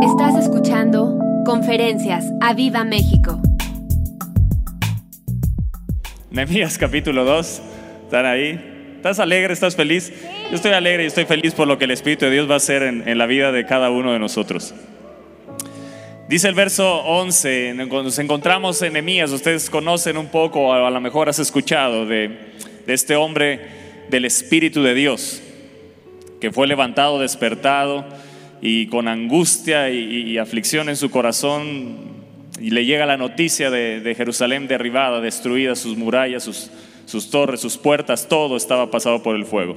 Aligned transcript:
Estás 0.00 0.36
escuchando 0.36 1.18
Conferencias 1.44 2.24
a 2.40 2.54
Viva 2.54 2.84
México. 2.84 3.42
Nehemías 6.30 6.78
capítulo 6.78 7.24
2. 7.24 7.62
¿Están 8.04 8.24
ahí? 8.24 8.94
¿Estás 8.94 9.18
alegre? 9.18 9.52
¿Estás 9.52 9.74
feliz? 9.74 10.12
Yo 10.50 10.54
estoy 10.54 10.70
alegre 10.70 11.02
y 11.02 11.06
estoy 11.08 11.24
feliz 11.24 11.52
por 11.52 11.66
lo 11.66 11.78
que 11.78 11.86
el 11.86 11.90
Espíritu 11.90 12.26
de 12.26 12.30
Dios 12.30 12.48
va 12.48 12.54
a 12.54 12.56
hacer 12.58 12.84
en, 12.84 13.08
en 13.08 13.18
la 13.18 13.26
vida 13.26 13.50
de 13.50 13.66
cada 13.66 13.90
uno 13.90 14.12
de 14.12 14.20
nosotros. 14.20 14.72
Dice 16.28 16.46
el 16.46 16.54
verso 16.54 17.00
11, 17.04 17.74
cuando 17.88 18.04
nos 18.04 18.18
encontramos 18.20 18.80
en 18.82 18.92
Nehemías, 18.92 19.32
ustedes 19.32 19.68
conocen 19.68 20.16
un 20.16 20.28
poco, 20.28 20.72
a 20.72 20.90
lo 20.90 21.00
mejor 21.00 21.28
has 21.28 21.40
escuchado 21.40 22.06
de, 22.06 22.52
de 22.86 22.94
este 22.94 23.16
hombre 23.16 23.66
del 24.10 24.26
Espíritu 24.26 24.80
de 24.84 24.94
Dios, 24.94 25.42
que 26.40 26.52
fue 26.52 26.68
levantado, 26.68 27.18
despertado 27.18 28.04
y 28.60 28.86
con 28.88 29.08
angustia 29.08 29.90
y, 29.90 30.30
y 30.30 30.38
aflicción 30.38 30.88
en 30.88 30.96
su 30.96 31.10
corazón, 31.10 32.18
y 32.60 32.70
le 32.70 32.84
llega 32.84 33.06
la 33.06 33.16
noticia 33.16 33.70
de, 33.70 34.00
de 34.00 34.14
Jerusalén 34.14 34.66
derribada, 34.66 35.20
destruida, 35.20 35.76
sus 35.76 35.96
murallas, 35.96 36.42
sus, 36.42 36.70
sus, 37.06 37.30
torres, 37.30 37.60
sus 37.60 37.76
puertas, 37.76 38.28
todo 38.28 38.56
estaba 38.56 38.90
pasado 38.90 39.22
por 39.22 39.36
el 39.36 39.44
fuego. 39.44 39.76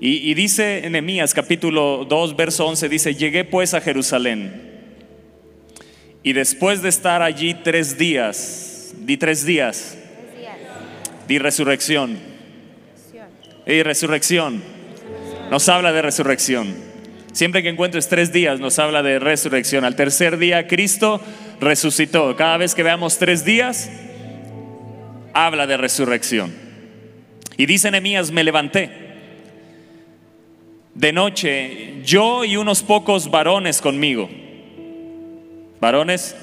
Y, 0.00 0.30
y 0.30 0.34
dice 0.34 0.88
Nehemías 0.88 1.34
capítulo 1.34 2.06
2, 2.08 2.36
verso 2.36 2.66
11, 2.66 2.88
dice, 2.88 3.14
llegué 3.14 3.44
pues 3.44 3.74
a 3.74 3.80
Jerusalén. 3.80 4.70
Y 6.22 6.32
después 6.32 6.82
de 6.82 6.88
estar 6.88 7.22
allí 7.22 7.54
tres 7.54 7.98
días, 7.98 8.94
di 9.00 9.16
tres 9.16 9.44
días, 9.44 9.98
di 11.26 11.38
resurrección, 11.38 12.18
di 13.66 13.82
resurrección, 13.82 14.62
nos 15.50 15.68
habla 15.68 15.92
de 15.92 16.02
resurrección. 16.02 16.89
Siempre 17.32 17.62
que 17.62 17.68
encuentres 17.68 18.08
tres 18.08 18.32
días 18.32 18.60
nos 18.60 18.78
habla 18.78 19.02
de 19.02 19.18
resurrección. 19.18 19.84
Al 19.84 19.96
tercer 19.96 20.36
día 20.38 20.66
Cristo 20.66 21.20
resucitó. 21.60 22.36
Cada 22.36 22.56
vez 22.56 22.74
que 22.74 22.82
veamos 22.82 23.18
tres 23.18 23.44
días, 23.44 23.90
habla 25.32 25.66
de 25.66 25.76
resurrección. 25.76 26.52
Y 27.56 27.66
dice 27.66 27.90
Nehemías, 27.90 28.30
me 28.30 28.44
levanté 28.44 29.10
de 30.94 31.12
noche, 31.12 32.02
yo 32.04 32.44
y 32.44 32.56
unos 32.56 32.82
pocos 32.82 33.30
varones 33.30 33.80
conmigo. 33.80 34.28
Varones. 35.80 36.36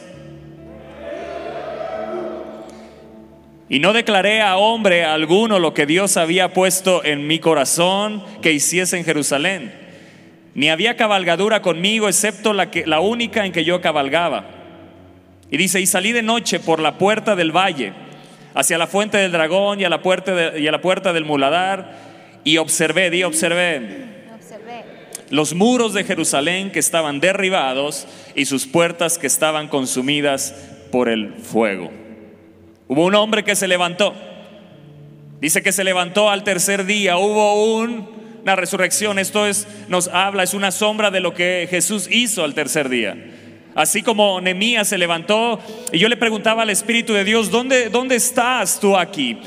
Y 3.70 3.80
no 3.80 3.92
declaré 3.94 4.42
a 4.42 4.58
hombre 4.58 5.04
alguno 5.04 5.60
lo 5.60 5.74
que 5.74 5.86
Dios 5.86 6.16
había 6.18 6.54
puesto 6.54 7.04
en 7.04 7.28
mi 7.28 7.40
corazón 7.40 8.24
que 8.42 8.54
hiciese 8.54 8.98
en 8.98 9.04
Jerusalén. 9.04 9.87
Ni 10.58 10.72
había 10.72 10.98
cabalgadura 10.98 11.62
conmigo, 11.62 12.08
excepto 12.08 12.52
la, 12.52 12.72
que, 12.72 12.84
la 12.88 13.00
única 13.00 13.46
en 13.46 13.52
que 13.52 13.64
yo 13.64 13.80
cabalgaba. 13.80 14.44
Y 15.52 15.58
dice, 15.58 15.80
y 15.80 15.86
salí 15.86 16.14
de 16.14 16.24
noche 16.24 16.60
por 16.60 16.80
la 16.80 16.98
puerta 16.98 17.36
del 17.36 17.56
valle, 17.56 17.94
hacia 18.56 18.80
la 18.80 18.88
fuente 18.88 19.20
del 19.20 19.32
dragón 19.32 19.80
y 19.80 19.84
a 19.84 19.90
la 19.90 20.02
puerta, 20.02 20.34
de, 20.34 20.60
y 20.60 20.68
a 20.68 20.72
la 20.72 20.82
puerta 20.82 21.14
del 21.14 21.26
muladar, 21.26 22.40
y 22.44 22.58
observé, 22.58 23.12
di 23.12 23.22
observé, 23.22 24.08
los 25.30 25.54
muros 25.54 25.94
de 25.94 26.04
Jerusalén 26.04 26.72
que 26.72 26.80
estaban 26.80 27.20
derribados 27.20 28.08
y 28.34 28.46
sus 28.46 28.66
puertas 28.66 29.20
que 29.20 29.28
estaban 29.28 29.68
consumidas 29.68 30.56
por 30.92 31.08
el 31.08 31.36
fuego. 31.36 31.92
Hubo 32.88 33.06
un 33.06 33.14
hombre 33.14 33.44
que 33.44 33.56
se 33.56 33.68
levantó. 33.68 34.16
Dice 35.40 35.62
que 35.62 35.72
se 35.72 35.84
levantó 35.84 36.32
al 36.32 36.44
tercer 36.44 36.86
día. 36.86 37.18
Hubo 37.18 37.76
un, 37.76 38.17
resurrección. 38.56 39.20
Esto 39.20 39.45
es, 39.45 39.67
nos 39.88 40.08
habla, 40.08 40.44
es 40.44 40.53
una 40.53 40.72
sombra 40.72 41.12
de 41.12 41.20
lo 41.20 41.34
que 41.34 41.67
Jesús 41.70 42.08
hizo 42.09 42.44
al 42.44 42.54
tercer 42.54 42.89
día. 42.89 43.16
Así 43.76 44.02
como 44.02 44.42
Nemías 44.42 44.88
se 44.88 44.98
levantó 44.98 45.59
y 45.92 46.00
yo 46.00 46.09
le 46.09 46.17
preguntaba 46.17 46.64
al 46.64 46.70
Espíritu 46.70 47.14
de 47.14 47.23
Dios, 47.23 47.52
¿dónde, 47.52 47.89
¿dónde 47.89 48.16
estás 48.16 48.80
tú 48.80 48.98
aquí? 48.98 49.38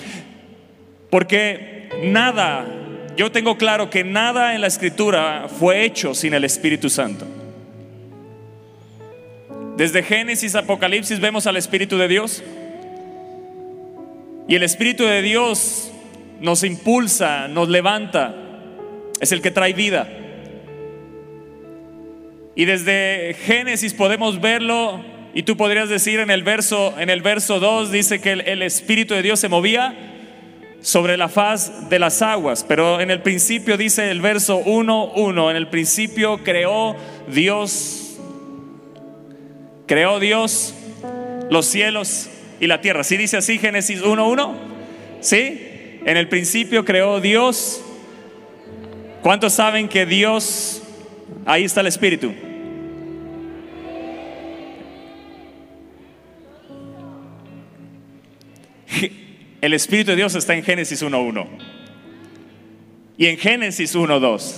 Porque 1.11 1.89
nada 2.05 2.81
yo 3.21 3.31
tengo 3.31 3.59
claro 3.59 3.91
que 3.91 4.03
nada 4.03 4.55
en 4.55 4.63
la 4.63 4.67
escritura 4.67 5.47
fue 5.49 5.85
hecho 5.85 6.15
sin 6.15 6.33
el 6.33 6.43
Espíritu 6.43 6.89
Santo. 6.89 7.27
Desde 9.77 10.03
Génesis, 10.03 10.55
Apocalipsis 10.55 11.21
vemos 11.21 11.47
al 11.47 11.59
Espíritu 11.59 11.99
de 11.99 12.09
Dios. 12.09 12.43
Y 14.49 14.55
el 14.55 14.63
Espíritu 14.63 15.05
de 15.05 15.21
Dios 15.21 15.93
nos 16.41 16.65
impulsa, 16.65 17.47
nos 17.49 17.69
levanta. 17.69 18.35
Es 19.21 19.33
el 19.33 19.43
que 19.43 19.51
trae 19.51 19.73
vida. 19.73 20.09
Y 22.57 22.65
desde 22.65 23.37
Génesis 23.45 23.95
podemos 23.95 24.41
verlo 24.41 25.01
y 25.33 25.45
tú 25.45 25.57
podrías 25.57 25.89
decir 25.89 26.19
en 26.21 26.31
el 26.31 26.43
verso 26.43 26.95
en 26.99 27.09
el 27.09 27.23
verso 27.23 27.61
2 27.61 27.93
dice 27.93 28.21
que 28.21 28.33
el, 28.33 28.41
el 28.41 28.63
espíritu 28.63 29.15
de 29.15 29.23
Dios 29.23 29.39
se 29.39 29.49
movía 29.49 29.95
sobre 30.81 31.17
la 31.17 31.29
faz 31.29 31.89
de 31.89 31.99
las 31.99 32.23
aguas. 32.23 32.65
Pero 32.67 33.01
en 33.01 33.11
el 33.11 33.23
principio 33.23 33.77
dice 33.77 34.11
el 34.11 34.21
verso 34.21 34.61
1.1, 34.65 35.51
en 35.51 35.57
el 35.57 35.69
principio 35.69 36.43
creó 36.43 36.97
Dios, 37.29 38.19
creó 39.87 40.19
Dios 40.19 40.75
los 41.51 41.67
cielos 41.67 42.31
y 42.61 42.67
la 42.67 42.81
tierra. 42.81 43.05
¿Sí 43.05 43.17
dice 43.17 43.37
así 43.37 43.59
Génesis 43.59 44.03
1.1? 44.03 44.55
¿Sí? 45.21 45.67
En 46.05 46.17
el 46.17 46.29
principio 46.29 46.85
creó 46.85 47.21
Dios. 47.21 47.83
¿Cuántos 49.23 49.53
saben 49.53 49.89
que 49.89 50.07
Dios, 50.07 50.83
ahí 51.45 51.65
está 51.65 51.81
el 51.83 51.89
Espíritu? 51.89 52.33
El 59.61 59.75
Espíritu 59.75 60.13
de 60.13 60.17
Dios 60.17 60.35
está 60.35 60.55
en 60.55 60.63
Génesis 60.63 61.03
1.1 61.03 61.47
y 63.19 63.27
en 63.27 63.37
Génesis 63.37 63.95
1.2. 63.95 64.55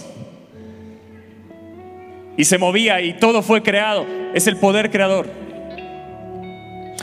Y 2.36 2.44
se 2.44 2.58
movía 2.58 3.00
y 3.00 3.14
todo 3.14 3.42
fue 3.42 3.62
creado. 3.62 4.06
Es 4.32 4.46
el 4.46 4.56
poder 4.56 4.92
creador. 4.92 5.28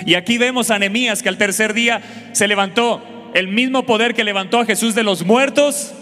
Y 0.05 0.13
aquí 0.13 0.37
vemos 0.37 0.71
a 0.71 0.79
Nehemías 0.79 1.21
que 1.21 1.27
al 1.27 1.37
tercer 1.37 1.73
día 1.73 2.01
se 2.31 2.47
levantó 2.47 3.03
el 3.33 3.49
mismo 3.49 3.85
poder 3.85 4.13
que 4.13 4.23
levantó 4.23 4.59
a 4.59 4.65
Jesús 4.65 4.95
de 4.95 5.03
los 5.03 5.25
muertos. 5.25 5.93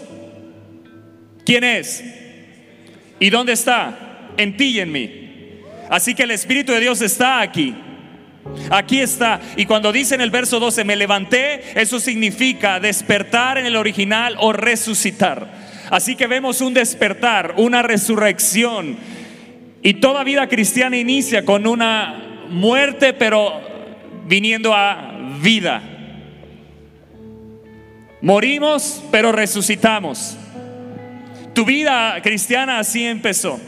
¿Quién 1.48 1.64
es? 1.64 2.04
¿Y 3.18 3.30
dónde 3.30 3.54
está? 3.54 4.34
En 4.36 4.58
ti 4.58 4.64
y 4.66 4.80
en 4.80 4.92
mí. 4.92 5.10
Así 5.88 6.14
que 6.14 6.24
el 6.24 6.30
Espíritu 6.30 6.72
de 6.72 6.80
Dios 6.80 7.00
está 7.00 7.40
aquí. 7.40 7.74
Aquí 8.68 9.00
está. 9.00 9.40
Y 9.56 9.64
cuando 9.64 9.90
dice 9.90 10.14
en 10.14 10.20
el 10.20 10.30
verso 10.30 10.60
12, 10.60 10.84
me 10.84 10.94
levanté, 10.94 11.80
eso 11.80 12.00
significa 12.00 12.80
despertar 12.80 13.56
en 13.56 13.64
el 13.64 13.76
original 13.76 14.36
o 14.40 14.52
resucitar. 14.52 15.48
Así 15.88 16.16
que 16.16 16.26
vemos 16.26 16.60
un 16.60 16.74
despertar, 16.74 17.54
una 17.56 17.80
resurrección. 17.80 18.98
Y 19.82 19.94
toda 19.94 20.24
vida 20.24 20.48
cristiana 20.48 20.98
inicia 20.98 21.46
con 21.46 21.66
una 21.66 22.44
muerte, 22.50 23.14
pero 23.14 23.58
viniendo 24.26 24.74
a 24.74 25.38
vida. 25.40 25.80
Morimos, 28.20 29.02
pero 29.10 29.32
resucitamos. 29.32 30.36
Tu 31.58 31.64
vida 31.64 32.20
cristiana 32.22 32.78
así 32.78 33.04
empezó. 33.04 33.58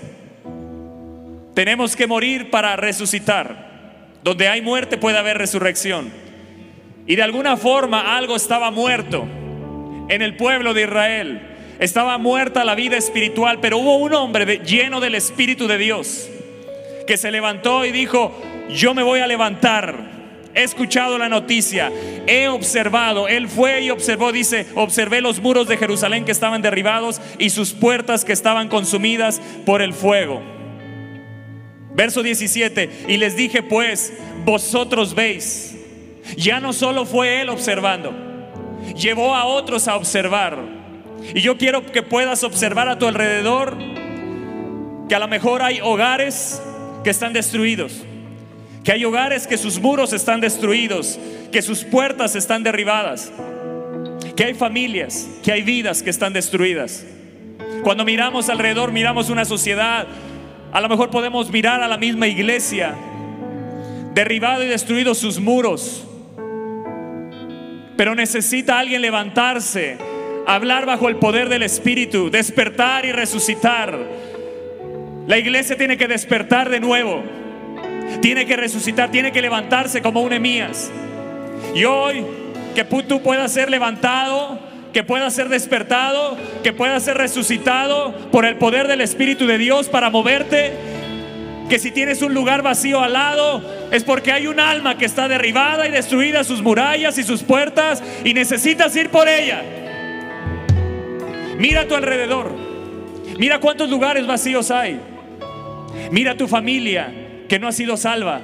Tenemos 1.55 1.97
que 1.97 2.06
morir 2.06 2.49
para 2.49 2.77
resucitar. 2.77 4.12
Donde 4.23 4.47
hay 4.47 4.62
muerte 4.62 4.97
puede 4.97 5.19
haber 5.19 5.37
resurrección. 5.39 6.12
Y 7.09 7.17
de 7.17 7.25
alguna 7.25 7.56
forma 7.56 8.17
algo 8.17 8.37
estaba 8.37 8.71
muerto 8.71 9.27
en 10.09 10.23
el 10.23 10.37
pueblo 10.37 10.73
de 10.73 10.83
Israel. 10.83 11.41
Estaba 11.81 12.17
muerta 12.17 12.62
la 12.62 12.77
vida 12.77 12.97
espiritual, 12.97 13.59
pero 13.61 13.78
hubo 13.78 13.97
un 13.97 14.15
hombre 14.15 14.61
lleno 14.65 15.01
del 15.01 15.17
Espíritu 15.17 15.67
de 15.67 15.78
Dios 15.78 16.31
que 17.09 17.17
se 17.17 17.33
levantó 17.33 17.84
y 17.84 17.91
dijo, 17.91 18.41
yo 18.69 18.95
me 18.95 19.03
voy 19.03 19.19
a 19.19 19.27
levantar. 19.27 20.20
He 20.55 20.65
escuchado 20.65 21.17
la 21.17 21.29
noticia, 21.29 21.93
he 22.27 22.49
observado, 22.49 23.29
él 23.29 23.49
fue 23.49 23.83
y 23.83 23.91
observó, 23.91 24.33
dice, 24.33 24.67
observé 24.75 25.21
los 25.21 25.41
muros 25.41 25.69
de 25.69 25.77
Jerusalén 25.77 26.25
que 26.25 26.33
estaban 26.33 26.61
derribados 26.61 27.21
y 27.39 27.51
sus 27.51 27.73
puertas 27.73 28.25
que 28.25 28.33
estaban 28.33 28.69
consumidas 28.69 29.41
por 29.65 29.81
el 29.81 29.95
fuego. 29.95 30.43
Verso 31.95 32.23
17, 32.23 32.91
y 33.09 33.17
les 33.17 33.37
dije 33.37 33.63
pues, 33.63 34.13
vosotros 34.45 35.15
veis, 35.15 35.77
ya 36.37 36.59
no 36.59 36.73
solo 36.73 37.07
fue 37.07 37.43
él 37.43 37.49
observando, 37.49 38.13
llevó 38.97 39.35
a 39.35 39.45
otros 39.45 39.87
a 39.87 39.97
observar. 39.97 40.59
Y 41.35 41.43
yo 41.43 41.59
quiero 41.59 41.85
que 41.87 42.03
puedas 42.03 42.43
observar 42.45 42.89
a 42.89 42.99
tu 42.99 43.07
alrededor 43.07 43.77
que 45.09 45.15
a 45.15 45.19
lo 45.19 45.29
mejor 45.29 45.63
hay 45.63 45.81
hogares 45.81 46.63
que 47.05 47.11
están 47.11 47.33
destruidos, 47.33 48.05
que 48.84 48.92
hay 48.92 49.04
hogares 49.04 49.47
que 49.47 49.59
sus 49.59 49.78
muros 49.78 50.12
están 50.12 50.41
destruidos, 50.41 51.18
que 51.53 51.62
sus 51.62 51.84
puertas 51.84 52.34
están 52.34 52.62
derribadas, 52.62 53.30
que 54.36 54.44
hay 54.44 54.54
familias, 54.54 55.28
que 55.42 55.53
hay 55.53 55.62
vidas 55.62 56.03
que 56.03 56.10
están 56.10 56.32
destruidas. 56.32 57.04
Cuando 57.82 58.04
miramos 58.04 58.48
alrededor, 58.48 58.92
miramos 58.92 59.30
una 59.30 59.44
sociedad 59.44 60.06
A 60.72 60.80
lo 60.80 60.88
mejor 60.88 61.10
podemos 61.10 61.50
mirar 61.50 61.82
a 61.82 61.88
la 61.88 61.98
misma 61.98 62.28
iglesia, 62.28 62.94
derribado 64.15 64.62
y 64.62 64.68
destruido 64.68 65.16
sus 65.16 65.41
muros, 65.41 66.06
pero 67.97 68.15
necesita 68.15 68.78
alguien 68.78 69.03
levantarse, 69.03 69.98
hablar 70.47 70.86
bajo 70.86 71.09
el 71.09 71.16
poder 71.16 71.48
del 71.48 71.65
Espíritu, 71.65 72.30
despertar 72.30 73.04
y 73.04 73.10
resucitar. 73.10 73.98
La 75.27 75.38
iglesia 75.38 75.77
tiene 75.77 75.97
que 75.97 76.06
despertar 76.06 76.71
de 76.71 76.78
nuevo, 76.78 77.24
tiene 78.21 78.47
que 78.47 78.57
resucitar, 78.57 79.10
tiene 79.10 79.33
que 79.33 79.42
levantarse 79.42 80.03
como 80.03 80.21
un 80.21 80.33
Emías. 80.33 80.91
Y 81.74 81.84
hoy 81.84 82.24
que 82.74 82.84
tú 82.84 83.22
puedas 83.22 83.53
ser 83.53 83.71
levantado, 83.71 84.59
que 84.92 85.03
puedas 85.04 85.34
ser 85.34 85.48
despertado, 85.48 86.36
que 86.62 86.72
puedas 86.72 87.03
ser 87.03 87.16
resucitado 87.16 88.15
por 88.30 88.45
el 88.45 88.57
poder 88.57 88.89
del 88.89 89.01
Espíritu 89.01 89.47
de 89.47 89.59
Dios 89.59 89.89
para 89.89 90.10
moverte. 90.10 90.72
Que 91.68 91.78
si 91.78 91.92
tienes 91.92 92.21
un 92.22 92.34
lugar 92.34 92.62
vacío 92.62 93.01
al 93.01 93.12
lado, 93.12 93.62
es 93.92 94.03
porque 94.03 94.33
hay 94.33 94.48
un 94.48 94.59
alma 94.59 94.98
que 94.98 95.04
está 95.04 95.28
derribada 95.28 95.86
y 95.86 95.92
destruida 95.92 96.42
sus 96.42 96.63
murallas 96.63 97.16
y 97.18 97.22
sus 97.22 97.45
puertas 97.45 98.03
y 98.24 98.34
necesitas 98.34 98.95
ir 98.97 99.10
por 99.10 99.28
ella. 99.28 99.63
Mira 101.59 101.83
a 101.83 101.86
tu 101.86 101.95
alrededor. 101.95 102.53
Mira 103.39 103.60
cuántos 103.60 103.89
lugares 103.89 104.27
vacíos 104.27 104.71
hay. 104.72 105.01
Mira 106.10 106.36
tu 106.36 106.48
familia 106.48 107.29
que 107.51 107.59
no 107.59 107.67
ha 107.67 107.73
sido 107.73 107.97
salva 107.97 108.43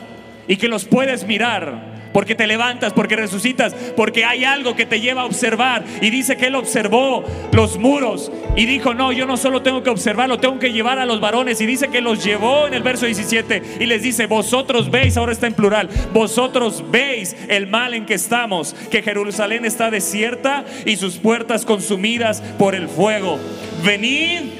y 0.49 0.57
que 0.57 0.67
los 0.67 0.85
puedes 0.85 1.29
mirar 1.29 1.95
porque 2.13 2.35
te 2.35 2.49
levantas, 2.49 2.93
porque 2.93 3.15
resucitas, 3.15 3.73
porque 3.95 4.25
hay 4.25 4.43
algo 4.45 4.75
que 4.75 4.85
te 4.85 5.01
lleva 5.01 5.21
a 5.21 5.27
observar. 5.27 5.85
Y 6.01 6.11
dice 6.11 6.37
que 6.37 6.47
él 6.47 6.57
observó 6.57 7.23
los 7.53 7.79
muros 7.79 8.33
y 8.57 8.67
dijo, 8.67 8.95
no, 8.95 9.13
yo 9.13 9.27
no 9.27 9.37
solo 9.37 9.63
tengo 9.63 9.85
que 9.85 9.91
observarlo, 9.91 10.41
tengo 10.41 10.59
que 10.59 10.73
llevar 10.73 10.99
a 10.99 11.07
los 11.07 11.21
varones. 11.21 11.61
Y 11.61 11.67
dice 11.67 11.87
que 11.87 12.01
los 12.01 12.25
llevó 12.25 12.67
en 12.67 12.75
el 12.75 12.83
verso 12.83 13.07
17 13.07 13.77
y 13.79 13.87
les 13.87 14.03
dice, 14.03 14.27
vosotros 14.27 14.91
veis, 14.91 15.17
ahora 15.17 15.33
está 15.33 15.47
en 15.47 15.55
plural, 15.55 15.89
vosotros 16.13 16.83
veis 16.91 17.37
el 17.49 17.69
mal 17.69 17.95
en 17.95 18.07
que 18.07 18.15
estamos, 18.15 18.75
que 18.91 19.03
Jerusalén 19.03 19.65
está 19.67 19.91
desierta 19.91 20.65
y 20.85 20.97
sus 20.97 21.19
puertas 21.19 21.65
consumidas 21.65 22.41
por 22.59 22.75
el 22.75 22.89
fuego. 22.89 23.39
Venid, 23.85 24.53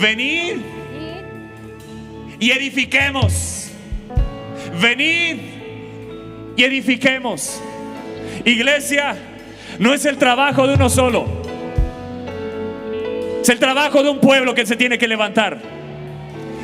venid 0.00 0.75
y 2.38 2.50
edifiquemos 2.50 3.56
venid 4.80 5.36
y 6.56 6.64
edifiquemos. 6.64 7.60
Iglesia, 8.44 9.16
no 9.78 9.92
es 9.94 10.04
el 10.04 10.16
trabajo 10.16 10.66
de 10.66 10.74
uno 10.74 10.88
solo. 10.88 11.26
Es 13.42 13.48
el 13.48 13.58
trabajo 13.58 14.02
de 14.02 14.10
un 14.10 14.20
pueblo 14.20 14.54
que 14.54 14.66
se 14.66 14.76
tiene 14.76 14.98
que 14.98 15.08
levantar. 15.08 15.58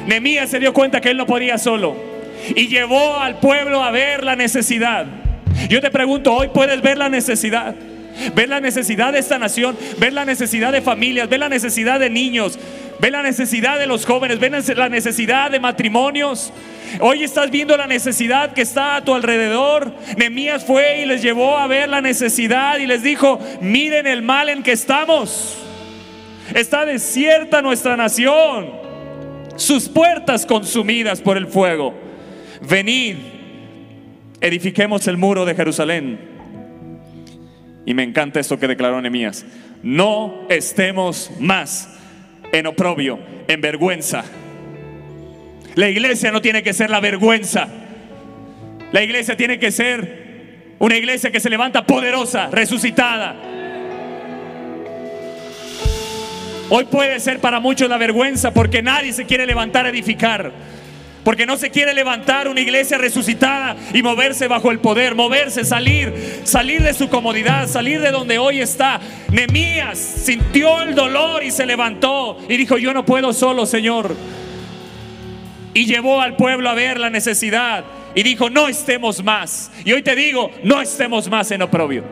Nemías 0.06 0.50
se 0.50 0.58
dio 0.58 0.72
cuenta 0.72 1.00
que 1.00 1.10
él 1.10 1.16
no 1.16 1.26
podía 1.26 1.58
solo 1.58 1.96
y 2.56 2.66
llevó 2.66 3.18
al 3.18 3.38
pueblo 3.38 3.82
a 3.82 3.90
ver 3.90 4.24
la 4.24 4.34
necesidad. 4.34 5.06
Yo 5.68 5.80
te 5.80 5.90
pregunto, 5.90 6.34
hoy 6.34 6.48
puedes 6.48 6.80
ver 6.82 6.98
la 6.98 7.08
necesidad. 7.08 7.74
Ver 8.34 8.48
la 8.48 8.60
necesidad 8.60 9.12
de 9.12 9.20
esta 9.20 9.38
nación, 9.38 9.76
ver 9.98 10.12
la 10.12 10.26
necesidad 10.26 10.70
de 10.70 10.82
familias, 10.82 11.30
ver 11.30 11.40
la 11.40 11.48
necesidad 11.48 11.98
de 11.98 12.10
niños, 12.10 12.58
ver 13.02 13.12
la 13.12 13.22
necesidad 13.22 13.80
de 13.80 13.88
los 13.88 14.06
jóvenes, 14.06 14.38
ver 14.38 14.52
la 14.78 14.88
necesidad 14.88 15.50
de 15.50 15.60
matrimonios, 15.60 16.52
Hoy 17.00 17.22
estás 17.22 17.50
viendo 17.50 17.76
la 17.76 17.86
necesidad 17.86 18.52
que 18.52 18.62
está 18.62 18.96
a 18.96 19.04
tu 19.04 19.14
alrededor. 19.14 19.94
Nemías 20.16 20.64
fue 20.64 21.00
y 21.02 21.06
les 21.06 21.22
llevó 21.22 21.56
a 21.56 21.66
ver 21.66 21.88
la 21.88 22.02
necesidad 22.02 22.78
y 22.78 22.86
les 22.86 23.02
dijo, 23.02 23.38
miren 23.60 24.06
el 24.06 24.20
mal 24.20 24.50
en 24.50 24.62
que 24.62 24.72
estamos. 24.72 25.56
Está 26.54 26.84
desierta 26.84 27.62
nuestra 27.62 27.96
nación, 27.96 28.72
sus 29.56 29.88
puertas 29.88 30.44
consumidas 30.44 31.22
por 31.22 31.38
el 31.38 31.46
fuego. 31.46 31.94
Venid, 32.60 33.16
edifiquemos 34.40 35.06
el 35.08 35.16
muro 35.16 35.46
de 35.46 35.54
Jerusalén. 35.54 36.20
Y 37.86 37.94
me 37.94 38.02
encanta 38.02 38.38
esto 38.38 38.58
que 38.58 38.68
declaró 38.68 39.00
Nemías. 39.00 39.46
No 39.82 40.46
estemos 40.50 41.30
más 41.40 41.88
en 42.52 42.66
oprobio, 42.66 43.18
en 43.48 43.60
vergüenza 43.60 44.24
la 45.74 45.88
iglesia 45.88 46.30
no 46.30 46.42
tiene 46.42 46.62
que 46.62 46.72
ser 46.72 46.90
la 46.90 47.00
vergüenza. 47.00 47.66
La 48.92 49.02
iglesia 49.02 49.36
tiene 49.36 49.58
que 49.58 49.70
ser 49.70 50.74
una 50.78 50.96
iglesia 50.96 51.30
que 51.30 51.40
se 51.40 51.48
levanta 51.48 51.86
poderosa, 51.86 52.48
resucitada. 52.50 53.36
Hoy 56.68 56.84
puede 56.84 57.20
ser 57.20 57.38
para 57.38 57.60
muchos 57.60 57.88
la 57.88 57.96
vergüenza 57.96 58.52
porque 58.52 58.82
nadie 58.82 59.12
se 59.12 59.24
quiere 59.24 59.46
levantar 59.46 59.86
a 59.86 59.88
edificar. 59.88 60.52
Porque 61.24 61.46
no 61.46 61.56
se 61.56 61.70
quiere 61.70 61.94
levantar 61.94 62.48
una 62.48 62.60
iglesia 62.60 62.98
resucitada 62.98 63.76
y 63.94 64.02
moverse 64.02 64.48
bajo 64.48 64.70
el 64.70 64.80
poder, 64.80 65.14
moverse, 65.14 65.64
salir, 65.64 66.40
salir 66.44 66.82
de 66.82 66.94
su 66.94 67.08
comodidad, 67.08 67.68
salir 67.68 68.00
de 68.00 68.10
donde 68.10 68.38
hoy 68.38 68.60
está. 68.60 69.00
Nemías 69.30 69.98
sintió 69.98 70.82
el 70.82 70.94
dolor 70.94 71.44
y 71.44 71.50
se 71.50 71.64
levantó 71.64 72.38
y 72.48 72.56
dijo, 72.56 72.76
yo 72.76 72.92
no 72.92 73.04
puedo 73.04 73.32
solo, 73.32 73.66
Señor 73.66 74.16
y 75.74 75.86
llevó 75.86 76.20
al 76.20 76.36
pueblo 76.36 76.68
a 76.68 76.74
ver 76.74 76.98
la 77.00 77.10
necesidad 77.10 77.84
y 78.14 78.22
dijo, 78.22 78.50
no 78.50 78.68
estemos 78.68 79.22
más. 79.24 79.70
Y 79.84 79.92
hoy 79.92 80.02
te 80.02 80.14
digo, 80.14 80.50
no 80.62 80.80
estemos 80.80 81.30
más 81.30 81.50
en 81.50 81.62
oprobio. 81.62 82.04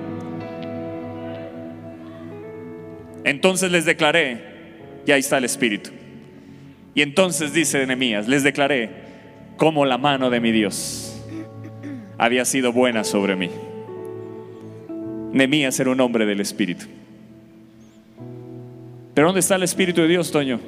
Entonces 3.25 3.71
les 3.71 3.85
declaré, 3.85 5.03
y 5.07 5.13
ahí 5.13 5.21
está 5.21 5.39
el 5.39 5.45
Espíritu. 5.45 5.91
Y 6.95 7.03
entonces 7.03 7.53
dice 7.53 7.87
Nehemías, 7.87 8.29
les 8.29 8.43
declaré 8.43 8.91
cómo 9.57 9.85
la 9.85 9.99
mano 9.99 10.31
de 10.31 10.41
mi 10.41 10.53
Dios 10.53 11.23
había 12.19 12.45
sido 12.45 12.73
buena 12.73 13.05
sobre 13.05 13.37
mí. 13.37 13.51
Nehemías 15.33 15.79
era 15.79 15.91
un 15.91 16.01
hombre 16.01 16.27
del 16.27 16.41
Espíritu. 16.41 16.87
Pero 19.15 19.29
¿dónde 19.29 19.41
está 19.41 19.57
el 19.57 19.63
Espíritu 19.63 20.01
de 20.01 20.09
Dios, 20.09 20.31
Toño? 20.31 20.61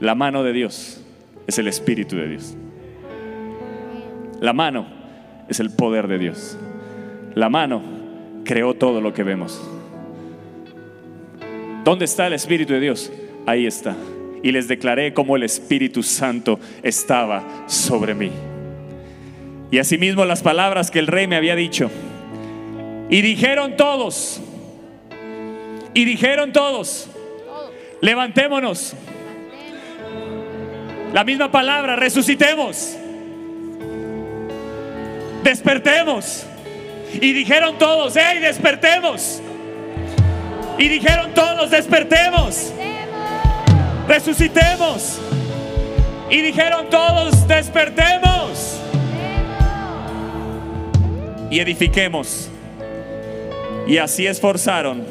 La 0.00 0.14
mano 0.14 0.42
de 0.42 0.52
Dios 0.52 1.02
es 1.46 1.58
el 1.58 1.68
Espíritu 1.68 2.16
de 2.16 2.28
Dios. 2.28 2.56
La 4.40 4.52
mano 4.52 4.86
es 5.48 5.60
el 5.60 5.70
poder 5.70 6.08
de 6.08 6.18
Dios. 6.18 6.58
La 7.34 7.48
mano 7.48 7.82
creó 8.44 8.74
todo 8.74 9.00
lo 9.00 9.12
que 9.12 9.22
vemos. 9.22 9.60
¿Dónde 11.84 12.06
está 12.06 12.26
el 12.26 12.32
Espíritu 12.32 12.72
de 12.72 12.80
Dios? 12.80 13.12
Ahí 13.46 13.66
está. 13.66 13.94
Y 14.44 14.52
les 14.52 14.68
declaré 14.68 15.12
cómo 15.12 15.34
el 15.34 15.42
Espíritu 15.42 16.04
Santo 16.04 16.60
estaba 16.84 17.64
sobre 17.66 18.14
mí. 18.14 18.30
Y 19.72 19.78
asimismo 19.78 20.24
las 20.24 20.42
palabras 20.42 20.92
que 20.92 21.00
el 21.00 21.08
rey 21.08 21.26
me 21.26 21.34
había 21.34 21.56
dicho. 21.56 21.90
Y 23.10 23.22
dijeron 23.22 23.76
todos, 23.76 24.40
y 25.94 26.04
dijeron 26.04 26.52
todos, 26.52 27.08
levantémonos 28.00 28.94
la 31.14 31.22
misma 31.22 31.48
palabra, 31.48 31.94
resucitemos. 31.94 32.96
Despertemos. 35.44 36.44
Y 37.14 37.32
dijeron 37.32 37.78
todos, 37.78 38.14
hey, 38.16 38.40
despertemos. 38.40 39.40
Y 40.76 40.88
dijeron 40.88 41.32
todos, 41.32 41.70
despertemos. 41.70 42.74
Resucitemos. 44.08 45.20
Y 46.30 46.40
dijeron 46.40 46.88
todos, 46.90 47.46
despertemos. 47.46 48.80
Y 51.50 51.60
edifiquemos. 51.60 52.48
Y 53.86 53.98
así 53.98 54.26
esforzaron 54.26 55.04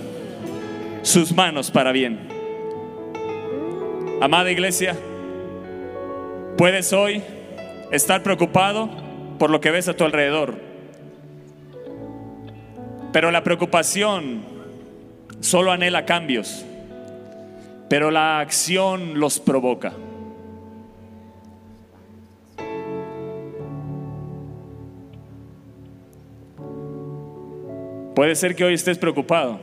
sus 1.01 1.31
manos 1.33 1.69
para 1.71 1.91
bien. 1.91 2.27
Amada 4.21 4.51
iglesia, 4.51 4.95
Puedes 6.57 6.93
hoy 6.93 7.23
estar 7.91 8.21
preocupado 8.21 8.89
por 9.39 9.49
lo 9.49 9.59
que 9.59 9.71
ves 9.71 9.87
a 9.87 9.95
tu 9.95 10.03
alrededor. 10.03 10.55
Pero 13.11 13.31
la 13.31 13.43
preocupación 13.43 14.43
solo 15.39 15.71
anhela 15.71 16.05
cambios. 16.05 16.63
Pero 17.93 18.09
la 18.09 18.39
acción 18.39 19.19
los 19.19 19.39
provoca. 19.39 19.93
Puede 28.15 28.33
ser 28.33 28.55
que 28.55 28.63
hoy 28.63 28.73
estés 28.73 28.97
preocupado, 28.97 29.59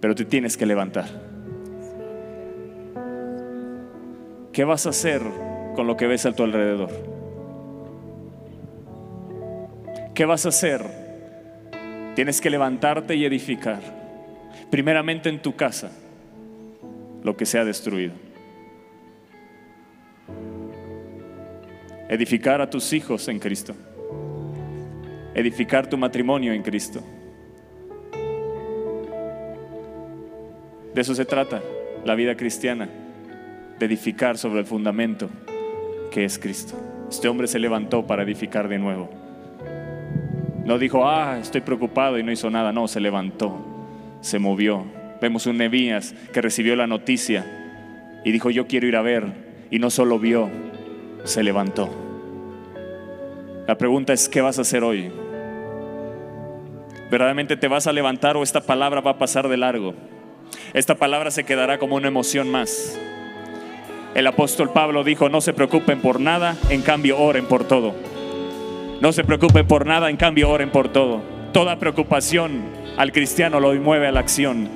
pero 0.00 0.16
te 0.16 0.24
tienes 0.24 0.56
que 0.56 0.66
levantar. 0.66 1.06
¿Qué 4.52 4.64
vas 4.64 4.84
a 4.86 4.88
hacer 4.88 5.22
con 5.76 5.86
lo 5.86 5.96
que 5.96 6.08
ves 6.08 6.26
a 6.26 6.32
tu 6.32 6.42
alrededor? 6.42 6.90
¿Qué 10.16 10.24
vas 10.24 10.46
a 10.46 10.48
hacer? 10.48 10.84
Tienes 12.16 12.40
que 12.40 12.50
levantarte 12.50 13.14
y 13.14 13.24
edificar. 13.24 13.78
Primeramente 14.68 15.28
en 15.28 15.40
tu 15.40 15.54
casa 15.54 15.92
lo 17.24 17.36
que 17.36 17.46
sea 17.46 17.64
destruido. 17.64 18.12
Edificar 22.08 22.60
a 22.60 22.70
tus 22.70 22.92
hijos 22.92 23.26
en 23.28 23.40
Cristo. 23.40 23.74
Edificar 25.34 25.88
tu 25.88 25.96
matrimonio 25.96 26.52
en 26.52 26.62
Cristo. 26.62 27.02
De 30.94 31.00
eso 31.00 31.14
se 31.14 31.24
trata 31.24 31.60
la 32.04 32.14
vida 32.14 32.36
cristiana, 32.36 32.88
de 33.78 33.86
edificar 33.86 34.38
sobre 34.38 34.60
el 34.60 34.66
fundamento 34.66 35.28
que 36.12 36.24
es 36.24 36.38
Cristo. 36.38 36.78
Este 37.08 37.26
hombre 37.26 37.48
se 37.48 37.58
levantó 37.58 38.06
para 38.06 38.22
edificar 38.22 38.68
de 38.68 38.78
nuevo. 38.78 39.10
No 40.64 40.78
dijo, 40.78 41.08
ah, 41.08 41.38
estoy 41.40 41.62
preocupado 41.62 42.18
y 42.18 42.22
no 42.22 42.30
hizo 42.30 42.50
nada. 42.50 42.70
No, 42.70 42.86
se 42.86 43.00
levantó, 43.00 43.58
se 44.20 44.38
movió, 44.38 44.84
Vemos 45.20 45.46
un 45.46 45.58
Nebías 45.58 46.14
que 46.32 46.42
recibió 46.42 46.76
la 46.76 46.86
noticia 46.86 47.44
y 48.24 48.32
dijo, 48.32 48.50
yo 48.50 48.66
quiero 48.66 48.86
ir 48.86 48.96
a 48.96 49.02
ver. 49.02 49.44
Y 49.70 49.78
no 49.78 49.90
solo 49.90 50.18
vio, 50.18 50.50
se 51.24 51.42
levantó. 51.42 51.90
La 53.66 53.78
pregunta 53.78 54.12
es, 54.12 54.28
¿qué 54.28 54.40
vas 54.40 54.58
a 54.58 54.62
hacer 54.62 54.84
hoy? 54.84 55.10
¿Verdaderamente 57.10 57.56
te 57.56 57.68
vas 57.68 57.86
a 57.86 57.92
levantar 57.92 58.36
o 58.36 58.42
esta 58.42 58.60
palabra 58.60 59.00
va 59.00 59.12
a 59.12 59.18
pasar 59.18 59.48
de 59.48 59.56
largo? 59.56 59.94
Esta 60.72 60.96
palabra 60.96 61.30
se 61.30 61.44
quedará 61.44 61.78
como 61.78 61.96
una 61.96 62.08
emoción 62.08 62.50
más. 62.50 62.98
El 64.14 64.26
apóstol 64.26 64.70
Pablo 64.70 65.02
dijo, 65.02 65.28
no 65.28 65.40
se 65.40 65.52
preocupen 65.52 66.00
por 66.00 66.20
nada, 66.20 66.56
en 66.70 66.82
cambio 66.82 67.18
oren 67.18 67.46
por 67.46 67.64
todo. 67.64 67.94
No 69.00 69.12
se 69.12 69.24
preocupen 69.24 69.66
por 69.66 69.86
nada, 69.86 70.08
en 70.08 70.16
cambio 70.16 70.50
oren 70.50 70.70
por 70.70 70.88
todo. 70.88 71.20
Toda 71.52 71.78
preocupación 71.78 72.62
al 72.96 73.12
cristiano 73.12 73.60
lo 73.60 73.74
mueve 73.74 74.06
a 74.06 74.12
la 74.12 74.20
acción. 74.20 74.68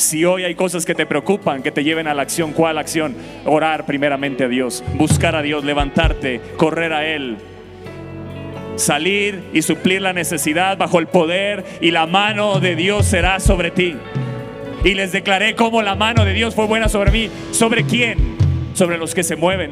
Si 0.00 0.24
hoy 0.24 0.44
hay 0.44 0.54
cosas 0.54 0.86
que 0.86 0.94
te 0.94 1.04
preocupan, 1.04 1.62
que 1.62 1.70
te 1.70 1.84
lleven 1.84 2.08
a 2.08 2.14
la 2.14 2.22
acción, 2.22 2.52
¿cuál 2.54 2.78
acción? 2.78 3.14
Orar 3.44 3.84
primeramente 3.84 4.44
a 4.44 4.48
Dios, 4.48 4.82
buscar 4.94 5.36
a 5.36 5.42
Dios, 5.42 5.62
levantarte, 5.62 6.40
correr 6.56 6.94
a 6.94 7.06
Él, 7.06 7.36
salir 8.76 9.42
y 9.52 9.60
suplir 9.60 10.00
la 10.00 10.14
necesidad 10.14 10.78
bajo 10.78 11.00
el 11.00 11.06
poder 11.06 11.66
y 11.82 11.90
la 11.90 12.06
mano 12.06 12.60
de 12.60 12.76
Dios 12.76 13.04
será 13.04 13.40
sobre 13.40 13.70
ti. 13.70 13.94
Y 14.84 14.94
les 14.94 15.12
declaré 15.12 15.54
cómo 15.54 15.82
la 15.82 15.96
mano 15.96 16.24
de 16.24 16.32
Dios 16.32 16.54
fue 16.54 16.64
buena 16.64 16.88
sobre 16.88 17.10
mí. 17.10 17.28
¿Sobre 17.50 17.84
quién? 17.84 18.16
Sobre 18.72 18.96
los 18.96 19.14
que 19.14 19.22
se 19.22 19.36
mueven. 19.36 19.68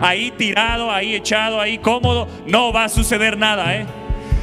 Ahí 0.00 0.30
tirado, 0.30 0.90
ahí 0.90 1.14
echado, 1.14 1.60
ahí 1.60 1.76
cómodo, 1.76 2.28
no 2.46 2.72
va 2.72 2.84
a 2.84 2.88
suceder 2.88 3.36
nada, 3.36 3.76
¿eh? 3.76 3.84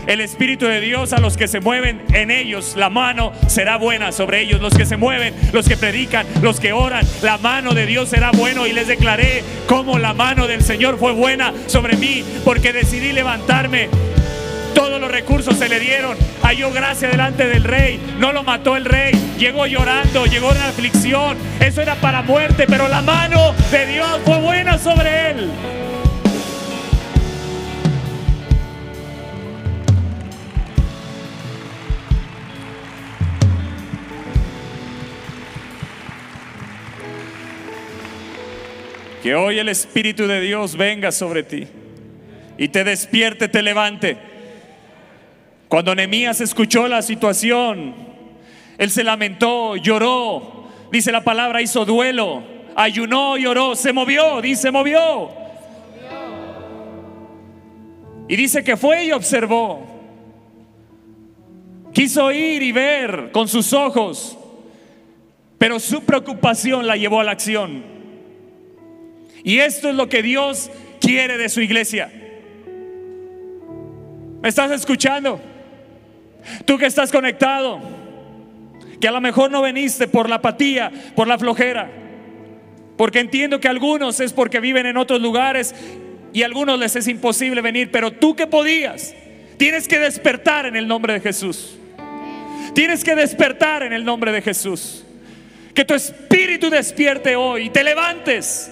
El 0.07 0.21
Espíritu 0.21 0.65
de 0.65 0.81
Dios 0.81 1.13
a 1.13 1.19
los 1.19 1.37
que 1.37 1.47
se 1.47 1.59
mueven 1.59 2.03
en 2.13 2.31
ellos, 2.31 2.75
la 2.75 2.89
mano 2.89 3.31
será 3.47 3.77
buena 3.77 4.11
sobre 4.11 4.41
ellos. 4.41 4.61
Los 4.61 4.73
que 4.73 4.85
se 4.85 4.97
mueven, 4.97 5.33
los 5.53 5.67
que 5.67 5.77
predican, 5.77 6.25
los 6.41 6.59
que 6.59 6.73
oran, 6.73 7.05
la 7.21 7.37
mano 7.37 7.73
de 7.73 7.85
Dios 7.85 8.09
será 8.09 8.31
bueno. 8.31 8.67
Y 8.67 8.73
les 8.73 8.87
declaré 8.87 9.43
cómo 9.67 9.99
la 9.99 10.13
mano 10.13 10.47
del 10.47 10.63
Señor 10.63 10.97
fue 10.97 11.11
buena 11.11 11.53
sobre 11.67 11.95
mí, 11.97 12.23
porque 12.43 12.73
decidí 12.73 13.11
levantarme 13.11 13.89
todos 14.73 14.99
los 14.99 15.11
recursos 15.11 15.57
se 15.57 15.69
le 15.69 15.79
dieron. 15.79 16.17
Halló 16.41 16.71
gracia 16.71 17.09
delante 17.09 17.47
del 17.47 17.63
rey. 17.63 17.99
No 18.19 18.31
lo 18.31 18.43
mató 18.43 18.75
el 18.75 18.85
rey. 18.85 19.11
Llegó 19.37 19.67
llorando, 19.67 20.25
llegó 20.25 20.51
en 20.51 20.61
aflicción. 20.61 21.37
Eso 21.59 21.81
era 21.81 21.95
para 21.95 22.21
muerte, 22.21 22.65
pero 22.67 22.87
la 22.87 23.01
mano 23.01 23.53
de 23.71 23.85
Dios 23.85 24.19
fue 24.25 24.39
buena 24.39 24.77
sobre 24.77 25.31
él. 25.31 25.51
Que 39.21 39.35
hoy 39.35 39.59
el 39.59 39.69
Espíritu 39.69 40.25
de 40.25 40.41
Dios 40.41 40.75
venga 40.75 41.11
sobre 41.11 41.43
ti 41.43 41.67
y 42.57 42.67
te 42.69 42.83
despierte, 42.83 43.47
te 43.47 43.61
levante. 43.61 44.17
Cuando 45.67 45.93
Nehemías 45.93 46.41
escuchó 46.41 46.87
la 46.87 47.01
situación, 47.01 47.93
él 48.77 48.89
se 48.89 49.03
lamentó, 49.03 49.75
lloró. 49.75 50.67
Dice 50.91 51.11
la 51.11 51.23
palabra, 51.23 51.61
hizo 51.61 51.85
duelo, 51.85 52.43
ayunó, 52.75 53.37
lloró, 53.37 53.75
se 53.75 53.93
movió, 53.93 54.41
dice, 54.41 54.71
movió. 54.71 55.29
Y 58.27 58.35
dice 58.35 58.63
que 58.63 58.75
fue 58.75 59.05
y 59.05 59.11
observó. 59.11 59.87
Quiso 61.93 62.31
ir 62.31 62.63
y 62.63 62.71
ver 62.71 63.29
con 63.31 63.47
sus 63.47 63.71
ojos, 63.73 64.37
pero 65.57 65.79
su 65.79 66.03
preocupación 66.05 66.87
la 66.87 66.95
llevó 66.95 67.19
a 67.19 67.23
la 67.23 67.31
acción. 67.31 67.90
Y 69.43 69.59
esto 69.59 69.89
es 69.89 69.95
lo 69.95 70.09
que 70.09 70.21
Dios 70.21 70.69
quiere 70.99 71.37
de 71.37 71.49
su 71.49 71.61
iglesia. 71.61 72.11
¿Me 74.41 74.49
estás 74.49 74.71
escuchando? 74.71 75.39
Tú 76.65 76.77
que 76.77 76.85
estás 76.85 77.11
conectado, 77.11 77.79
que 78.99 79.07
a 79.07 79.11
lo 79.11 79.21
mejor 79.21 79.51
no 79.51 79.61
veniste 79.61 80.07
por 80.07 80.29
la 80.29 80.35
apatía, 80.35 80.91
por 81.15 81.27
la 81.27 81.37
flojera, 81.37 81.91
porque 82.97 83.19
entiendo 83.19 83.59
que 83.59 83.67
algunos 83.67 84.19
es 84.19 84.33
porque 84.33 84.59
viven 84.59 84.85
en 84.85 84.97
otros 84.97 85.21
lugares 85.21 85.75
y 86.33 86.43
a 86.43 86.45
algunos 86.45 86.79
les 86.79 86.95
es 86.95 87.07
imposible 87.07 87.61
venir, 87.61 87.91
pero 87.91 88.11
tú 88.11 88.35
que 88.35 88.47
podías, 88.47 89.13
tienes 89.57 89.87
que 89.87 89.99
despertar 89.99 90.65
en 90.65 90.75
el 90.75 90.87
nombre 90.87 91.13
de 91.13 91.19
Jesús. 91.19 91.77
Tienes 92.73 93.03
que 93.03 93.15
despertar 93.15 93.83
en 93.83 93.93
el 93.93 94.05
nombre 94.05 94.31
de 94.31 94.41
Jesús. 94.41 95.03
Que 95.73 95.85
tu 95.85 95.93
espíritu 95.93 96.69
despierte 96.69 97.35
hoy 97.35 97.69
te 97.69 97.83
levantes. 97.83 98.71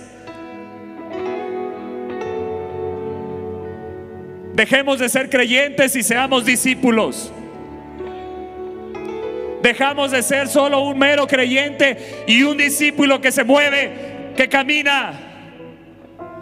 Dejemos 4.60 5.00
de 5.00 5.08
ser 5.08 5.30
creyentes 5.30 5.96
y 5.96 6.04
seamos 6.04 6.44
discípulos. 6.44 7.32
Dejamos 9.62 10.12
de 10.12 10.22
ser 10.22 10.50
solo 10.50 10.82
un 10.82 11.00
mero 11.00 11.26
creyente 11.28 12.26
y 12.28 12.44
un 12.44 12.58
discípulo 12.58 13.22
que 13.22 13.32
se 13.32 13.46
mueve, 13.46 14.34
que 14.36 14.50
camina. 14.50 15.14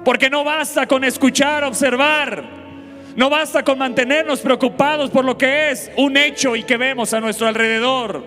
Porque 0.03 0.31
no 0.31 0.43
basta 0.43 0.87
con 0.87 1.03
escuchar, 1.03 1.63
observar. 1.63 2.43
No 3.15 3.29
basta 3.29 3.63
con 3.63 3.77
mantenernos 3.77 4.39
preocupados 4.39 5.11
por 5.11 5.23
lo 5.23 5.37
que 5.37 5.69
es 5.69 5.91
un 5.95 6.17
hecho 6.17 6.55
y 6.55 6.63
que 6.63 6.75
vemos 6.75 7.13
a 7.13 7.21
nuestro 7.21 7.45
alrededor. 7.45 8.25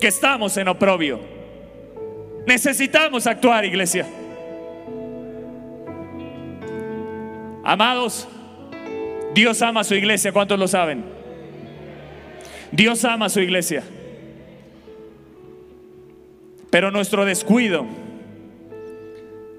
Que 0.00 0.08
estamos 0.08 0.56
en 0.56 0.68
oprobio. 0.68 1.20
Necesitamos 2.46 3.26
actuar, 3.26 3.66
iglesia. 3.66 4.06
Amados, 7.70 8.26
Dios 9.32 9.62
ama 9.62 9.82
a 9.82 9.84
su 9.84 9.94
iglesia. 9.94 10.32
¿Cuántos 10.32 10.58
lo 10.58 10.66
saben? 10.66 11.04
Dios 12.72 13.04
ama 13.04 13.26
a 13.26 13.28
su 13.28 13.38
iglesia. 13.38 13.84
Pero 16.68 16.90
nuestro 16.90 17.24
descuido, 17.24 17.86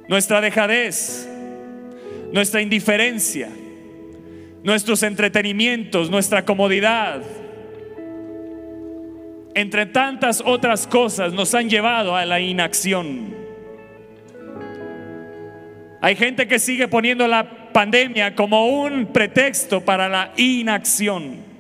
nuestra 0.09 0.41
dejadez, 0.41 1.25
nuestra 2.33 2.61
indiferencia, 2.61 3.47
nuestros 4.61 5.03
entretenimientos, 5.03 6.09
nuestra 6.09 6.43
comodidad, 6.43 7.21
entre 9.55 9.85
tantas 9.85 10.43
otras 10.45 10.85
cosas, 10.85 11.31
nos 11.31 11.55
han 11.55 11.69
llevado 11.69 12.13
a 12.17 12.25
la 12.25 12.41
inacción. 12.41 13.33
Hay 16.01 16.17
gente 16.17 16.49
que 16.49 16.59
sigue 16.59 16.89
poniendo 16.89 17.25
la 17.25 17.60
pandemia 17.71 18.35
como 18.35 18.67
un 18.67 19.07
pretexto 19.07 19.81
para 19.81 20.07
la 20.09 20.33
inacción. 20.37 21.51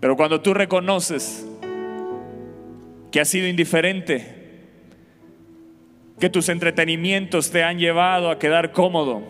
Pero 0.00 0.16
cuando 0.16 0.40
tú 0.40 0.54
reconoces 0.54 1.46
que 3.10 3.20
has 3.20 3.28
sido 3.28 3.48
indiferente, 3.48 4.40
que 6.18 6.30
tus 6.30 6.48
entretenimientos 6.48 7.50
te 7.50 7.64
han 7.64 7.78
llevado 7.78 8.30
a 8.30 8.38
quedar 8.38 8.72
cómodo, 8.72 9.22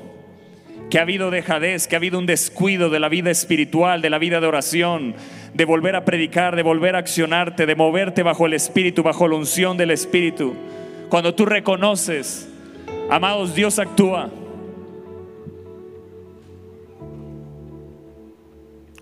que 0.90 0.98
ha 0.98 1.02
habido 1.02 1.30
dejadez, 1.30 1.86
que 1.86 1.94
ha 1.94 1.98
habido 1.98 2.18
un 2.18 2.26
descuido 2.26 2.90
de 2.90 3.00
la 3.00 3.08
vida 3.08 3.30
espiritual, 3.30 4.02
de 4.02 4.10
la 4.10 4.18
vida 4.18 4.40
de 4.40 4.46
oración, 4.46 5.14
de 5.54 5.64
volver 5.64 5.96
a 5.96 6.04
predicar, 6.04 6.56
de 6.56 6.62
volver 6.62 6.96
a 6.96 7.00
accionarte, 7.00 7.66
de 7.66 7.74
moverte 7.74 8.22
bajo 8.22 8.46
el 8.46 8.54
Espíritu, 8.54 9.02
bajo 9.02 9.26
la 9.26 9.36
unción 9.36 9.76
del 9.76 9.90
Espíritu. 9.90 10.54
Cuando 11.08 11.34
tú 11.34 11.44
reconoces, 11.44 12.48
amados, 13.10 13.54
Dios 13.54 13.78
actúa. 13.78 14.30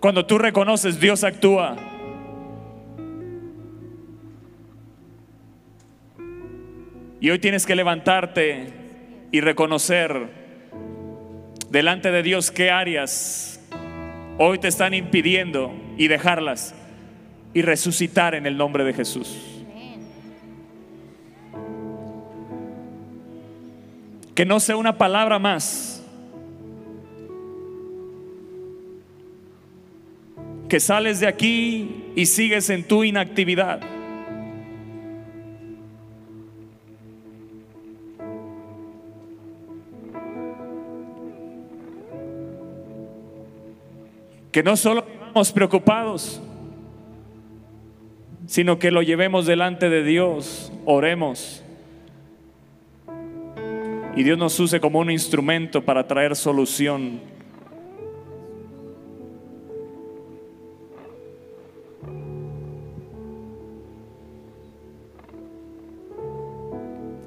Cuando 0.01 0.25
tú 0.25 0.39
reconoces, 0.39 1.01
Dios 1.01 1.25
actúa. 1.25 1.77
Y 7.21 7.31
hoy 7.31 7.39
tienes 7.41 7.67
que 7.67 7.75
levantarte 7.75 8.73
y 9.33 9.41
reconocer 9.41 10.29
delante 11.69 12.13
de 12.13 12.23
Dios 12.23 12.51
qué 12.51 12.71
áreas 12.71 13.58
hoy 14.39 14.59
te 14.59 14.69
están 14.69 14.95
impidiendo 14.95 15.73
y 15.97 16.09
dejarlas. 16.09 16.75
y 17.55 17.63
resucitar 17.63 18.35
en 18.35 18.47
el 18.47 18.57
nombre 18.57 18.85
de 18.85 18.93
Jesús. 18.93 19.65
Que 24.35 24.45
no 24.45 24.61
sea 24.61 24.77
una 24.77 24.99
palabra 24.99 25.39
más. 25.39 26.05
Que 30.69 30.79
sales 30.79 31.21
de 31.21 31.27
aquí 31.27 32.13
y 32.15 32.27
sigues 32.27 32.69
en 32.71 32.87
tu 32.87 33.03
inactividad. 33.03 33.81
Que 44.53 44.63
no 44.63 44.77
solo 44.77 45.03
vivamos 45.03 45.53
preocupados, 45.53 46.41
sino 48.47 48.79
que 48.79 48.91
lo 48.91 49.03
llevemos 49.03 49.45
delante 49.45 49.91
de 49.91 50.03
Dios, 50.03 50.73
oremos. 50.87 51.63
Y 54.17 54.23
Dios 54.23 54.39
nos 54.39 54.59
use 54.59 54.81
como 54.81 54.99
un 55.01 55.11
instrumento 55.11 55.85
para 55.85 56.09
traer 56.09 56.35
solución. 56.35 57.21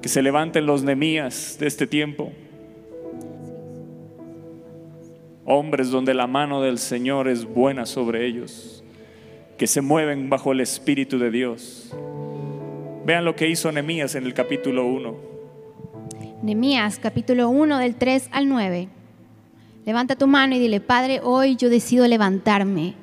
Que 0.02 0.10
se 0.10 0.24
levanten 0.24 0.66
los 0.66 0.84
nemías 0.84 1.58
de 1.60 1.68
este 1.68 1.86
tiempo. 1.86 2.34
Hombres 5.54 5.90
donde 5.92 6.14
la 6.14 6.28
mano 6.28 6.62
del 6.62 6.78
Señor 6.78 7.28
es 7.28 7.44
buena 7.44 7.86
sobre 7.86 8.26
ellos, 8.26 8.86
que 9.58 9.68
se 9.68 9.82
mueven 9.82 10.30
bajo 10.30 10.54
el 10.54 10.62
Espíritu 10.62 11.20
de 11.20 11.30
Dios. 11.30 11.94
Vean 13.06 13.26
lo 13.26 13.36
que 13.36 13.50
hizo 13.50 13.70
Nehemías 13.70 14.16
en 14.16 14.24
el 14.26 14.34
capítulo 14.34 14.86
1. 14.86 15.16
Nehemías 16.42 17.00
capítulo 17.00 17.50
1 17.50 17.80
del 17.80 17.96
3 17.96 18.30
al 18.32 18.48
9. 18.48 18.88
Levanta 19.86 20.16
tu 20.16 20.26
mano 20.26 20.56
y 20.56 20.60
dile, 20.60 20.80
Padre, 20.80 21.20
hoy 21.22 21.58
yo 21.58 21.70
decido 21.70 22.08
levantarme. 22.08 22.94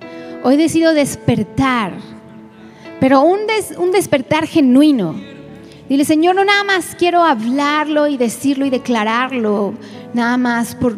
Hoy 0.42 0.56
decido 0.56 0.94
despertar. 0.94 1.92
Pero 2.98 3.20
un, 3.20 3.46
des- 3.46 3.76
un 3.76 3.92
despertar 3.92 4.46
genuino. 4.46 5.14
Dile, 5.86 6.06
Señor, 6.06 6.34
no 6.34 6.46
nada 6.46 6.64
más 6.64 6.96
quiero 6.98 7.22
hablarlo 7.24 8.06
y 8.06 8.16
decirlo 8.16 8.64
y 8.64 8.70
declararlo, 8.70 9.74
nada 10.14 10.38
más 10.38 10.74
por, 10.74 10.96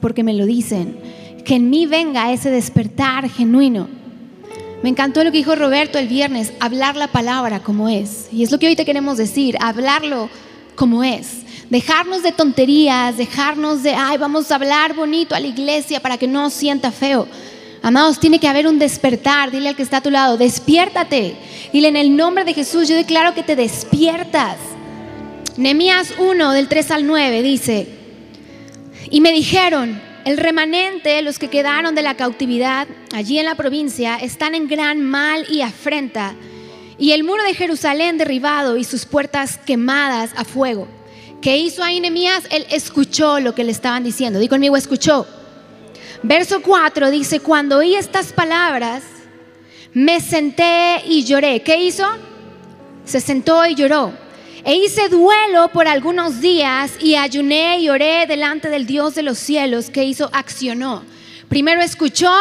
porque 0.00 0.24
me 0.24 0.34
lo 0.34 0.46
dicen. 0.46 0.98
Que 1.44 1.56
en 1.56 1.70
mí 1.70 1.86
venga 1.86 2.32
ese 2.32 2.50
despertar 2.50 3.28
genuino. 3.28 3.88
Me 4.82 4.90
encantó 4.90 5.24
lo 5.24 5.32
que 5.32 5.38
dijo 5.38 5.54
Roberto 5.54 5.98
el 5.98 6.08
viernes, 6.08 6.52
hablar 6.60 6.96
la 6.96 7.08
palabra 7.08 7.60
como 7.60 7.88
es. 7.88 8.28
Y 8.32 8.42
es 8.42 8.50
lo 8.50 8.58
que 8.58 8.66
hoy 8.66 8.76
te 8.76 8.84
queremos 8.84 9.16
decir, 9.16 9.56
hablarlo 9.60 10.28
como 10.74 11.02
es. 11.02 11.38
Dejarnos 11.70 12.22
de 12.22 12.32
tonterías, 12.32 13.16
dejarnos 13.16 13.82
de, 13.82 13.94
ay, 13.94 14.18
vamos 14.18 14.50
a 14.50 14.54
hablar 14.54 14.94
bonito 14.94 15.34
a 15.34 15.40
la 15.40 15.48
iglesia 15.48 16.00
para 16.00 16.18
que 16.18 16.28
no 16.28 16.50
sienta 16.50 16.92
feo. 16.92 17.26
Amados, 17.82 18.20
tiene 18.20 18.38
que 18.38 18.48
haber 18.48 18.66
un 18.66 18.78
despertar. 18.78 19.50
Dile 19.50 19.70
al 19.70 19.76
que 19.76 19.82
está 19.82 19.98
a 19.98 20.02
tu 20.02 20.10
lado, 20.10 20.36
despiértate. 20.36 21.36
Dile 21.72 21.88
en 21.88 21.96
el 21.96 22.16
nombre 22.16 22.44
de 22.44 22.54
Jesús, 22.54 22.88
yo 22.88 22.96
declaro 22.96 23.34
que 23.34 23.42
te 23.42 23.56
despiertas. 23.56 24.56
Nehemías 25.56 26.14
1 26.18 26.52
del 26.52 26.68
3 26.68 26.90
al 26.90 27.06
9 27.06 27.42
dice, 27.42 27.88
y 29.10 29.20
me 29.20 29.32
dijeron, 29.32 30.00
el 30.24 30.36
remanente, 30.36 31.22
los 31.22 31.38
que 31.38 31.48
quedaron 31.48 31.94
de 31.94 32.02
la 32.02 32.16
cautividad 32.16 32.88
allí 33.14 33.38
en 33.38 33.44
la 33.44 33.54
provincia, 33.54 34.16
están 34.16 34.54
en 34.54 34.68
gran 34.68 35.02
mal 35.02 35.46
y 35.50 35.62
afrenta, 35.62 36.34
y 36.98 37.12
el 37.12 37.24
muro 37.24 37.42
de 37.44 37.54
Jerusalén 37.54 38.18
derribado 38.18 38.76
y 38.76 38.84
sus 38.84 39.04
puertas 39.04 39.58
quemadas 39.58 40.30
a 40.36 40.44
fuego. 40.44 40.88
¿Qué 41.40 41.58
hizo 41.58 41.84
ahí 41.84 42.00
Nehemías? 42.00 42.44
Él 42.50 42.66
escuchó 42.70 43.38
lo 43.38 43.54
que 43.54 43.62
le 43.62 43.70
estaban 43.70 44.02
diciendo. 44.02 44.38
Di 44.38 44.48
conmigo, 44.48 44.76
escuchó. 44.76 45.26
Verso 46.22 46.62
4 46.62 47.10
dice, 47.10 47.40
cuando 47.40 47.78
oí 47.78 47.94
estas 47.94 48.32
palabras, 48.32 49.04
me 49.92 50.20
senté 50.20 51.02
y 51.06 51.24
lloré. 51.24 51.62
¿Qué 51.62 51.76
hizo? 51.76 52.04
Se 53.04 53.20
sentó 53.20 53.64
y 53.66 53.74
lloró. 53.74 54.12
E 54.66 54.74
hice 54.74 55.08
duelo 55.08 55.68
por 55.68 55.86
algunos 55.86 56.40
días 56.40 56.94
y 56.98 57.14
ayuné 57.14 57.78
y 57.78 57.88
oré 57.88 58.26
delante 58.26 58.68
del 58.68 58.84
Dios 58.84 59.14
de 59.14 59.22
los 59.22 59.38
cielos 59.38 59.90
que 59.90 60.02
hizo, 60.02 60.28
accionó. 60.32 61.04
Primero 61.48 61.80
escuchó, 61.82 62.32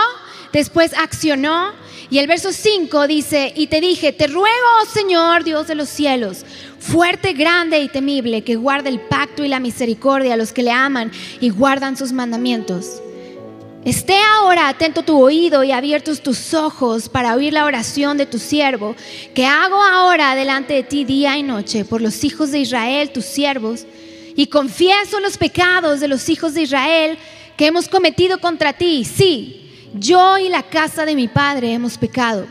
después 0.52 0.96
accionó. 0.98 1.74
Y 2.10 2.18
el 2.18 2.26
verso 2.26 2.52
5 2.52 3.06
dice, 3.06 3.54
y 3.56 3.68
te 3.68 3.80
dije, 3.80 4.12
te 4.12 4.26
ruego, 4.26 4.48
oh 4.82 4.86
Señor, 4.88 5.44
Dios 5.44 5.68
de 5.68 5.76
los 5.76 5.88
cielos, 5.88 6.48
fuerte, 6.80 7.34
grande 7.34 7.78
y 7.78 7.90
temible, 7.90 8.44
que 8.44 8.56
guarde 8.56 8.90
el 8.90 9.02
pacto 9.02 9.44
y 9.44 9.48
la 9.48 9.60
misericordia 9.60 10.34
a 10.34 10.38
los 10.38 10.52
que 10.52 10.64
le 10.64 10.72
aman 10.72 11.12
y 11.40 11.50
guardan 11.50 11.96
sus 11.96 12.12
mandamientos. 12.12 13.04
Esté 13.86 14.18
ahora 14.40 14.68
atento 14.68 15.04
tu 15.04 15.22
oído 15.22 15.64
y 15.64 15.72
abiertos 15.72 16.22
tus 16.22 16.56
ojos 16.56 17.08
para 17.08 17.36
oír 17.36 17.54
la 17.54 17.66
oración 17.66 18.18
de 18.18 18.26
tu 18.26 18.40
siervo, 18.40 18.96
que 19.36 19.46
hago 19.46 19.76
ahora 19.80 20.34
delante 20.34 20.74
de 20.74 20.82
ti 20.82 21.06
día 21.06 21.38
y 21.38 21.44
noche 21.44 21.86
por 21.86 22.02
los 22.02 22.24
hijos 22.24 22.50
de 22.52 22.60
Israel, 22.60 23.12
tus 23.12 23.26
siervos, 23.26 23.86
y 24.36 24.48
confieso 24.48 25.20
los 25.20 25.38
pecados 25.38 26.00
de 26.00 26.08
los 26.08 26.28
hijos 26.30 26.56
de 26.56 26.64
Israel 26.64 27.20
que 27.58 27.68
hemos 27.68 27.88
cometido 27.88 28.40
contra 28.40 28.74
ti. 28.74 29.06
Sí, 29.06 29.72
yo 29.94 30.40
y 30.40 30.50
la 30.50 30.64
casa 30.64 31.06
de 31.06 31.14
mi 31.14 31.28
padre 31.28 31.72
hemos 31.72 32.00
pecado. 32.00 32.48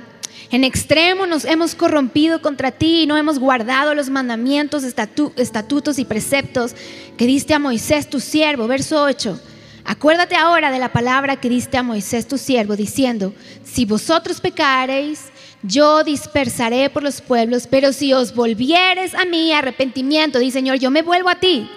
En 0.52 0.62
extremo 0.62 1.26
nos 1.26 1.44
hemos 1.44 1.74
corrompido 1.74 2.40
contra 2.42 2.70
ti 2.70 3.00
y 3.02 3.06
no 3.06 3.16
hemos 3.16 3.40
guardado 3.40 3.92
los 3.96 4.08
mandamientos, 4.08 4.84
estatu- 4.84 5.32
estatutos 5.34 5.98
y 5.98 6.04
preceptos 6.04 6.76
que 7.18 7.26
diste 7.26 7.54
a 7.54 7.58
Moisés 7.58 8.08
tu 8.08 8.20
siervo. 8.20 8.68
Verso 8.68 9.02
8. 9.02 9.40
Acuérdate 9.84 10.34
ahora 10.34 10.70
de 10.70 10.78
la 10.78 10.92
palabra 10.92 11.36
que 11.36 11.50
diste 11.50 11.76
a 11.76 11.82
Moisés 11.82 12.26
tu 12.26 12.38
siervo, 12.38 12.74
diciendo, 12.74 13.34
si 13.64 13.84
vosotros 13.84 14.40
pecareis, 14.40 15.26
yo 15.62 16.04
dispersaré 16.04 16.88
por 16.88 17.02
los 17.02 17.20
pueblos, 17.20 17.66
pero 17.66 17.92
si 17.92 18.12
os 18.14 18.34
volvieres 18.34 19.14
a 19.14 19.26
mí, 19.26 19.52
arrepentimiento, 19.52 20.38
di 20.38 20.50
Señor, 20.50 20.78
yo 20.78 20.90
me 20.90 21.02
vuelvo 21.02 21.28
a 21.28 21.34
ti. 21.34 21.68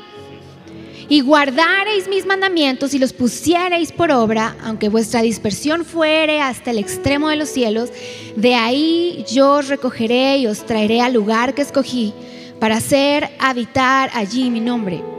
Y 1.09 1.21
guardareis 1.21 2.07
mis 2.07 2.25
mandamientos 2.25 2.93
y 2.93 2.99
los 2.99 3.11
pusiereis 3.11 3.91
por 3.91 4.11
obra, 4.11 4.55
aunque 4.63 4.89
vuestra 4.89 5.21
dispersión 5.21 5.85
fuere 5.85 6.41
hasta 6.41 6.71
el 6.71 6.79
extremo 6.79 7.29
de 7.29 7.37
los 7.37 7.49
cielos, 7.49 7.91
de 8.35 8.55
ahí 8.55 9.25
yo 9.31 9.53
os 9.53 9.67
recogeré 9.67 10.37
y 10.37 10.47
os 10.47 10.65
traeré 10.65 11.01
al 11.01 11.13
lugar 11.13 11.53
que 11.53 11.61
escogí 11.61 12.13
para 12.59 12.77
hacer 12.77 13.29
habitar 13.39 14.09
allí 14.13 14.49
mi 14.49 14.59
nombre. 14.59 15.16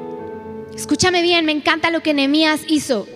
Escúchame 0.79 1.23
bien, 1.23 1.45
me 1.45 1.51
encanta 1.51 1.91
lo 1.91 2.05
que 2.05 2.15
Nehemías 2.15 2.61
hizo. 2.69 3.09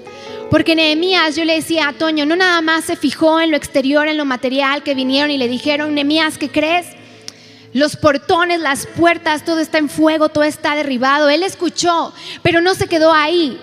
Porque 0.51 0.75
Nehemías, 0.75 1.37
yo 1.37 1.45
le 1.45 1.55
decía 1.55 1.87
a 1.87 1.93
Toño, 1.93 2.27
no 2.27 2.35
nada 2.35 2.61
más 2.61 2.87
se 2.87 2.97
fijó 2.97 3.41
en 3.41 3.53
lo 3.53 3.57
exterior, 3.57 4.09
en 4.09 4.17
lo 4.17 4.25
material, 4.25 4.83
que 4.83 4.97
vinieron 4.97 5.31
y 5.31 5.39
le 5.39 5.47
dijeron, 5.47 5.95
Nehemías, 5.95 6.39
¿qué 6.39 6.51
crees? 6.51 6.87
Los 7.73 7.95
portones, 7.95 8.59
las 8.59 8.89
puertas, 8.89 9.45
todo 9.45 9.61
está 9.61 9.79
en 9.79 9.89
fuego, 9.89 10.29
todo 10.29 10.43
está 10.43 10.75
derribado. 10.75 11.29
Él 11.29 11.45
escuchó, 11.45 12.13
pero 12.43 12.61
no 12.61 12.75
se 12.75 12.89
quedó 12.89 13.13
ahí. 13.13 13.57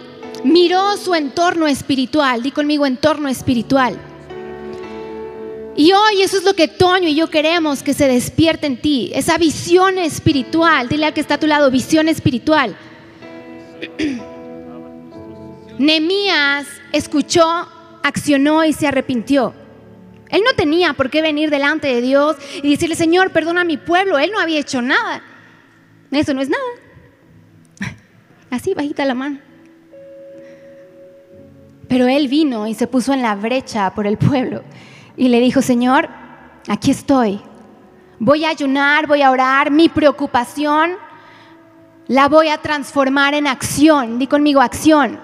Miró 0.45 0.95
su 0.95 1.13
entorno 1.13 1.67
espiritual. 1.67 2.41
Di 2.41 2.51
conmigo 2.51 2.85
entorno 2.85 3.27
espiritual. 3.27 3.99
Y 5.75 5.91
hoy 5.91 6.21
eso 6.21 6.37
es 6.37 6.45
lo 6.45 6.53
que 6.53 6.69
Toño 6.69 7.09
y 7.09 7.15
yo 7.15 7.29
queremos 7.29 7.83
que 7.83 7.93
se 7.93 8.07
despierte 8.07 8.65
en 8.65 8.77
ti. 8.77 9.11
Esa 9.13 9.37
visión 9.37 9.97
espiritual. 9.97 10.87
Dile 10.87 11.07
al 11.07 11.13
que 11.13 11.19
está 11.19 11.33
a 11.33 11.39
tu 11.39 11.47
lado, 11.47 11.69
visión 11.69 12.07
espiritual. 12.07 12.77
Nehemías 15.77 16.67
escuchó, 16.91 17.45
accionó 18.03 18.65
y 18.65 18.73
se 18.73 18.87
arrepintió. 18.87 19.53
Él 20.29 20.41
no 20.45 20.53
tenía 20.55 20.93
por 20.93 21.09
qué 21.09 21.21
venir 21.21 21.49
delante 21.49 21.87
de 21.87 22.01
Dios 22.01 22.37
y 22.61 22.71
decirle, 22.71 22.95
Señor, 22.95 23.31
perdona 23.31 23.61
a 23.61 23.65
mi 23.65 23.77
pueblo. 23.77 24.19
Él 24.19 24.31
no 24.31 24.39
había 24.39 24.59
hecho 24.59 24.81
nada. 24.81 25.23
Eso 26.11 26.33
no 26.33 26.41
es 26.41 26.49
nada. 26.49 26.63
Así, 28.49 28.73
bajita 28.73 29.05
la 29.05 29.15
mano. 29.15 29.39
Pero 31.87 32.07
él 32.07 32.27
vino 32.27 32.67
y 32.67 32.75
se 32.75 32.87
puso 32.87 33.13
en 33.13 33.21
la 33.21 33.35
brecha 33.35 33.93
por 33.95 34.05
el 34.05 34.17
pueblo 34.17 34.63
y 35.17 35.29
le 35.29 35.39
dijo, 35.39 35.61
Señor, 35.61 36.07
aquí 36.67 36.91
estoy. 36.91 37.41
Voy 38.19 38.45
a 38.45 38.49
ayunar, 38.49 39.07
voy 39.07 39.21
a 39.21 39.31
orar. 39.31 39.71
Mi 39.71 39.89
preocupación 39.89 40.91
la 42.09 42.27
voy 42.27 42.49
a 42.49 42.57
transformar 42.57 43.35
en 43.35 43.45
acción. 43.47 44.17
Di 44.19 44.25
conmigo, 44.27 44.61
acción. 44.61 45.19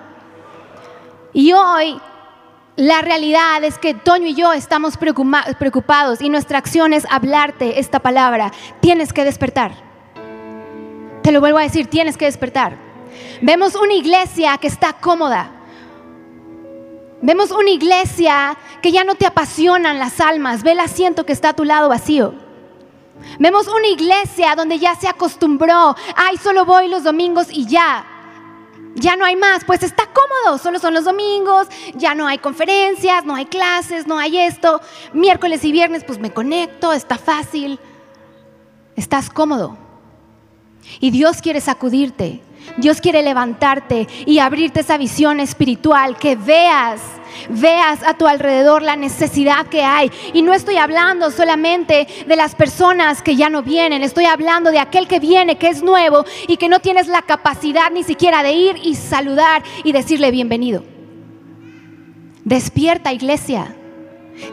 Y 1.34 1.52
hoy 1.52 2.00
la 2.78 3.02
realidad 3.02 3.63
es 3.63 3.78
que 3.80 3.93
Toño 3.95 4.28
y 4.28 4.36
yo 4.36 4.54
estamos 4.54 4.95
preocupa- 4.98 5.45
preocupados 5.58 6.21
y 6.21 6.30
nuestra 6.30 6.60
acción 6.60 6.93
es 6.93 7.06
hablarte 7.10 7.80
esta 7.80 8.00
palabra. 8.00 8.52
Tienes 8.82 9.13
que 9.13 9.24
despertar. 9.26 9.71
Te 11.24 11.32
lo 11.32 11.39
vuelvo 11.39 11.58
a 11.58 11.63
decir, 11.63 11.88
tienes 11.88 12.17
que 12.17 12.26
despertar. 12.26 12.78
Vemos 13.41 13.76
una 13.76 13.93
iglesia 13.93 14.56
que 14.60 14.67
está 14.67 14.93
cómoda. 14.93 15.50
Vemos 17.21 17.50
una 17.50 17.71
iglesia 17.71 18.56
que 18.84 18.91
ya 18.91 19.04
no 19.04 19.15
te 19.15 19.26
apasionan 19.26 19.98
las 19.98 20.21
almas. 20.21 20.62
Ve 20.62 20.74
el 20.74 20.80
asiento 20.80 21.26
que 21.26 21.34
está 21.34 21.50
a 21.50 21.54
tu 21.54 21.63
lado 21.63 21.89
vacío. 21.89 22.44
Vemos 23.39 23.67
una 23.67 23.88
iglesia 23.88 24.56
donde 24.56 24.80
ya 24.80 24.95
se 24.95 25.08
acostumbró, 25.08 25.95
ay, 26.15 26.38
solo 26.38 26.65
voy 26.65 26.88
los 26.88 27.04
domingos 27.04 27.47
y 27.51 27.65
ya. 27.65 28.06
Ya 28.95 29.17
no 29.17 29.25
hay 29.25 29.36
más, 29.36 29.65
pues 29.65 29.84
está 29.84 30.08
cómodo, 30.08 30.58
solo 30.58 30.80
son 30.80 30.93
los 30.93 31.04
domingos, 31.04 31.67
ya 31.95 32.15
no 32.15 32.28
hay 32.28 32.38
conferencias, 32.38 33.25
no 33.25 33.36
hay 33.36 33.45
clases, 33.45 34.08
no 34.08 34.17
hay 34.17 34.38
esto. 34.38 34.80
Miércoles 35.12 35.65
y 35.65 35.71
viernes, 35.73 36.06
pues 36.06 36.17
me 36.17 36.32
conecto, 36.32 36.93
está 36.93 37.17
fácil. 37.17 37.78
Estás 38.95 39.30
cómodo. 39.30 39.78
Y 41.01 41.12
Dios 41.12 41.41
quiere 41.41 41.60
sacudirte, 41.60 42.41
Dios 42.78 43.01
quiere 43.01 43.21
levantarte 43.21 44.08
y 44.25 44.39
abrirte 44.39 44.80
esa 44.80 44.97
visión 44.97 45.39
espiritual, 45.39 46.17
que 46.17 46.36
veas, 46.36 47.01
veas 47.50 48.04
a 48.04 48.15
tu 48.15 48.28
alrededor 48.28 48.82
la 48.82 48.95
necesidad 48.95 49.67
que 49.67 49.84
hay. 49.84 50.12
Y 50.34 50.41
no 50.41 50.54
estoy 50.54 50.78
hablando 50.78 51.32
solamente 51.32 52.08
de 52.28 52.36
las 52.36 52.56
personas 52.56 53.21
que 53.21 53.36
ya 53.36 53.50
no 53.50 53.63
vienen, 53.63 54.04
estoy 54.04 54.26
hablando 54.26 54.71
de 54.71 54.80
aquel 54.80 55.08
que 55.08 55.19
viene, 55.19 55.58
que 55.58 55.69
es 55.69 55.84
nuevo 55.84 56.26
y 56.48 56.58
que 56.58 56.69
no 56.69 56.80
tienes 56.80 57.08
la 57.08 57.21
capacidad 57.21 57.91
ni 57.91 58.04
siquiera 58.04 58.43
de 58.43 58.54
ir 58.54 58.76
y 58.84 58.95
saludar 58.95 59.63
y 59.84 59.91
decirle 59.91 60.32
bienvenido. 60.32 60.84
Despierta 62.43 63.12
iglesia. 63.12 63.76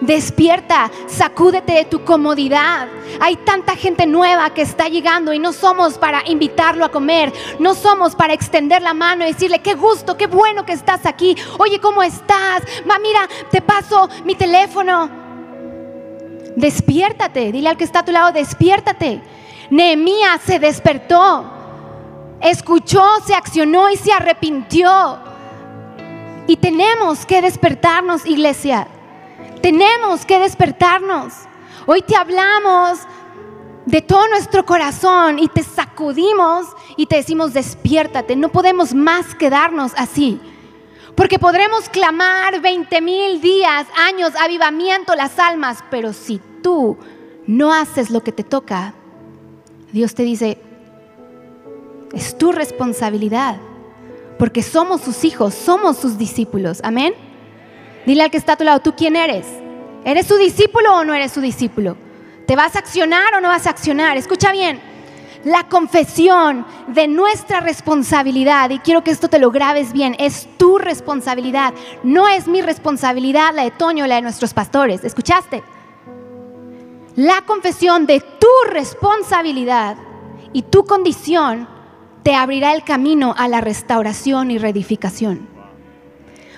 Despierta, 0.01 0.91
sacúdete 1.09 1.73
de 1.73 1.85
tu 1.85 2.05
comodidad. 2.05 2.87
Hay 3.21 3.37
tanta 3.37 3.75
gente 3.75 4.07
nueva 4.07 4.55
que 4.55 4.63
está 4.63 4.89
llegando 4.89 5.33
y 5.33 5.39
no 5.39 5.53
somos 5.53 5.99
para 5.99 6.23
invitarlo 6.29 6.85
a 6.85 6.91
comer, 6.91 7.33
no 7.59 7.75
somos 7.75 8.15
para 8.15 8.33
extender 8.33 8.81
la 8.81 8.95
mano 8.95 9.25
y 9.25 9.33
decirle, 9.33 9.59
qué 9.61 9.75
gusto, 9.75 10.17
qué 10.17 10.27
bueno 10.29 10.65
que 10.65 10.73
estás 10.73 11.05
aquí. 11.05 11.37
Oye, 11.59 11.81
¿cómo 11.81 12.03
estás? 12.03 12.63
Ma, 12.87 12.99
mira, 13.01 13.29
te 13.51 13.61
paso 13.61 14.09
mi 14.25 14.35
teléfono. 14.35 15.11
Despiértate, 16.55 17.51
dile 17.51 17.71
al 17.71 17.77
que 17.77 17.85
está 17.85 18.01
a 18.01 18.05
tu 18.05 18.13
lado, 18.13 18.33
despiértate. 18.33 19.21
Nehemías 19.71 20.43
se 20.43 20.59
despertó, 20.59 21.45
escuchó, 22.41 23.05
se 23.27 23.35
accionó 23.35 23.91
y 23.91 23.97
se 23.97 24.13
arrepintió. 24.13 25.19
Y 26.47 26.57
tenemos 26.57 27.25
que 27.27 27.41
despertarnos, 27.41 28.27
iglesia. 28.27 28.87
Tenemos 29.63 30.27
que 30.27 30.41
despertarnos. 30.41 31.33
Hoy 31.87 32.03
te 32.03 32.17
hablamos 32.17 32.99
de 33.87 34.03
todo 34.03 34.27
nuestro 34.29 34.67
corazón 34.67 35.39
y 35.39 35.49
te 35.49 35.63
sacudimos 35.63 36.67
y 36.97 37.07
te 37.07 37.17
decimos 37.17 37.53
despiértate. 37.53 38.35
No 38.35 38.51
podemos 38.51 38.93
más 38.93 39.35
quedarnos 39.37 39.93
así. 39.97 40.41
Porque 41.15 41.39
podremos 41.39 41.89
clamar 41.89 42.61
20 42.61 43.01
mil 43.01 43.41
días, 43.41 43.87
años, 43.97 44.33
avivamiento, 44.35 45.15
las 45.15 45.39
almas, 45.39 45.85
pero 45.91 46.13
si 46.13 46.41
tú 46.63 46.97
no 47.47 47.73
haces 47.73 48.11
lo 48.11 48.23
que 48.23 48.33
te 48.33 48.45
toca, 48.45 48.95
Dios 49.93 50.15
te 50.15 50.23
dice, 50.23 50.59
es 52.13 52.37
tu 52.39 52.51
responsabilidad, 52.51 53.59
porque 54.39 54.63
somos 54.63 55.03
sus 55.03 55.25
hijos, 55.25 55.55
somos 55.55 55.99
sus 55.99 56.17
discípulos. 56.17 56.81
Amén. 56.83 57.15
Dile 58.07 58.25
al 58.25 58.31
que 58.31 58.37
está 58.37 58.55
a 58.55 58.57
tu 58.57 58.65
lado, 58.65 58.81
¿tú 58.81 58.95
quién 58.97 59.17
eres? 59.17 59.47
¿Eres 60.05 60.27
su 60.27 60.37
discípulo 60.37 60.97
o 60.97 61.05
no 61.05 61.15
eres 61.15 61.33
su 61.33 61.41
discípulo? 61.41 61.97
¿Te 62.47 62.57
vas 62.57 62.75
a 62.75 62.81
accionar 62.81 63.35
o 63.37 63.41
no 63.41 63.49
vas 63.49 63.67
a 63.67 63.71
accionar? 63.71 64.17
Escucha 64.17 64.51
bien, 64.51 64.81
la 65.45 65.69
confesión 65.69 66.67
de 66.89 67.09
nuestra 67.09 67.61
responsabilidad, 67.61 68.71
y 68.71 68.79
quiero 68.79 69.03
que 69.03 69.11
esto 69.11 69.29
te 69.29 69.39
lo 69.39 69.51
grabes 69.51 69.93
bien, 69.93 70.17
es 70.19 70.49
tu 70.57 70.79
responsabilidad, 70.79 71.75
no 72.03 72.29
es 72.29 72.47
mi 72.49 72.63
responsabilidad, 72.63 73.53
la 73.55 73.65
de 73.65 73.71
Toño, 73.71 74.07
la 74.07 74.17
de 74.17 74.23
nuestros 74.23 74.55
pastores. 74.55 75.05
¿Escuchaste? 75.05 75.63
La 77.17 77.43
confesión 77.43 78.07
de 78.07 78.21
tu 78.21 78.71
responsabilidad 78.71 79.97
y 80.53 80.63
tu 80.63 80.85
condición 80.85 81.69
te 82.23 82.35
abrirá 82.35 82.73
el 82.73 82.85
camino 82.85 83.35
a 83.37 83.49
la 83.49 83.61
restauración 83.61 84.51
y 84.51 84.59
reedificación. 84.59 85.52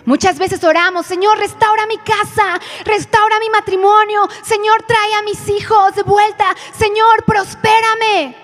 Muchas 0.07 0.39
veces 0.39 0.63
oramos, 0.65 1.07
Señor, 1.07 1.39
restaura 1.39 1.87
mi 1.87 1.97
casa, 1.97 2.61
restaura 2.85 3.39
mi 3.41 3.49
matrimonio, 3.49 4.29
Señor, 4.43 4.83
trae 4.83 5.15
a 5.15 5.23
mis 5.23 5.49
hijos 5.49 5.95
de 5.95 6.03
vuelta, 6.03 6.45
Señor, 6.77 7.25
prospérame. 7.25 8.37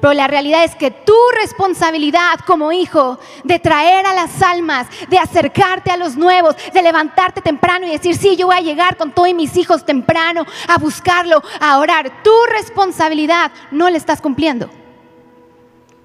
Pero 0.00 0.12
la 0.12 0.26
realidad 0.26 0.64
es 0.64 0.76
que 0.76 0.90
tu 0.90 1.16
responsabilidad 1.34 2.38
como 2.46 2.72
hijo 2.72 3.18
de 3.42 3.58
traer 3.58 4.04
a 4.04 4.12
las 4.12 4.42
almas, 4.42 4.86
de 5.08 5.18
acercarte 5.18 5.90
a 5.90 5.96
los 5.96 6.14
nuevos, 6.14 6.56
de 6.72 6.82
levantarte 6.82 7.40
temprano 7.40 7.86
y 7.86 7.90
decir, 7.92 8.14
sí, 8.14 8.36
yo 8.36 8.48
voy 8.48 8.56
a 8.56 8.60
llegar 8.60 8.98
con 8.98 9.12
todos 9.12 9.32
mis 9.32 9.56
hijos 9.56 9.86
temprano 9.86 10.44
a 10.68 10.76
buscarlo, 10.76 11.42
a 11.58 11.78
orar, 11.78 12.22
tu 12.22 12.34
responsabilidad 12.50 13.50
no 13.70 13.88
la 13.88 13.96
estás 13.96 14.20
cumpliendo. 14.20 14.70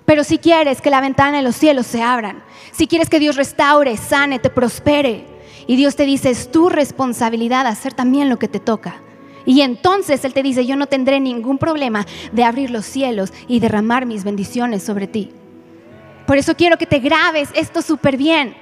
Pero 0.06 0.24
si 0.24 0.38
quieres 0.38 0.82
que 0.82 0.90
la 0.90 1.02
ventana 1.02 1.38
de 1.38 1.44
los 1.44 1.56
cielos 1.56 1.88
se 1.88 2.02
abran, 2.02 2.44
si 2.72 2.88
quieres 2.88 3.10
que 3.10 3.20
Dios 3.20 3.36
restaure, 3.36 3.96
sane, 3.98 4.40
te 4.40 4.50
prospere, 4.50 5.26
y 5.68 5.76
Dios 5.76 5.96
te 5.96 6.06
dice, 6.06 6.30
es 6.30 6.52
tu 6.52 6.70
responsabilidad 6.70 7.68
hacer 7.68 7.94
también 7.94 8.30
lo 8.30 8.38
que 8.38 8.48
te 8.48 8.60
toca. 8.60 8.96
Y 9.46 9.62
entonces 9.62 10.24
Él 10.26 10.34
te 10.34 10.44
dice, 10.44 10.66
yo 10.66 10.76
no 10.76 10.88
tendré 10.88 11.20
ningún 11.20 11.58
problema 11.58 12.06
de 12.32 12.44
abrir 12.44 12.70
los 12.70 12.86
cielos 12.86 13.32
y 13.48 13.60
derramar 13.60 14.06
mis 14.06 14.24
bendiciones 14.24 14.84
sobre 14.84 15.08
ti. 15.08 15.32
Por 16.26 16.38
eso 16.38 16.56
quiero 16.56 16.78
que 16.78 16.86
te 16.86 17.00
grabes 17.00 17.50
esto 17.54 17.82
súper 17.82 18.18
bien. 18.18 18.56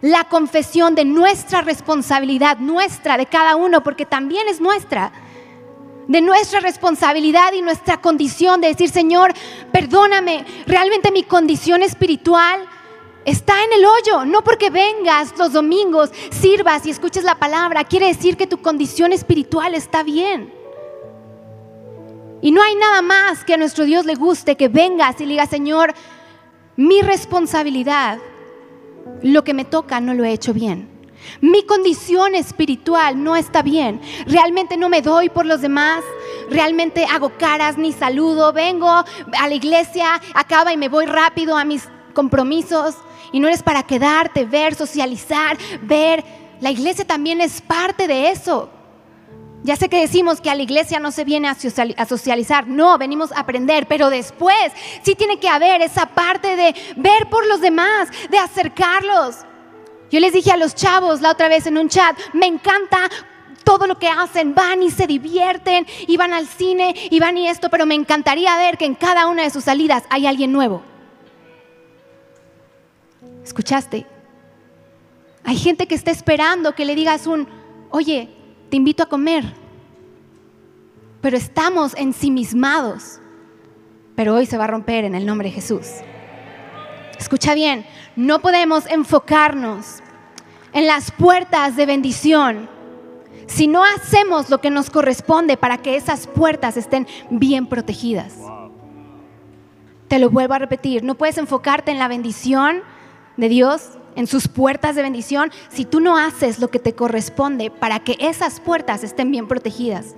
La 0.00 0.24
confesión 0.24 0.94
de 0.94 1.04
nuestra 1.04 1.62
responsabilidad, 1.62 2.58
nuestra, 2.58 3.16
de 3.16 3.26
cada 3.26 3.54
uno, 3.54 3.82
porque 3.82 4.06
también 4.06 4.48
es 4.48 4.60
nuestra 4.60 5.12
de 6.08 6.20
nuestra 6.20 6.60
responsabilidad 6.60 7.52
y 7.52 7.62
nuestra 7.62 8.00
condición 8.00 8.60
de 8.60 8.68
decir, 8.68 8.90
Señor, 8.90 9.32
perdóname, 9.72 10.44
realmente 10.66 11.10
mi 11.10 11.22
condición 11.22 11.82
espiritual 11.82 12.66
está 13.24 13.54
en 13.64 13.72
el 13.72 13.84
hoyo, 13.84 14.24
no 14.24 14.44
porque 14.44 14.70
vengas 14.70 15.36
los 15.38 15.52
domingos, 15.52 16.10
sirvas 16.30 16.84
y 16.86 16.90
escuches 16.90 17.24
la 17.24 17.38
palabra, 17.38 17.84
quiere 17.84 18.08
decir 18.08 18.36
que 18.36 18.46
tu 18.46 18.60
condición 18.60 19.12
espiritual 19.12 19.74
está 19.74 20.02
bien. 20.02 20.52
Y 22.42 22.50
no 22.52 22.62
hay 22.62 22.74
nada 22.76 23.00
más 23.00 23.42
que 23.44 23.54
a 23.54 23.56
nuestro 23.56 23.84
Dios 23.84 24.04
le 24.04 24.16
guste 24.16 24.56
que 24.56 24.68
vengas 24.68 25.18
y 25.20 25.24
le 25.24 25.30
digas, 25.30 25.48
Señor, 25.48 25.94
mi 26.76 27.00
responsabilidad, 27.00 28.18
lo 29.22 29.44
que 29.44 29.54
me 29.54 29.64
toca 29.64 30.00
no 30.00 30.12
lo 30.12 30.24
he 30.24 30.32
hecho 30.32 30.52
bien. 30.52 30.93
Mi 31.40 31.64
condición 31.64 32.34
espiritual 32.34 33.22
no 33.22 33.36
está 33.36 33.62
bien. 33.62 34.00
Realmente 34.26 34.76
no 34.76 34.88
me 34.88 35.02
doy 35.02 35.28
por 35.28 35.46
los 35.46 35.60
demás. 35.60 36.02
Realmente 36.50 37.04
hago 37.04 37.30
caras 37.38 37.78
ni 37.78 37.92
saludo. 37.92 38.52
Vengo 38.52 38.88
a 38.88 39.48
la 39.48 39.54
iglesia, 39.54 40.20
acaba 40.34 40.72
y 40.72 40.76
me 40.76 40.88
voy 40.88 41.06
rápido 41.06 41.56
a 41.56 41.64
mis 41.64 41.88
compromisos. 42.14 42.96
Y 43.32 43.40
no 43.40 43.48
eres 43.48 43.62
para 43.62 43.82
quedarte, 43.82 44.44
ver, 44.44 44.74
socializar, 44.74 45.58
ver. 45.82 46.24
La 46.60 46.70
iglesia 46.70 47.04
también 47.04 47.40
es 47.40 47.60
parte 47.60 48.06
de 48.06 48.30
eso. 48.30 48.70
Ya 49.64 49.76
sé 49.76 49.88
que 49.88 49.98
decimos 49.98 50.42
que 50.42 50.50
a 50.50 50.54
la 50.54 50.62
iglesia 50.62 51.00
no 51.00 51.10
se 51.10 51.24
viene 51.24 51.48
a 51.48 52.06
socializar, 52.06 52.68
no, 52.68 52.98
venimos 52.98 53.32
a 53.32 53.40
aprender, 53.40 53.86
pero 53.86 54.10
después 54.10 54.54
sí 55.02 55.14
tiene 55.14 55.38
que 55.38 55.48
haber 55.48 55.80
esa 55.80 56.04
parte 56.04 56.54
de 56.54 56.74
ver 56.96 57.30
por 57.30 57.46
los 57.46 57.62
demás, 57.62 58.10
de 58.28 58.36
acercarlos. 58.36 59.36
Yo 60.14 60.20
les 60.20 60.32
dije 60.32 60.52
a 60.52 60.56
los 60.56 60.76
chavos 60.76 61.22
la 61.22 61.32
otra 61.32 61.48
vez 61.48 61.66
en 61.66 61.76
un 61.76 61.88
chat, 61.88 62.16
me 62.34 62.46
encanta 62.46 63.10
todo 63.64 63.88
lo 63.88 63.98
que 63.98 64.06
hacen, 64.06 64.54
van 64.54 64.80
y 64.80 64.92
se 64.92 65.08
divierten, 65.08 65.88
y 66.06 66.16
van 66.16 66.32
al 66.32 66.46
cine, 66.46 66.94
y 67.10 67.18
van 67.18 67.36
y 67.36 67.48
esto, 67.48 67.68
pero 67.68 67.84
me 67.84 67.96
encantaría 67.96 68.56
ver 68.56 68.78
que 68.78 68.84
en 68.84 68.94
cada 68.94 69.26
una 69.26 69.42
de 69.42 69.50
sus 69.50 69.64
salidas 69.64 70.04
hay 70.10 70.28
alguien 70.28 70.52
nuevo. 70.52 70.82
¿Escuchaste? 73.42 74.06
Hay 75.42 75.56
gente 75.56 75.88
que 75.88 75.96
está 75.96 76.12
esperando 76.12 76.76
que 76.76 76.84
le 76.84 76.94
digas 76.94 77.26
un, 77.26 77.48
oye, 77.90 78.28
te 78.70 78.76
invito 78.76 79.02
a 79.02 79.06
comer, 79.06 79.42
pero 81.20 81.36
estamos 81.36 81.92
ensimismados, 81.96 83.18
pero 84.14 84.36
hoy 84.36 84.46
se 84.46 84.58
va 84.58 84.62
a 84.62 84.68
romper 84.68 85.06
en 85.06 85.16
el 85.16 85.26
nombre 85.26 85.48
de 85.48 85.56
Jesús. 85.56 85.88
Escucha 87.18 87.54
bien, 87.54 87.84
no 88.14 88.40
podemos 88.40 88.86
enfocarnos 88.86 90.03
en 90.74 90.86
las 90.86 91.10
puertas 91.12 91.76
de 91.76 91.86
bendición 91.86 92.68
si 93.46 93.66
no 93.66 93.84
hacemos 93.84 94.50
lo 94.50 94.60
que 94.60 94.70
nos 94.70 94.90
corresponde 94.90 95.56
para 95.56 95.78
que 95.78 95.96
esas 95.96 96.26
puertas 96.26 96.76
estén 96.76 97.06
bien 97.30 97.66
protegidas. 97.66 98.34
Te 100.08 100.18
lo 100.18 100.30
vuelvo 100.30 100.54
a 100.54 100.58
repetir, 100.58 101.02
no 101.02 101.14
puedes 101.14 101.38
enfocarte 101.38 101.90
en 101.90 101.98
la 101.98 102.08
bendición 102.08 102.82
de 103.36 103.48
Dios, 103.48 103.90
en 104.16 104.26
sus 104.26 104.48
puertas 104.48 104.94
de 104.94 105.02
bendición, 105.02 105.50
si 105.68 105.84
tú 105.84 106.00
no 106.00 106.16
haces 106.16 106.58
lo 106.58 106.68
que 106.68 106.78
te 106.78 106.94
corresponde 106.94 107.70
para 107.70 108.00
que 108.00 108.16
esas 108.20 108.60
puertas 108.60 109.02
estén 109.02 109.30
bien 109.30 109.48
protegidas. 109.48 110.14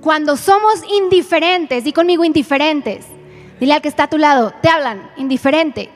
Cuando 0.00 0.36
somos 0.36 0.82
indiferentes, 1.02 1.84
di 1.84 1.92
conmigo 1.92 2.24
indiferentes, 2.24 3.06
dile 3.60 3.74
al 3.74 3.82
que 3.82 3.88
está 3.88 4.04
a 4.04 4.10
tu 4.10 4.18
lado, 4.18 4.52
te 4.60 4.68
hablan, 4.68 5.10
indiferente. 5.16 5.90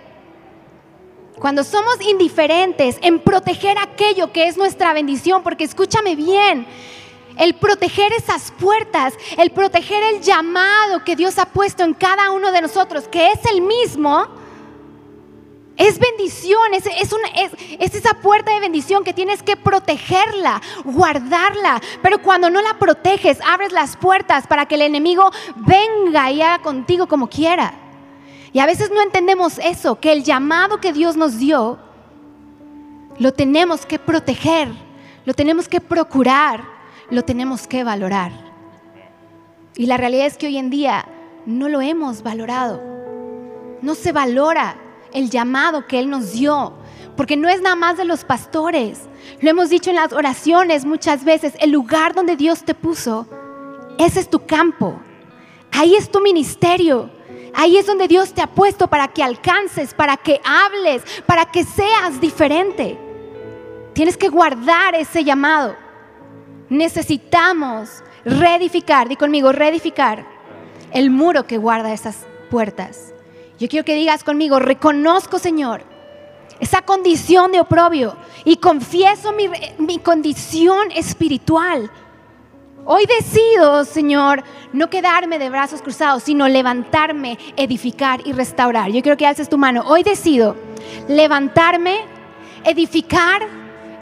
Cuando 1.40 1.62
somos 1.62 2.00
indiferentes 2.00 2.98
en 3.00 3.20
proteger 3.20 3.78
aquello 3.78 4.32
que 4.32 4.48
es 4.48 4.56
nuestra 4.56 4.92
bendición, 4.92 5.42
porque 5.42 5.64
escúchame 5.64 6.16
bien, 6.16 6.66
el 7.38 7.54
proteger 7.54 8.12
esas 8.12 8.50
puertas, 8.50 9.14
el 9.36 9.50
proteger 9.50 10.02
el 10.02 10.20
llamado 10.20 11.04
que 11.04 11.14
Dios 11.14 11.38
ha 11.38 11.46
puesto 11.46 11.84
en 11.84 11.94
cada 11.94 12.32
uno 12.32 12.50
de 12.50 12.62
nosotros, 12.62 13.06
que 13.06 13.30
es 13.30 13.44
el 13.52 13.60
mismo, 13.60 14.26
es 15.76 16.00
bendición, 16.00 16.74
es, 16.74 16.86
es, 16.86 17.94
esa 17.94 18.14
puerta 18.14 18.52
de 18.52 18.58
bendición 18.58 19.04
que 19.04 19.14
tienes 19.14 19.44
que 19.44 19.56
protegerla, 19.56 20.60
guardarla. 20.84 21.80
Pero 22.02 22.20
cuando 22.20 22.50
no 22.50 22.60
la 22.60 22.74
proteges, 22.80 23.38
abres 23.46 23.70
las 23.70 23.96
puertas 23.96 24.48
para 24.48 24.66
que 24.66 24.74
el 24.74 24.82
enemigo 24.82 25.30
venga 25.54 26.32
y 26.32 26.42
haga 26.42 26.58
contigo 26.58 27.06
como 27.06 27.28
quiera. 27.28 27.87
Y 28.52 28.60
a 28.60 28.66
veces 28.66 28.90
no 28.90 29.02
entendemos 29.02 29.58
eso, 29.58 30.00
que 30.00 30.12
el 30.12 30.24
llamado 30.24 30.80
que 30.80 30.92
Dios 30.92 31.16
nos 31.16 31.38
dio, 31.38 31.78
lo 33.18 33.32
tenemos 33.32 33.84
que 33.84 33.98
proteger, 33.98 34.68
lo 35.24 35.34
tenemos 35.34 35.68
que 35.68 35.80
procurar, 35.80 36.64
lo 37.10 37.22
tenemos 37.22 37.66
que 37.66 37.84
valorar. 37.84 38.32
Y 39.76 39.86
la 39.86 39.96
realidad 39.96 40.26
es 40.26 40.36
que 40.36 40.46
hoy 40.46 40.56
en 40.56 40.70
día 40.70 41.06
no 41.46 41.68
lo 41.68 41.80
hemos 41.80 42.22
valorado, 42.22 42.82
no 43.82 43.94
se 43.94 44.12
valora 44.12 44.76
el 45.12 45.30
llamado 45.30 45.86
que 45.86 45.98
Él 45.98 46.10
nos 46.10 46.32
dio, 46.32 46.72
porque 47.16 47.36
no 47.36 47.48
es 47.48 47.60
nada 47.60 47.76
más 47.76 47.96
de 47.96 48.04
los 48.04 48.24
pastores. 48.24 49.02
Lo 49.40 49.50
hemos 49.50 49.68
dicho 49.68 49.90
en 49.90 49.96
las 49.96 50.12
oraciones 50.12 50.84
muchas 50.84 51.24
veces, 51.24 51.54
el 51.60 51.70
lugar 51.70 52.14
donde 52.14 52.36
Dios 52.36 52.64
te 52.64 52.74
puso, 52.74 53.26
ese 53.98 54.20
es 54.20 54.30
tu 54.30 54.46
campo, 54.46 55.00
ahí 55.72 55.96
es 55.96 56.10
tu 56.10 56.20
ministerio. 56.20 57.10
Ahí 57.54 57.76
es 57.76 57.86
donde 57.86 58.08
Dios 58.08 58.32
te 58.32 58.42
ha 58.42 58.46
puesto 58.46 58.88
para 58.88 59.08
que 59.08 59.22
alcances, 59.22 59.94
para 59.94 60.16
que 60.16 60.40
hables, 60.44 61.02
para 61.26 61.46
que 61.46 61.64
seas 61.64 62.20
diferente. 62.20 62.98
Tienes 63.92 64.16
que 64.16 64.28
guardar 64.28 64.94
ese 64.94 65.24
llamado. 65.24 65.76
Necesitamos 66.68 68.02
reedificar, 68.24 69.08
di 69.08 69.16
conmigo, 69.16 69.52
reedificar 69.52 70.26
el 70.92 71.10
muro 71.10 71.46
que 71.46 71.58
guarda 71.58 71.92
esas 71.92 72.26
puertas. 72.50 73.12
Yo 73.58 73.68
quiero 73.68 73.84
que 73.84 73.94
digas 73.94 74.22
conmigo, 74.22 74.58
reconozco, 74.58 75.38
Señor, 75.38 75.82
esa 76.60 76.82
condición 76.82 77.52
de 77.52 77.60
oprobio 77.60 78.16
y 78.44 78.56
confieso 78.56 79.32
mi, 79.32 79.98
condición 79.98 80.90
espiritual. 80.92 81.90
Hoy 82.84 83.04
decido, 83.06 83.84
Señor, 83.84 84.42
no 84.72 84.88
quedarme 84.88 85.38
de 85.38 85.50
brazos 85.50 85.82
cruzados, 85.82 86.22
sino 86.22 86.48
levantarme, 86.48 87.38
edificar 87.56 88.20
y 88.24 88.32
restaurar. 88.32 88.90
Yo 88.90 89.02
quiero 89.02 89.16
que 89.16 89.26
alces 89.26 89.48
tu 89.48 89.58
mano. 89.58 89.82
Hoy 89.86 90.02
decido 90.02 90.56
levantarme, 91.08 92.00
edificar 92.64 93.42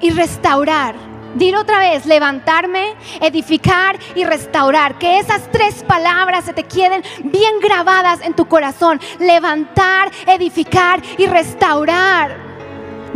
y 0.01 0.11
restaurar 0.11 0.95
Dilo 1.37 1.61
otra 1.61 1.79
vez, 1.79 2.07
levantarme, 2.07 2.95
edificar 3.21 3.99
y 4.15 4.25
restaurar. 4.25 4.97
Que 4.99 5.19
esas 5.19 5.51
tres 5.53 5.85
palabras 5.85 6.47
se 6.47 6.55
te 6.55 6.63
queden 6.63 7.03
bien 7.25 7.61
grabadas 7.61 8.23
en 8.23 8.33
tu 8.33 8.47
corazón. 8.47 8.99
Levantar, 9.19 10.11
edificar 10.27 11.03
y 11.19 11.27
restaurar. 11.27 12.46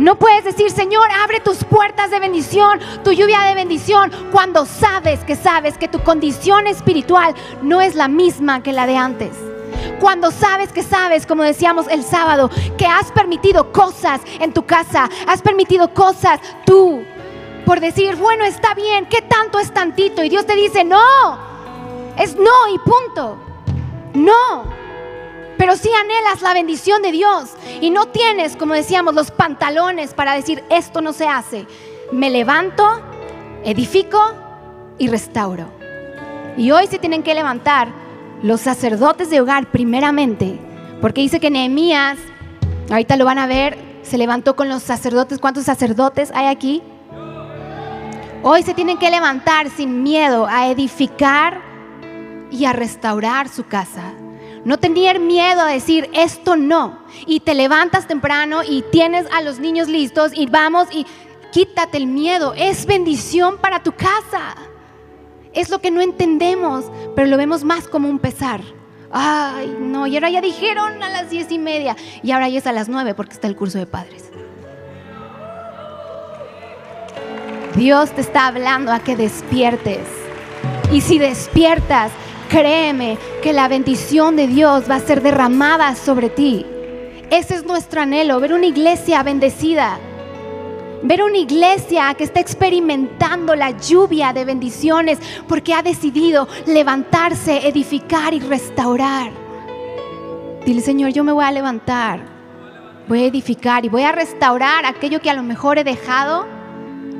No 0.01 0.15
puedes 0.15 0.43
decir, 0.43 0.71
Señor, 0.71 1.07
abre 1.11 1.41
tus 1.41 1.63
puertas 1.63 2.09
de 2.09 2.19
bendición, 2.19 2.79
tu 3.03 3.11
lluvia 3.11 3.41
de 3.41 3.53
bendición, 3.53 4.11
cuando 4.31 4.65
sabes 4.65 5.19
que 5.23 5.35
sabes 5.35 5.77
que 5.77 5.87
tu 5.87 5.99
condición 5.99 6.65
espiritual 6.65 7.35
no 7.61 7.81
es 7.81 7.93
la 7.93 8.07
misma 8.07 8.63
que 8.63 8.73
la 8.73 8.87
de 8.87 8.97
antes. 8.97 9.29
Cuando 9.99 10.31
sabes 10.31 10.71
que 10.73 10.81
sabes, 10.81 11.27
como 11.27 11.43
decíamos 11.43 11.87
el 11.87 12.03
sábado, 12.03 12.49
que 12.79 12.87
has 12.87 13.11
permitido 13.11 13.71
cosas 13.71 14.21
en 14.39 14.53
tu 14.53 14.65
casa, 14.65 15.07
has 15.27 15.43
permitido 15.43 15.93
cosas 15.93 16.39
tú 16.65 17.03
por 17.63 17.79
decir, 17.79 18.15
bueno, 18.15 18.43
está 18.43 18.73
bien, 18.73 19.05
¿qué 19.05 19.21
tanto 19.21 19.59
es 19.59 19.71
tantito? 19.71 20.23
Y 20.23 20.29
Dios 20.29 20.47
te 20.47 20.55
dice, 20.55 20.83
no, 20.83 21.37
es 22.17 22.35
no 22.35 22.67
y 22.73 22.79
punto. 22.79 23.37
No. 24.15 24.80
Pero 25.61 25.77
si 25.77 25.89
anhelas 25.93 26.41
la 26.41 26.55
bendición 26.55 27.03
de 27.03 27.11
Dios 27.11 27.51
y 27.81 27.91
no 27.91 28.07
tienes, 28.07 28.55
como 28.57 28.73
decíamos, 28.73 29.13
los 29.13 29.29
pantalones 29.29 30.15
para 30.15 30.33
decir, 30.33 30.63
esto 30.71 31.01
no 31.01 31.13
se 31.13 31.27
hace. 31.27 31.67
Me 32.11 32.31
levanto, 32.31 32.83
edifico 33.63 34.19
y 34.97 35.07
restauro. 35.07 35.67
Y 36.57 36.71
hoy 36.71 36.87
se 36.87 36.97
tienen 36.97 37.21
que 37.21 37.35
levantar 37.35 37.89
los 38.41 38.61
sacerdotes 38.61 39.29
de 39.29 39.39
hogar 39.39 39.69
primeramente, 39.69 40.59
porque 40.99 41.21
dice 41.21 41.39
que 41.39 41.51
Nehemías, 41.51 42.17
ahorita 42.89 43.15
lo 43.15 43.25
van 43.25 43.37
a 43.37 43.45
ver, 43.45 43.77
se 44.01 44.17
levantó 44.17 44.55
con 44.55 44.67
los 44.67 44.81
sacerdotes. 44.81 45.37
¿Cuántos 45.37 45.65
sacerdotes 45.65 46.31
hay 46.33 46.47
aquí? 46.47 46.81
Hoy 48.41 48.63
se 48.63 48.73
tienen 48.73 48.97
que 48.97 49.11
levantar 49.11 49.69
sin 49.69 50.01
miedo 50.01 50.47
a 50.47 50.69
edificar 50.69 51.61
y 52.49 52.65
a 52.65 52.73
restaurar 52.73 53.47
su 53.47 53.67
casa. 53.67 54.15
No 54.63 54.77
tener 54.77 55.19
miedo 55.19 55.61
a 55.61 55.67
decir 55.67 56.09
esto 56.13 56.55
no. 56.55 56.99
Y 57.25 57.39
te 57.39 57.53
levantas 57.55 58.07
temprano 58.07 58.61
y 58.67 58.83
tienes 58.91 59.25
a 59.31 59.41
los 59.41 59.59
niños 59.59 59.87
listos 59.87 60.31
y 60.35 60.45
vamos 60.45 60.87
y 60.91 61.05
quítate 61.51 61.97
el 61.97 62.07
miedo. 62.07 62.53
Es 62.55 62.85
bendición 62.85 63.57
para 63.57 63.81
tu 63.81 63.91
casa. 63.91 64.55
Es 65.53 65.69
lo 65.69 65.79
que 65.79 65.91
no 65.91 66.01
entendemos, 66.01 66.85
pero 67.15 67.27
lo 67.27 67.37
vemos 67.37 67.63
más 67.63 67.87
como 67.87 68.07
un 68.07 68.19
pesar. 68.19 68.61
Ay, 69.11 69.75
no, 69.79 70.07
y 70.07 70.15
ahora 70.15 70.29
ya 70.29 70.39
dijeron 70.39 71.03
a 71.03 71.09
las 71.09 71.29
diez 71.29 71.51
y 71.51 71.57
media 71.57 71.97
y 72.23 72.31
ahora 72.31 72.47
ya 72.47 72.59
es 72.59 72.67
a 72.67 72.71
las 72.71 72.87
nueve 72.87 73.13
porque 73.13 73.33
está 73.33 73.47
el 73.47 73.57
curso 73.57 73.77
de 73.77 73.85
padres. 73.85 74.31
Dios 77.75 78.11
te 78.11 78.21
está 78.21 78.47
hablando 78.47 78.91
a 78.91 78.99
que 78.99 79.15
despiertes. 79.15 80.07
Y 80.91 81.01
si 81.01 81.19
despiertas, 81.19 82.11
créeme 82.51 83.17
que 83.41 83.53
la 83.53 83.69
bendición 83.69 84.35
de 84.35 84.45
Dios 84.45 84.83
va 84.89 84.95
a 84.95 84.99
ser 84.99 85.21
derramada 85.21 85.95
sobre 85.95 86.29
ti. 86.29 86.65
Ese 87.29 87.55
es 87.55 87.65
nuestro 87.65 88.01
anhelo, 88.01 88.41
ver 88.41 88.51
una 88.51 88.65
iglesia 88.65 89.23
bendecida. 89.23 89.97
Ver 91.01 91.23
una 91.23 91.37
iglesia 91.37 92.13
que 92.13 92.25
está 92.25 92.41
experimentando 92.41 93.55
la 93.55 93.71
lluvia 93.71 94.33
de 94.33 94.43
bendiciones 94.43 95.17
porque 95.47 95.73
ha 95.73 95.81
decidido 95.81 96.47
levantarse, 96.67 97.67
edificar 97.67 98.33
y 98.33 98.41
restaurar. 98.41 99.31
Dile, 100.65 100.81
Señor, 100.81 101.11
yo 101.11 101.23
me 101.23 101.31
voy 101.31 101.45
a 101.45 101.51
levantar, 101.51 102.19
voy 103.07 103.23
a 103.23 103.27
edificar 103.27 103.85
y 103.85 103.89
voy 103.89 104.03
a 104.03 104.11
restaurar 104.11 104.85
aquello 104.85 105.21
que 105.21 105.29
a 105.29 105.33
lo 105.35 105.41
mejor 105.41 105.79
he 105.79 105.83
dejado 105.83 106.45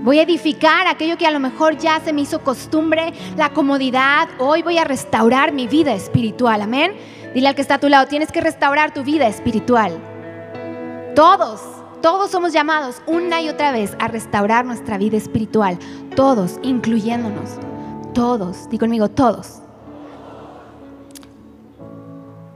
Voy 0.01 0.17
a 0.17 0.23
edificar 0.23 0.87
aquello 0.87 1.15
que 1.15 1.27
a 1.27 1.31
lo 1.31 1.39
mejor 1.39 1.77
ya 1.77 1.99
se 1.99 2.11
me 2.11 2.21
hizo 2.21 2.41
costumbre, 2.41 3.13
la 3.37 3.53
comodidad. 3.53 4.29
Hoy 4.39 4.63
voy 4.63 4.79
a 4.79 4.83
restaurar 4.83 5.51
mi 5.51 5.67
vida 5.67 5.93
espiritual. 5.93 6.61
Amén. 6.61 6.93
Dile 7.35 7.47
al 7.47 7.55
que 7.55 7.61
está 7.61 7.75
a 7.75 7.79
tu 7.79 7.87
lado, 7.87 8.07
tienes 8.07 8.31
que 8.31 8.41
restaurar 8.41 8.95
tu 8.95 9.03
vida 9.03 9.27
espiritual. 9.27 9.93
Todos, 11.15 11.61
todos 12.01 12.31
somos 12.31 12.51
llamados 12.51 12.99
una 13.05 13.43
y 13.43 13.49
otra 13.49 13.71
vez 13.71 13.95
a 13.99 14.07
restaurar 14.07 14.65
nuestra 14.65 14.97
vida 14.97 15.17
espiritual. 15.17 15.77
Todos, 16.15 16.59
incluyéndonos. 16.63 17.51
Todos, 18.15 18.69
di 18.71 18.79
conmigo, 18.79 19.07
todos. 19.07 19.61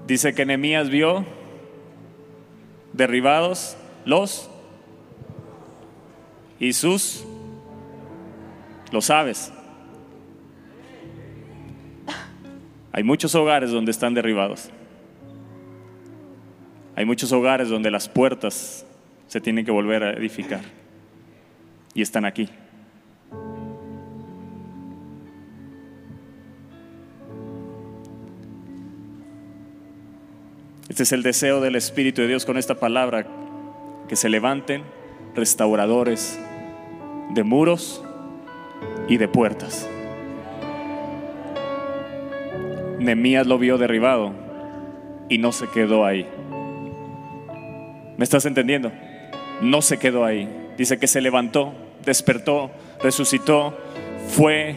Dice 0.08 0.34
que 0.34 0.48
Nehemías 0.48 0.90
vio 0.90 1.26
derribados 2.92 3.78
los 4.04 4.50
y 6.60 6.74
sus 6.74 7.24
lo 8.96 9.02
sabes. 9.02 9.52
Hay 12.94 13.04
muchos 13.04 13.36
hogares 13.36 13.70
donde 13.70 13.92
están 13.92 14.14
derribados. 14.14 14.70
Hay 16.96 17.04
muchos 17.04 17.30
hogares 17.34 17.68
donde 17.68 17.92
las 17.92 18.08
puertas 18.08 18.86
se 19.28 19.42
tienen 19.42 19.66
que 19.66 19.72
volver 19.72 20.02
a 20.02 20.12
edificar. 20.14 20.62
Y 21.94 22.02
están 22.02 22.24
aquí. 22.24 22.48
Este 30.88 31.04
es 31.04 31.12
el 31.12 31.22
deseo 31.22 31.60
del 31.60 31.76
Espíritu 31.76 32.22
de 32.22 32.30
Dios 32.30 32.46
con 32.46 32.58
esta 32.58 32.76
palabra, 32.76 33.28
que 34.08 34.16
se 34.16 34.30
levanten 34.30 34.84
restauradores 35.36 36.40
de 37.34 37.44
muros 37.44 38.05
y 39.08 39.18
de 39.18 39.28
puertas. 39.28 39.90
Nemías 43.00 43.46
lo 43.46 43.58
vio 43.58 43.78
derribado 43.78 44.34
y 45.30 45.38
no 45.38 45.52
se 45.52 45.68
quedó 45.68 46.06
ahí. 46.06 46.28
¿Me 48.18 48.24
estás 48.24 48.46
entendiendo? 48.46 48.92
No 49.62 49.82
se 49.82 49.98
quedó 49.98 50.26
ahí. 50.26 50.50
Dice 50.78 50.98
que 50.98 51.08
se 51.08 51.22
levantó, 51.22 51.74
despertó, 52.06 52.72
resucitó, 53.02 53.78
fue, 54.28 54.76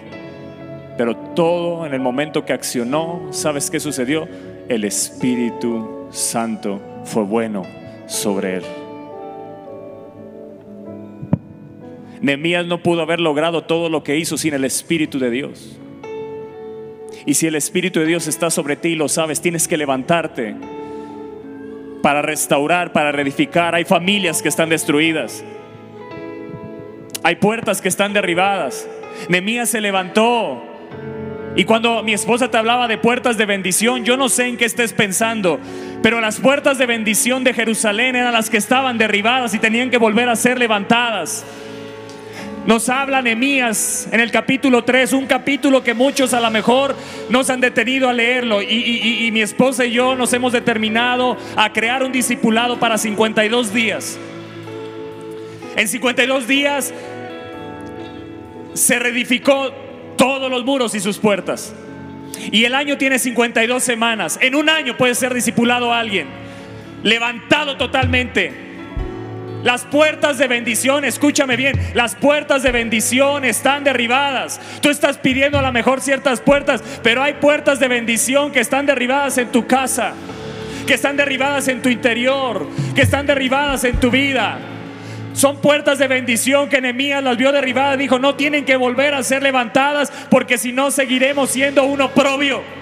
pero 0.97 1.17
todo 1.17 1.87
en 1.87 1.95
el 1.95 2.01
momento 2.01 2.45
que 2.45 2.53
accionó, 2.53 3.29
¿sabes 3.31 3.71
qué 3.71 3.81
sucedió? 3.81 4.29
El 4.69 4.85
Espíritu 4.85 6.09
Santo 6.11 6.81
fue 7.05 7.23
bueno 7.23 7.63
sobre 8.07 8.57
él. 8.57 8.65
Nehemías 12.20 12.66
no 12.66 12.83
pudo 12.83 13.02
haber 13.02 13.20
logrado 13.20 13.64
todo 13.64 13.88
lo 13.88 14.02
que 14.02 14.16
hizo 14.16 14.37
sin 14.37 14.54
el 14.54 14.64
Espíritu 14.64 15.18
de 15.18 15.31
Dios. 15.31 15.78
Y 17.26 17.35
si 17.35 17.46
el 17.46 17.54
Espíritu 17.54 18.00
de 18.00 18.07
Dios 18.07 18.26
está 18.26 18.50
sobre 18.50 18.76
ti 18.76 18.90
y 18.90 18.96
lo 18.96 19.09
sabes, 19.09 19.40
tienes 19.40 19.68
que 19.68 19.76
levantarte 19.76 20.54
para 22.02 22.22
restaurar, 22.22 22.92
para 22.92 23.12
reedificar. 23.12 23.74
Hay 23.74 23.85
familias 23.85 24.42
que 24.42 24.48
están 24.48 24.68
destruidas. 24.68 25.44
Hay 27.22 27.37
puertas 27.37 27.81
que 27.81 27.88
están 27.88 28.12
derribadas. 28.12 28.88
Nehemías 29.28 29.68
se 29.68 29.81
levantó. 29.81 30.62
Y 31.57 31.64
cuando 31.64 32.02
mi 32.02 32.12
esposa 32.12 32.50
te 32.50 32.57
hablaba 32.57 32.87
de 32.87 32.98
puertas 32.98 33.37
de 33.37 33.44
bendición, 33.44 34.04
yo 34.04 34.16
no 34.16 34.28
sé 34.28 34.46
en 34.46 34.57
qué 34.57 34.64
estés 34.64 34.92
pensando, 34.92 35.59
pero 36.02 36.20
las 36.20 36.38
puertas 36.38 36.78
de 36.78 36.87
bendición 36.87 37.42
de 37.42 37.52
Jerusalén 37.52 38.14
eran 38.14 38.33
las 38.33 38.48
que 38.48 38.59
estaban 38.59 38.96
derribadas 38.96 39.54
y 39.54 39.59
tenían 39.59 39.90
que 39.90 39.98
volver 39.98 40.28
a 40.28 40.37
ser 40.37 40.59
levantadas. 40.59 41.44
Nos 42.68 42.90
habla 42.90 43.22
Nehemías 43.22 44.07
en 44.12 44.20
el 44.20 44.31
capítulo 44.31 44.85
3, 44.85 45.14
un 45.14 45.24
capítulo 45.24 45.83
que 45.83 45.94
muchos 45.94 46.35
a 46.35 46.40
lo 46.40 46.50
mejor 46.50 46.94
nos 47.31 47.48
han 47.48 47.62
detenido 47.62 48.11
a 48.11 48.12
leerlo. 48.12 48.61
Y, 48.61 48.66
y 49.26 49.33
mi 49.33 49.40
esposa 49.40 49.87
y 49.87 49.92
yo 49.92 50.14
nos 50.14 50.35
hemos 50.35 50.52
determinado 50.52 51.38
a 51.57 51.72
crear 51.72 52.02
un 52.02 52.12
discipulado 52.12 52.78
para 52.78 52.98
52 52.98 53.72
días. 53.72 54.18
En 55.76 55.88
52 55.88 56.46
días 56.46 56.92
se 58.74 58.98
reedificó 58.98 59.72
todos 60.18 60.50
los 60.50 60.62
muros 60.66 60.94
y 60.94 61.00
sus 61.00 61.16
puertas. 61.16 61.74
Y 62.52 62.66
el 62.66 62.74
año 62.74 62.98
tiene 62.98 63.18
52 63.18 63.83
semanas. 63.83 64.38
En 64.42 64.54
un 64.54 64.68
año 64.68 64.94
puede 64.98 65.14
ser 65.14 65.33
discipulado 65.33 65.90
a 65.90 66.00
alguien. 66.00 66.26
Levantado 67.02 67.78
totalmente. 67.78 68.67
Las 69.64 69.85
puertas 69.85 70.38
de 70.38 70.47
bendición, 70.47 71.05
escúchame 71.05 71.57
bien, 71.57 71.79
las 71.94 72.14
puertas 72.14 72.62
de 72.62 72.71
bendición 72.71 73.44
están 73.44 73.83
derribadas. 73.83 74.61
Tú 74.81 74.88
estás 74.88 75.18
pidiendo 75.18 75.59
a 75.59 75.62
lo 75.62 75.73
mejor 75.73 76.01
ciertas 76.01 76.40
puertas, 76.40 76.83
pero 77.03 77.23
hay 77.23 77.35
puertas 77.35 77.81
de 77.81 77.88
bendición 77.88 78.53
que 78.53 78.61
están 78.61 78.87
derribadas 78.87 79.37
en 79.38 79.49
tu 79.51 79.66
casa, 79.66 80.14
que 80.87 80.94
están 80.94 81.16
derribadas 81.16 81.66
en 81.68 81.83
tu 81.83 81.88
interior, 81.88 82.68
que 82.94 83.03
están 83.03 83.27
derribadas 83.27 83.83
en 83.83 83.99
tu 83.99 84.11
vida. 84.11 84.59
Son 85.33 85.61
puertas 85.61 85.99
de 85.99 86.09
bendición 86.09 86.68
que 86.68 86.81
Nehemías 86.81 87.23
las 87.23 87.37
vio 87.37 87.53
derribadas. 87.53 87.99
Dijo, 87.99 88.18
no 88.18 88.35
tienen 88.35 88.64
que 88.64 88.77
volver 88.77 89.14
a 89.14 89.23
ser 89.23 89.42
levantadas 89.42 90.12
porque 90.31 90.59
si 90.59 90.73
no 90.73 90.90
seguiremos 90.90 91.51
siendo 91.51 91.85
un 91.85 92.01
oprobio. 92.01 92.78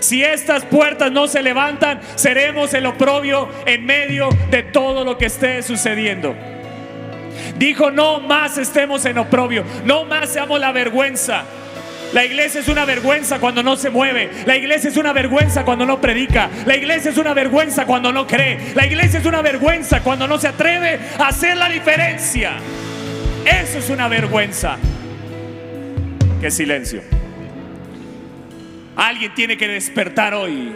Si 0.00 0.22
estas 0.22 0.64
puertas 0.64 1.10
no 1.12 1.28
se 1.28 1.42
levantan, 1.42 2.00
seremos 2.14 2.74
el 2.74 2.86
oprobio 2.86 3.48
en 3.66 3.84
medio 3.84 4.28
de 4.50 4.62
todo 4.62 5.04
lo 5.04 5.18
que 5.18 5.26
esté 5.26 5.62
sucediendo. 5.62 6.34
Dijo, 7.56 7.90
no 7.90 8.20
más 8.20 8.58
estemos 8.58 9.04
en 9.04 9.18
oprobio, 9.18 9.64
no 9.84 10.04
más 10.04 10.30
seamos 10.30 10.60
la 10.60 10.72
vergüenza. 10.72 11.44
La 12.12 12.24
iglesia 12.24 12.60
es 12.60 12.68
una 12.68 12.84
vergüenza 12.84 13.38
cuando 13.38 13.62
no 13.62 13.76
se 13.76 13.88
mueve. 13.88 14.30
La 14.44 14.56
iglesia 14.56 14.90
es 14.90 14.96
una 14.98 15.14
vergüenza 15.14 15.64
cuando 15.64 15.86
no 15.86 15.98
predica. 16.00 16.50
La 16.66 16.76
iglesia 16.76 17.10
es 17.10 17.16
una 17.16 17.32
vergüenza 17.32 17.86
cuando 17.86 18.12
no 18.12 18.26
cree. 18.26 18.58
La 18.74 18.86
iglesia 18.86 19.18
es 19.18 19.24
una 19.24 19.40
vergüenza 19.40 20.02
cuando 20.02 20.28
no 20.28 20.38
se 20.38 20.48
atreve 20.48 20.98
a 21.18 21.28
hacer 21.28 21.56
la 21.56 21.70
diferencia. 21.70 22.52
Eso 23.46 23.78
es 23.78 23.88
una 23.88 24.08
vergüenza. 24.08 24.76
Qué 26.40 26.50
silencio. 26.50 27.21
Alguien 28.96 29.34
tiene 29.34 29.56
que 29.56 29.68
despertar 29.68 30.34
hoy. 30.34 30.72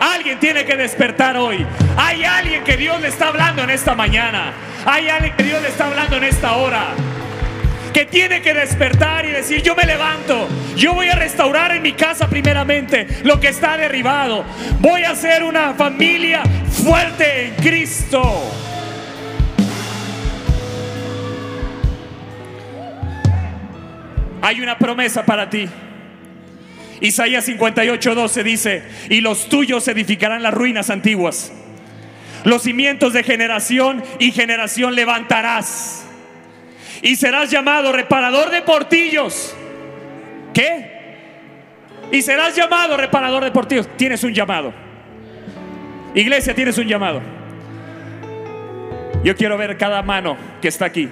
Alguien 0.00 0.40
tiene 0.40 0.64
que 0.64 0.76
despertar 0.76 1.36
hoy. 1.36 1.64
Hay 1.96 2.24
alguien 2.24 2.64
que 2.64 2.76
Dios 2.76 3.00
le 3.00 3.08
está 3.08 3.28
hablando 3.28 3.62
en 3.62 3.70
esta 3.70 3.94
mañana. 3.94 4.52
Hay 4.84 5.08
alguien 5.08 5.36
que 5.36 5.44
Dios 5.44 5.62
le 5.62 5.68
está 5.68 5.86
hablando 5.86 6.16
en 6.16 6.24
esta 6.24 6.56
hora 6.56 6.94
que 7.92 8.06
tiene 8.06 8.40
que 8.40 8.54
despertar 8.54 9.26
y 9.26 9.30
decir, 9.30 9.62
yo 9.62 9.76
me 9.76 9.84
levanto, 9.84 10.48
yo 10.76 10.94
voy 10.94 11.08
a 11.08 11.14
restaurar 11.14 11.72
en 11.72 11.82
mi 11.82 11.92
casa 11.92 12.26
primeramente 12.28 13.06
lo 13.22 13.38
que 13.38 13.48
está 13.48 13.76
derribado, 13.76 14.44
voy 14.80 15.04
a 15.04 15.14
ser 15.14 15.44
una 15.44 15.74
familia 15.74 16.42
fuerte 16.70 17.48
en 17.48 17.54
Cristo. 17.56 18.22
Hay 24.40 24.60
una 24.60 24.76
promesa 24.76 25.24
para 25.24 25.48
ti. 25.48 25.68
Isaías 27.02 27.48
58:12 27.48 28.42
dice, 28.44 28.82
y 29.10 29.20
los 29.20 29.48
tuyos 29.48 29.86
edificarán 29.88 30.42
las 30.42 30.54
ruinas 30.54 30.88
antiguas. 30.88 31.52
Los 32.44 32.62
cimientos 32.62 33.12
de 33.12 33.24
generación 33.24 34.02
y 34.20 34.30
generación 34.30 34.94
levantarás 34.94 36.06
y 37.02 37.16
serás 37.16 37.50
llamado 37.50 37.92
reparador 37.92 38.50
de 38.50 38.62
portillos. 38.62 39.54
¿Qué? 40.54 40.92
Y 42.12 42.22
serás 42.22 42.54
llamado 42.54 42.96
reparador 42.96 43.42
de 43.42 43.50
portillos. 43.50 43.88
Tienes 43.96 44.22
un 44.22 44.32
llamado. 44.32 44.72
Iglesia, 46.14 46.54
tienes 46.54 46.78
un 46.78 46.86
llamado. 46.86 47.20
Yo 49.24 49.34
quiero 49.34 49.58
ver 49.58 49.76
cada 49.76 50.02
mano 50.02 50.36
que 50.60 50.68
está 50.68 50.84
aquí. 50.84 51.08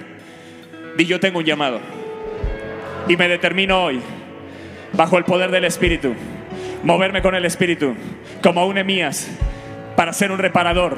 Y 0.97 1.05
yo 1.05 1.19
tengo 1.19 1.39
un 1.39 1.45
llamado. 1.45 1.81
Y 3.09 3.17
me 3.17 3.27
determino 3.27 3.83
hoy, 3.83 3.99
bajo 4.93 5.17
el 5.17 5.23
poder 5.23 5.51
del 5.51 5.65
Espíritu, 5.65 6.13
moverme 6.83 7.21
con 7.21 7.35
el 7.35 7.45
Espíritu, 7.45 7.95
como 8.41 8.65
un 8.65 8.77
Emías, 8.77 9.29
para 9.95 10.13
ser 10.13 10.31
un 10.31 10.39
reparador 10.39 10.97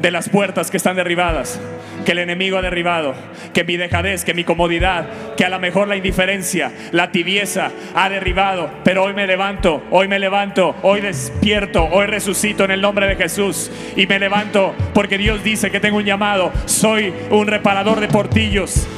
de 0.00 0.10
las 0.10 0.28
puertas 0.28 0.70
que 0.70 0.76
están 0.76 0.96
derribadas, 0.96 1.60
que 2.04 2.12
el 2.12 2.18
enemigo 2.18 2.58
ha 2.58 2.62
derribado, 2.62 3.14
que 3.54 3.62
mi 3.62 3.76
dejadez, 3.76 4.24
que 4.24 4.34
mi 4.34 4.42
comodidad, 4.42 5.06
que 5.36 5.44
a 5.44 5.48
lo 5.48 5.60
mejor 5.60 5.86
la 5.86 5.96
indiferencia, 5.96 6.72
la 6.90 7.12
tibieza 7.12 7.70
ha 7.94 8.08
derribado, 8.08 8.68
pero 8.82 9.04
hoy 9.04 9.14
me 9.14 9.28
levanto, 9.28 9.82
hoy 9.90 10.08
me 10.08 10.18
levanto, 10.18 10.74
hoy 10.82 11.00
despierto, 11.00 11.84
hoy 11.84 12.06
resucito 12.06 12.64
en 12.64 12.72
el 12.72 12.80
nombre 12.80 13.06
de 13.06 13.14
Jesús. 13.14 13.70
Y 13.96 14.06
me 14.08 14.18
levanto 14.18 14.74
porque 14.92 15.18
Dios 15.18 15.44
dice 15.44 15.70
que 15.70 15.78
tengo 15.78 15.98
un 15.98 16.04
llamado, 16.04 16.50
soy 16.64 17.14
un 17.30 17.46
reparador 17.46 18.00
de 18.00 18.08
portillos 18.08 18.88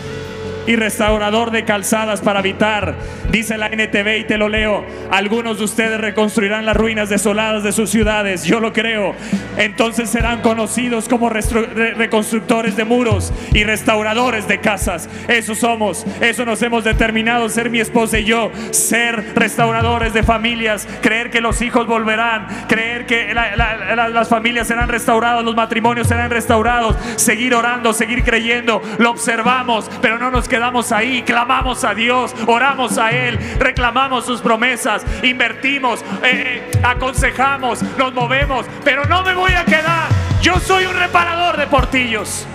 y 0.67 0.77
restaurador 0.77 1.51
de 1.51 1.65
calzadas 1.65 2.21
para 2.21 2.41
habitar. 2.41 2.95
Dice 3.31 3.59
la 3.59 3.67
NTV 3.67 4.19
y 4.19 4.25
te 4.25 4.39
lo 4.39 4.49
leo. 4.49 4.85
Algunos 5.11 5.59
de 5.59 5.65
ustedes 5.65 6.01
reconstruirán 6.01 6.67
las 6.67 6.77
ruinas 6.77 7.09
desoladas 7.09 7.63
de 7.63 7.73
sus 7.73 7.91
ciudades. 7.91 8.45
Yo 8.45 8.61
lo 8.61 8.73
creo. 8.73 9.15
Entonces 9.57 10.11
serán 10.11 10.41
conocidos 10.43 11.09
como 11.09 11.31
reconstructores 11.31 12.77
de 12.77 12.85
muros 12.85 13.33
y 13.53 13.65
restauradores 13.65 14.49
de 14.49 14.61
casas. 14.61 15.09
Eso 15.29 15.55
somos. 15.55 16.07
Eso 16.21 16.45
nos 16.45 16.63
hemos 16.63 16.85
determinado 16.85 17.49
ser 17.49 17.71
mi 17.71 17.81
esposa 17.81 18.19
y 18.19 18.25
yo. 18.25 18.51
Ser 18.71 19.35
restauradores 19.35 20.13
de 20.13 20.23
familias. 20.23 20.89
Creer 21.03 21.31
que 21.31 21.41
los 21.41 21.61
hijos 21.63 21.87
volverán. 21.87 22.47
Creer 22.69 23.07
que 23.07 23.35
las 23.35 24.29
familias 24.29 24.69
serán 24.69 24.89
restauradas. 24.89 25.45
Los 25.45 25.55
matrimonios 25.55 26.07
serán 26.07 26.31
restaurados. 26.31 26.97
Seguir 27.17 27.55
orando, 27.55 27.93
seguir 27.93 28.25
creyendo. 28.25 28.83
Lo 28.99 29.11
observamos, 29.11 29.91
pero 30.01 30.19
no 30.19 30.31
nos 30.31 30.49
quedamos 30.55 30.93
ahí, 30.93 31.25
clamamos 31.25 31.83
a 31.83 31.95
Dios, 31.95 32.33
oramos 32.47 32.97
a 32.97 33.11
Él, 33.11 33.37
reclamamos 33.59 34.25
sus 34.25 34.41
promesas, 34.41 35.05
invertimos, 35.25 36.01
eh, 36.23 36.71
eh, 36.73 36.81
aconsejamos, 36.85 37.83
nos 37.99 38.15
movemos, 38.15 38.65
pero 38.85 39.05
no 39.07 39.25
me 39.25 39.35
voy 39.35 39.51
a 39.51 39.65
quedar. 39.65 40.09
Yo 40.41 40.61
soy 40.61 40.87
un 40.87 40.95
reparador 40.95 41.57
de 41.57 41.67
portillos, 41.67 42.47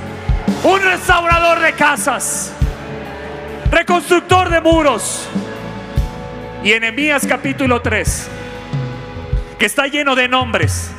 un 0.64 0.82
restaurador 0.82 1.60
de 1.60 1.74
casas, 1.74 2.54
reconstructor 3.70 4.50
de 4.50 4.62
muros. 4.62 5.28
Y 6.64 6.72
en 6.72 6.86
Emías 6.86 7.28
capítulo 7.28 7.82
3, 7.82 8.30
que 9.58 9.66
está 9.66 9.88
lleno 9.88 10.16
de 10.16 10.30
nombres, 10.30 10.90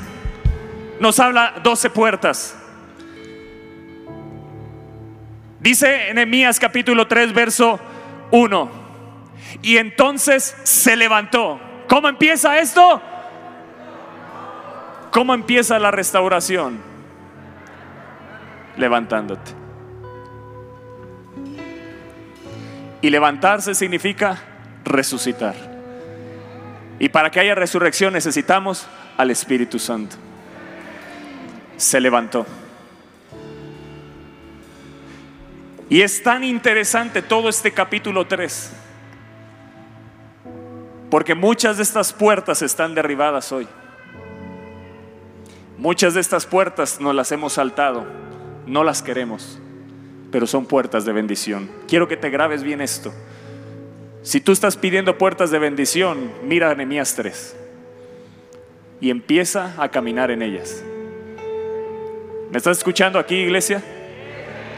nos 1.01 1.19
habla 1.19 1.55
12 1.63 1.89
puertas. 1.89 2.60
Dice 5.61 6.13
Nehemías 6.15 6.59
capítulo 6.59 7.07
3, 7.07 7.35
verso 7.35 7.79
1. 8.31 8.71
Y 9.63 9.77
entonces 9.77 10.57
se 10.63 10.97
levantó. 10.97 11.61
¿Cómo 11.87 12.09
empieza 12.09 12.59
esto? 12.59 13.03
¿Cómo 15.11 15.35
empieza 15.35 15.79
la 15.79 15.91
restauración? 15.91 16.79
Levantándote. 18.77 19.53
Y 23.03 23.11
levantarse 23.11 23.75
significa 23.75 24.39
resucitar. 24.85 25.55
Y 26.99 27.09
para 27.09 27.31
que 27.31 27.41
haya 27.41 27.55
resurrección 27.55 28.13
necesitamos 28.13 28.87
al 29.17 29.31
Espíritu 29.31 29.79
Santo. 29.79 30.17
Se 31.77 32.01
levantó. 32.01 32.47
Y 35.91 36.03
es 36.03 36.23
tan 36.23 36.45
interesante 36.45 37.21
todo 37.21 37.49
este 37.49 37.73
capítulo 37.73 38.25
3, 38.25 38.73
porque 41.11 41.35
muchas 41.35 41.79
de 41.79 41.83
estas 41.83 42.13
puertas 42.13 42.63
están 42.63 42.95
derribadas 42.95 43.51
hoy. 43.51 43.67
Muchas 45.77 46.15
de 46.15 46.21
estas 46.21 46.47
puertas 46.47 47.01
nos 47.01 47.13
las 47.13 47.33
hemos 47.33 47.55
saltado, 47.55 48.07
no 48.67 48.85
las 48.85 49.03
queremos. 49.03 49.59
pero 50.31 50.47
son 50.47 50.65
puertas 50.65 51.05
de 51.05 51.13
bendición. 51.13 51.69
Quiero 51.89 52.07
que 52.07 52.17
te 52.17 52.31
grabes 52.31 52.63
bien 52.63 52.81
esto. 52.81 53.13
Si 54.23 54.41
tú 54.41 54.53
estás 54.53 54.77
pidiendo 54.77 55.19
puertas 55.19 55.51
de 55.51 55.59
bendición, 55.59 56.31
mira 56.45 56.71
a 56.71 56.75
Nehemías 56.77 57.17
3 57.17 57.57
y 59.01 59.11
empieza 59.11 59.75
a 59.77 59.91
caminar 59.91 60.31
en 60.31 60.43
ellas. 60.43 60.85
¿Me 62.53 62.59
estás 62.59 62.79
escuchando 62.79 63.19
aquí, 63.19 63.35
iglesia? 63.35 63.83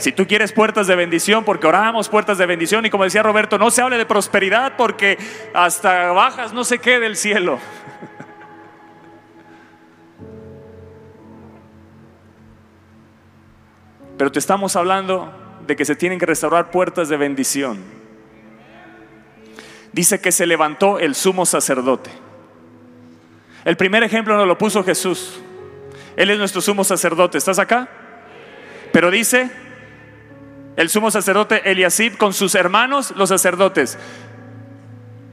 Si 0.03 0.11
tú 0.11 0.26
quieres 0.26 0.50
puertas 0.50 0.88
de 0.88 0.96
bendición, 0.96 1.44
porque 1.44 1.68
oramos 1.68 2.09
puertas 2.09 2.36
de 2.36 2.44
bendición, 2.44 2.84
y 2.84 2.90
como 2.90 3.05
decía 3.05 3.22
Roberto, 3.22 3.57
no 3.57 3.70
se 3.70 3.82
hable 3.82 3.98
de 3.98 4.05
prosperidad 4.05 4.72
porque 4.76 5.16
hasta 5.55 6.11
bajas 6.11 6.53
no 6.53 6.64
se 6.64 6.80
quede 6.80 6.98
del 6.98 7.16
cielo. 7.16 7.61
Pero 14.18 14.32
te 14.32 14.40
estamos 14.40 14.74
hablando 14.74 15.32
de 15.68 15.76
que 15.76 15.84
se 15.84 15.94
tienen 15.94 16.18
que 16.18 16.26
restaurar 16.26 16.72
puertas 16.72 17.09
de 17.09 17.16
bendición. 17.16 17.80
Dice 19.92 20.20
que 20.20 20.32
se 20.32 20.46
levantó 20.46 20.98
el 20.98 21.14
sumo 21.14 21.46
sacerdote. 21.46 22.11
El 23.64 23.76
primer 23.76 24.03
ejemplo 24.03 24.36
nos 24.36 24.48
lo 24.48 24.59
puso 24.59 24.82
Jesús. 24.82 25.40
Él 26.16 26.30
es 26.30 26.38
nuestro 26.38 26.61
sumo 26.61 26.82
sacerdote. 26.82 27.38
¿Estás 27.38 27.61
acá? 27.61 27.88
Pero 28.90 29.09
dice 29.09 29.70
el 30.77 30.89
sumo 30.89 31.11
sacerdote 31.11 31.70
Eliasib 31.70 32.16
con 32.16 32.33
sus 32.33 32.55
hermanos, 32.55 33.12
los 33.16 33.29
sacerdotes. 33.29 33.99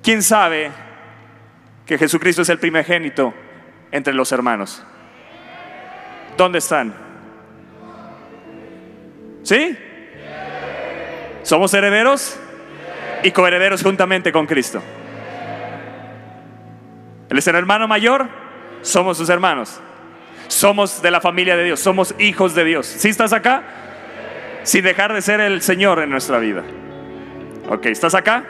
¿Quién 0.04 0.22
sabe 0.24 0.72
que 1.86 1.98
Jesucristo 1.98 2.42
es 2.42 2.50
el 2.50 2.60
primogénito 2.60 3.34
entre 3.92 4.14
los 4.14 4.32
hermanos? 4.32 4.84
¿Dónde 6.38 6.60
están? 6.60 6.94
¿Sí? 9.44 9.78
¿Somos 11.44 11.74
herederos? 11.74 12.40
Y 13.24 13.32
coherederos 13.32 13.84
juntamente 13.84 14.32
con 14.32 14.46
Cristo. 14.46 14.82
Él 17.30 17.38
es 17.38 17.48
el 17.48 17.56
hermano 17.56 17.88
mayor, 17.88 18.28
somos 18.82 19.18
sus 19.18 19.30
hermanos. 19.30 19.80
Somos 20.48 21.02
de 21.02 21.12
la 21.12 21.22
familia 21.22 21.56
de 21.56 21.64
Dios, 21.64 21.80
somos 21.80 22.16
hijos 22.18 22.56
de 22.56 22.64
Dios. 22.64 22.88
¿Sí 22.88 23.10
estás 23.10 23.34
acá? 23.34 23.89
Sin 24.64 24.84
dejar 24.84 25.14
de 25.14 25.22
ser 25.22 25.40
el 25.40 25.62
Señor 25.62 26.00
en 26.00 26.10
nuestra 26.10 26.40
vida. 26.40 26.64
Ok, 27.70 27.86
¿estás 27.88 28.16
acá? 28.16 28.44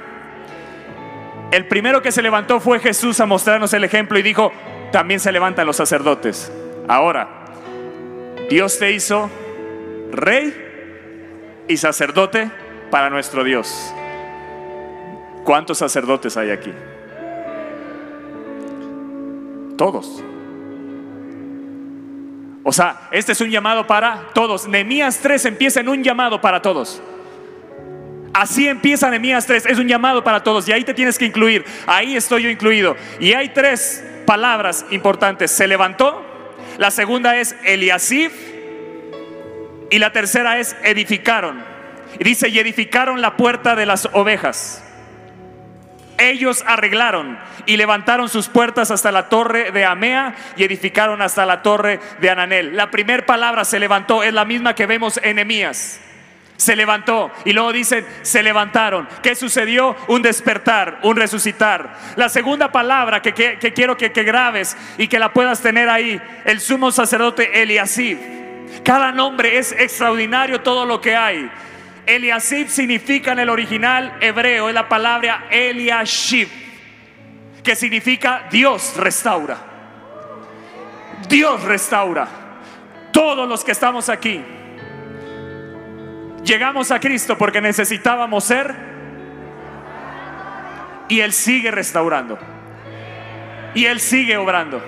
El 1.52 1.68
primero 1.68 2.02
que 2.02 2.12
se 2.12 2.22
levantó 2.22 2.60
fue 2.60 2.80
Jesús 2.80 3.20
a 3.20 3.26
mostrarnos 3.26 3.74
el 3.74 3.84
ejemplo 3.84 4.20
y 4.20 4.22
dijo, 4.22 4.52
también 4.92 5.20
se 5.20 5.32
levantan 5.32 5.66
los 5.66 5.78
sacerdotes. 5.78 6.52
Ahora, 6.88 7.46
Dios 8.50 8.78
te 8.80 8.92
hizo 8.92 9.30
rey 10.12 11.64
y 11.68 11.78
sacerdote 11.78 12.50
para 12.92 13.10
nuestro 13.10 13.44
Dios. 13.44 13.94
¿Cuántos 15.44 15.80
sacerdotes 15.80 16.38
hay 16.38 16.52
aquí? 16.52 16.74
Todos. 19.78 20.24
O 22.70 22.72
sea, 22.72 23.08
este 23.10 23.32
es 23.32 23.42
un 23.42 23.50
llamado 23.50 23.88
para 23.88 24.26
todos. 24.36 24.68
Nemías 24.68 25.18
3 25.18 25.44
empieza 25.46 25.80
en 25.80 25.90
un 25.90 26.04
llamado 26.04 26.40
para 26.40 26.62
todos. 26.62 27.02
Así 28.32 28.68
empieza 28.68 29.10
Nemías 29.10 29.48
3, 29.48 29.66
es 29.66 29.80
un 29.80 29.88
llamado 29.88 30.24
para 30.24 30.44
todos 30.44 30.70
y 30.70 30.72
ahí 30.72 30.84
te 30.84 30.94
tienes 30.94 31.18
que 31.18 31.26
incluir. 31.26 31.66
Ahí 31.88 32.16
estoy 32.16 32.44
yo 32.44 32.50
incluido. 32.52 32.96
Y 33.20 33.34
hay 33.34 33.50
tres 33.50 34.06
palabras 34.28 34.86
importantes. 34.92 35.50
Se 35.50 35.68
levantó, 35.68 36.24
la 36.78 36.92
segunda 36.92 37.38
es 37.38 37.56
Eliasif 37.64 38.34
y 39.90 39.98
la 39.98 40.12
tercera 40.12 40.60
es 40.60 40.76
edificaron. 40.84 41.64
Dice, 42.20 42.50
y 42.50 42.60
edificaron 42.60 43.20
la 43.20 43.36
puerta 43.36 43.76
de 43.76 43.88
las 43.88 44.08
ovejas. 44.14 44.84
Ellos 46.20 46.64
arreglaron 46.68 47.40
y 47.66 47.78
levantaron 47.78 48.30
sus 48.30 48.50
puertas 48.50 48.92
hasta 48.92 49.12
la 49.12 49.30
torre 49.30 49.72
de 49.72 49.86
Amea 49.86 50.36
y 50.58 50.64
edificaron 50.64 51.22
hasta 51.22 51.46
la 51.46 51.62
torre 51.62 52.00
de 52.20 52.30
Ananel. 52.30 52.76
La 52.76 52.92
primera 52.92 53.26
palabra 53.26 53.64
se 53.64 53.80
levantó 53.80 54.22
es 54.22 54.34
la 54.34 54.46
misma 54.46 54.76
que 54.76 54.86
vemos 54.86 55.20
en 55.24 55.40
Emías. 55.40 56.02
Se 56.58 56.76
levantó 56.76 57.32
y 57.46 57.54
luego 57.54 57.72
dicen, 57.72 58.06
se 58.22 58.44
levantaron. 58.44 59.08
¿Qué 59.24 59.34
sucedió? 59.34 59.96
Un 60.10 60.22
despertar, 60.22 61.00
un 61.04 61.16
resucitar. 61.16 61.96
La 62.18 62.28
segunda 62.28 62.70
palabra 62.70 63.22
que, 63.22 63.34
quiero 63.74 63.96
que, 63.96 64.12
que, 64.12 64.24
grabes 64.24 64.76
y 64.98 65.08
que 65.08 65.20
la 65.20 65.32
puedas 65.32 65.62
tener 65.62 65.88
ahí, 65.88 66.22
el 66.44 66.60
sumo 66.60 66.92
sacerdote 66.92 67.62
Eliasib. 67.62 68.18
Cada 68.84 69.14
nombre 69.14 69.58
es 69.58 69.72
extraordinario 69.72 70.60
todo 70.60 70.86
lo 70.86 71.00
que 71.00 71.16
hay. 71.16 71.50
Eliasib 72.10 72.70
significa 72.70 73.34
en 73.34 73.40
el 73.40 73.50
original 73.50 74.18
hebreo, 74.20 74.68
es 74.68 74.74
la 74.74 74.90
palabra 74.90 75.46
Eliashib, 75.52 76.48
que 77.64 77.76
significa 77.76 78.48
Dios 78.50 78.96
restaura. 78.98 79.58
Dios 81.28 81.64
restaura. 81.66 82.28
Todos 83.14 83.48
los 83.48 83.64
que 83.64 83.74
estamos 83.74 84.10
aquí, 84.10 84.42
llegamos 86.44 86.90
a 86.90 87.00
Cristo 87.00 87.38
porque 87.38 87.62
necesitábamos 87.62 88.44
ser 88.44 88.74
y 91.10 91.20
Él 91.20 91.32
sigue 91.32 91.70
restaurando. 91.70 92.40
Y 93.76 93.86
Él 93.86 94.00
sigue 94.00 94.36
obrando. 94.36 94.82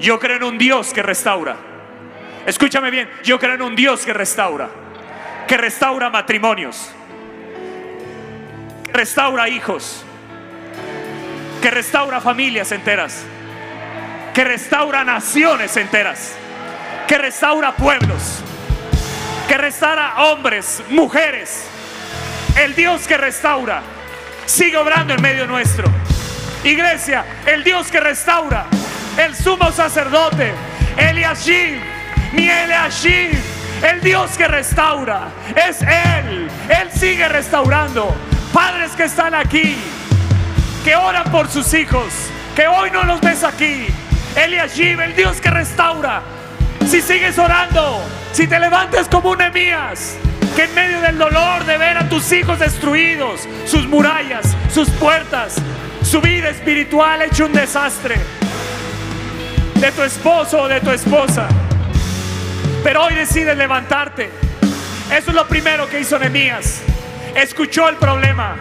Yo 0.00 0.18
creo 0.18 0.38
en 0.38 0.44
un 0.44 0.56
Dios 0.56 0.94
que 0.94 1.02
restaura. 1.02 1.56
Escúchame 2.46 2.90
bien, 2.90 3.10
yo 3.24 3.38
creo 3.38 3.56
en 3.56 3.62
un 3.62 3.76
Dios 3.76 4.06
que 4.06 4.14
restaura 4.14 4.79
que 5.50 5.56
restaura 5.56 6.08
matrimonios, 6.10 6.92
que 8.86 8.92
restaura 8.92 9.48
hijos, 9.48 10.04
que 11.60 11.68
restaura 11.72 12.20
familias 12.20 12.70
enteras, 12.70 13.24
que 14.32 14.44
restaura 14.44 15.02
naciones 15.02 15.76
enteras, 15.76 16.36
que 17.08 17.18
restaura 17.18 17.74
pueblos, 17.74 18.44
que 19.48 19.58
restaura 19.58 20.22
hombres, 20.22 20.84
mujeres. 20.88 21.64
El 22.56 22.76
Dios 22.76 23.08
que 23.08 23.16
restaura 23.16 23.82
sigue 24.46 24.76
obrando 24.76 25.14
en 25.14 25.20
medio 25.20 25.48
nuestro. 25.48 25.90
Iglesia, 26.62 27.24
el 27.44 27.64
Dios 27.64 27.90
que 27.90 27.98
restaura, 27.98 28.66
el 29.18 29.34
sumo 29.34 29.72
sacerdote, 29.72 30.52
Eliashib, 30.96 31.80
mi 32.34 32.48
Eliashib 32.48 33.59
el 33.82 34.00
Dios 34.00 34.36
que 34.36 34.46
restaura 34.46 35.28
es 35.56 35.80
Él. 35.82 36.48
Él 36.68 36.90
sigue 36.94 37.28
restaurando. 37.28 38.14
Padres 38.52 38.92
que 38.92 39.04
están 39.04 39.34
aquí, 39.34 39.76
que 40.84 40.96
oran 40.96 41.30
por 41.30 41.48
sus 41.48 41.72
hijos, 41.72 42.12
que 42.54 42.66
hoy 42.66 42.90
no 42.90 43.04
los 43.04 43.20
ves 43.20 43.44
aquí. 43.44 43.86
Eliashib, 44.36 45.00
el 45.00 45.14
Dios 45.14 45.40
que 45.40 45.50
restaura. 45.50 46.22
Si 46.86 47.00
sigues 47.00 47.38
orando, 47.38 48.02
si 48.32 48.46
te 48.46 48.58
levantas 48.58 49.08
como 49.08 49.30
un 49.30 49.40
Emías, 49.40 50.16
que 50.56 50.64
en 50.64 50.74
medio 50.74 51.00
del 51.00 51.18
dolor 51.18 51.64
de 51.64 51.78
ver 51.78 51.96
a 51.96 52.08
tus 52.08 52.30
hijos 52.32 52.58
destruidos, 52.58 53.48
sus 53.66 53.86
murallas, 53.86 54.56
sus 54.72 54.90
puertas, 54.90 55.56
su 56.02 56.20
vida 56.20 56.48
espiritual 56.48 57.22
hecho 57.22 57.46
un 57.46 57.52
desastre, 57.52 58.16
de 59.76 59.92
tu 59.92 60.02
esposo 60.02 60.62
o 60.62 60.68
de 60.68 60.80
tu 60.80 60.90
esposa 60.90 61.48
pero 62.82 63.04
hoy 63.04 63.14
decides 63.14 63.56
levantarte. 63.56 64.30
Eso 65.10 65.30
es 65.30 65.34
lo 65.34 65.46
primero 65.46 65.88
que 65.88 66.00
hizo 66.00 66.18
Nehemías. 66.18 66.82
Escuchó 67.34 67.88
el 67.88 67.96
problema, 67.96 68.56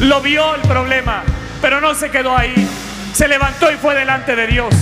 lo 0.00 0.20
vio 0.20 0.54
el 0.54 0.62
problema, 0.62 1.22
pero 1.60 1.80
no 1.80 1.94
se 1.94 2.10
quedó 2.10 2.36
ahí. 2.36 2.54
Se 3.12 3.28
levantó 3.28 3.70
y 3.72 3.76
fue 3.76 3.94
delante 3.94 4.36
de 4.36 4.46
Dios. 4.46 4.74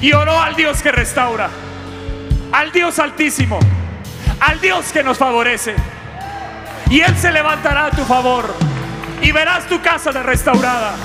Y 0.00 0.12
oró 0.12 0.38
al 0.40 0.54
Dios 0.54 0.82
que 0.82 0.92
restaura, 0.92 1.48
al 2.52 2.70
Dios 2.70 2.98
altísimo, 2.98 3.58
al 4.40 4.60
Dios 4.60 4.92
que 4.92 5.02
nos 5.02 5.18
favorece. 5.18 5.74
Y 6.90 7.00
Él 7.00 7.16
se 7.16 7.32
levantará 7.32 7.86
a 7.86 7.90
tu 7.90 8.04
favor. 8.04 8.54
Y 9.22 9.32
verás 9.32 9.66
tu 9.66 9.80
casa 9.80 10.12
restaurada. 10.12 10.96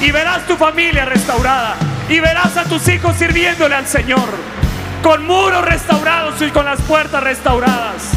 Y 0.00 0.10
verás 0.10 0.44
tu 0.46 0.56
familia 0.56 1.04
restaurada. 1.04 1.76
Y 2.08 2.18
verás 2.18 2.56
a 2.56 2.64
tus 2.64 2.88
hijos 2.88 3.16
sirviéndole 3.16 3.76
al 3.76 3.86
Señor 3.86 4.59
con 5.02 5.26
muros 5.26 5.64
restaurados 5.64 6.40
y 6.42 6.50
con 6.50 6.64
las 6.64 6.80
puertas 6.82 7.22
restauradas. 7.22 8.12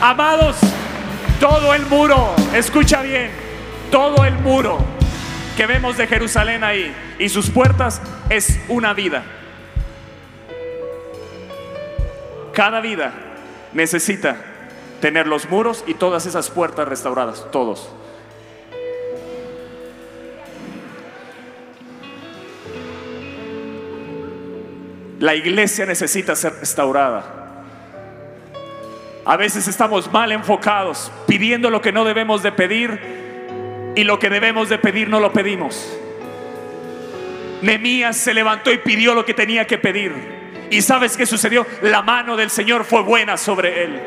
Amados, 0.00 0.56
todo 1.40 1.74
el 1.74 1.86
muro, 1.86 2.34
escucha 2.54 3.02
bien, 3.02 3.30
todo 3.90 4.24
el 4.24 4.34
muro 4.38 4.78
que 5.56 5.66
vemos 5.66 5.96
de 5.96 6.06
Jerusalén 6.06 6.64
ahí 6.64 6.94
y 7.18 7.28
sus 7.28 7.50
puertas 7.50 8.00
es 8.28 8.60
una 8.68 8.92
vida. 8.92 9.24
Cada 12.52 12.80
vida 12.80 13.12
necesita 13.72 14.36
tener 15.00 15.26
los 15.26 15.48
muros 15.48 15.84
y 15.86 15.94
todas 15.94 16.26
esas 16.26 16.50
puertas 16.50 16.88
restauradas, 16.88 17.46
todos. 17.50 17.90
La 25.18 25.34
iglesia 25.34 25.86
necesita 25.86 26.36
ser 26.36 26.54
restaurada. 26.54 27.24
A 29.24 29.36
veces 29.36 29.66
estamos 29.66 30.12
mal 30.12 30.30
enfocados, 30.30 31.10
pidiendo 31.26 31.70
lo 31.70 31.80
que 31.80 31.90
no 31.90 32.04
debemos 32.04 32.42
de 32.42 32.52
pedir 32.52 33.00
y 33.96 34.04
lo 34.04 34.18
que 34.18 34.30
debemos 34.30 34.68
de 34.68 34.78
pedir 34.78 35.08
no 35.08 35.18
lo 35.18 35.32
pedimos. 35.32 35.98
Nemías 37.62 38.16
se 38.16 38.34
levantó 38.34 38.70
y 38.70 38.78
pidió 38.78 39.14
lo 39.14 39.24
que 39.24 39.34
tenía 39.34 39.66
que 39.66 39.78
pedir. 39.78 40.12
¿Y 40.70 40.82
sabes 40.82 41.16
qué 41.16 41.26
sucedió? 41.26 41.66
La 41.82 42.02
mano 42.02 42.36
del 42.36 42.50
Señor 42.50 42.84
fue 42.84 43.02
buena 43.02 43.36
sobre 43.36 43.84
él. 43.84 44.00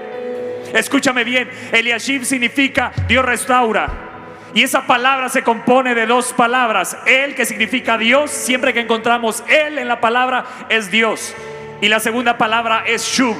Escúchame 0.74 1.24
bien, 1.24 1.49
Eliashib 1.72 2.24
significa 2.24 2.91
Dios 3.07 3.26
restaura. 3.26 4.09
Y 4.54 4.64
esa 4.64 4.88
palabra 4.88 5.30
se 5.30 5.43
compone 5.43 5.93
de 5.93 6.06
dos 6.06 6.34
palabras. 6.34 6.97
El 7.06 7.36
que 7.36 7.45
significa 7.45 7.97
Dios, 7.97 8.32
siempre 8.32 8.74
que 8.74 8.80
encontramos 8.80 9.43
Él 9.47 9.78
en 9.78 9.88
la 9.88 10.02
palabra 10.02 10.45
es 10.70 10.89
Dios. 10.89 11.36
Y 11.82 11.88
la 11.88 12.00
segunda 12.00 12.38
palabra 12.38 12.84
es 12.86 13.04
Shub, 13.04 13.38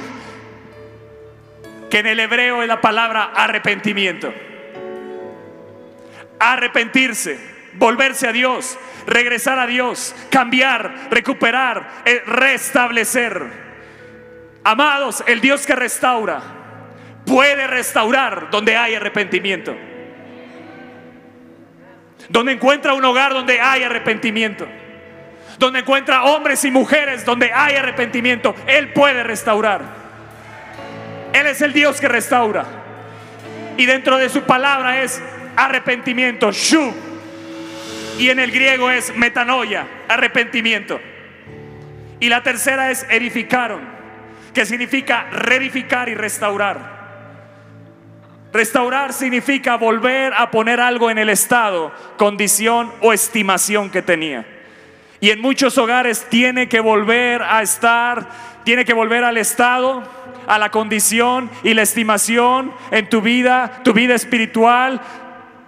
que 1.90 1.98
en 1.98 2.06
el 2.06 2.20
hebreo 2.20 2.62
es 2.62 2.68
la 2.68 2.80
palabra 2.80 3.32
arrepentimiento. 3.34 4.32
Arrepentirse, 6.38 7.38
volverse 7.74 8.28
a 8.28 8.32
Dios, 8.32 8.78
regresar 9.06 9.58
a 9.58 9.66
Dios, 9.66 10.14
cambiar, 10.30 11.08
recuperar, 11.10 12.02
eh, 12.06 12.22
restablecer. 12.24 13.70
Amados, 14.64 15.22
el 15.26 15.40
Dios 15.40 15.66
que 15.66 15.74
restaura 15.74 16.40
puede 17.26 17.66
restaurar 17.66 18.50
donde 18.50 18.76
hay 18.76 18.94
arrepentimiento. 18.94 19.76
Donde 22.30 22.52
encuentra 22.52 22.94
un 22.94 23.04
hogar 23.04 23.32
donde 23.32 23.60
hay 23.60 23.82
arrepentimiento. 23.82 24.66
Donde 25.58 25.80
encuentra 25.80 26.22
hombres 26.22 26.64
y 26.64 26.70
mujeres 26.70 27.24
donde 27.24 27.52
hay 27.52 27.74
arrepentimiento. 27.74 28.54
Él 28.66 28.92
puede 28.92 29.24
restaurar. 29.24 29.82
Él 31.32 31.46
es 31.46 31.60
el 31.60 31.72
Dios 31.72 32.00
que 32.00 32.08
restaura. 32.08 32.64
Y 33.76 33.84
dentro 33.84 34.16
de 34.16 34.28
su 34.28 34.42
palabra 34.42 35.02
es 35.02 35.20
arrepentimiento, 35.56 36.52
shu. 36.52 36.94
Y 38.18 38.30
en 38.30 38.38
el 38.38 38.52
griego 38.52 38.90
es 38.90 39.14
metanoia, 39.16 39.86
arrepentimiento. 40.06 41.00
Y 42.20 42.28
la 42.28 42.44
tercera 42.44 42.90
es 42.92 43.04
edificaron, 43.10 43.80
que 44.54 44.66
significa 44.66 45.26
reedificar 45.32 46.08
y 46.08 46.14
restaurar. 46.14 46.99
Restaurar 48.52 49.12
significa 49.12 49.76
volver 49.76 50.32
a 50.34 50.50
poner 50.50 50.80
algo 50.80 51.10
en 51.10 51.18
el 51.18 51.28
estado, 51.28 51.92
condición 52.16 52.92
o 53.00 53.12
estimación 53.12 53.90
que 53.90 54.02
tenía. 54.02 54.44
Y 55.20 55.30
en 55.30 55.40
muchos 55.40 55.78
hogares 55.78 56.26
tiene 56.28 56.68
que 56.68 56.80
volver 56.80 57.42
a 57.42 57.62
estar, 57.62 58.28
tiene 58.64 58.84
que 58.84 58.94
volver 58.94 59.22
al 59.22 59.36
estado 59.36 60.02
a 60.46 60.58
la 60.58 60.70
condición 60.70 61.48
y 61.62 61.74
la 61.74 61.82
estimación 61.82 62.72
en 62.90 63.08
tu 63.08 63.20
vida, 63.20 63.82
tu 63.84 63.92
vida 63.92 64.14
espiritual. 64.14 65.00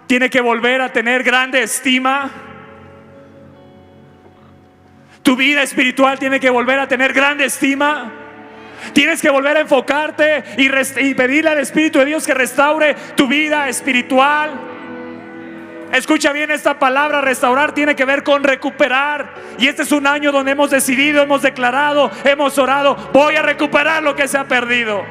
Tiene 0.07 0.29
que 0.29 0.41
volver 0.41 0.81
a 0.81 0.91
tener 0.91 1.23
grande 1.23 1.63
estima. 1.63 2.29
Tu 5.21 5.37
vida 5.37 5.63
espiritual 5.63 6.19
tiene 6.19 6.39
que 6.41 6.49
volver 6.49 6.79
a 6.79 6.87
tener 6.87 7.13
grande 7.13 7.45
estima. 7.45 8.11
Tienes 8.91 9.21
que 9.21 9.29
volver 9.29 9.57
a 9.57 9.61
enfocarte 9.61 10.43
y, 10.57 11.13
pedirle 11.13 11.49
al 11.49 11.59
Espíritu 11.59 11.99
de 11.99 12.05
Dios 12.05 12.25
que 12.25 12.33
restaure 12.33 12.95
tu 13.15 13.27
vida 13.27 13.69
espiritual. 13.69 14.51
Escucha 15.93 16.31
bien 16.33 16.49
esta 16.49 16.79
palabra, 16.79 17.21
restaurar 17.21 17.73
tiene 17.73 17.95
que 17.95 18.03
ver 18.03 18.23
con 18.23 18.43
recuperar. 18.43 19.35
Y 19.59 19.67
este 19.67 19.83
es 19.83 19.91
un 19.91 20.07
año 20.07 20.31
donde 20.31 20.51
hemos 20.51 20.71
decidido, 20.71 21.21
hemos 21.21 21.43
declarado, 21.43 22.11
hemos 22.23 22.57
orado, 22.57 22.95
voy 23.13 23.35
a 23.35 23.43
recuperar 23.43 24.01
lo 24.01 24.15
que 24.15 24.27
se 24.27 24.37
ha 24.37 24.45
perdido. 24.45 25.05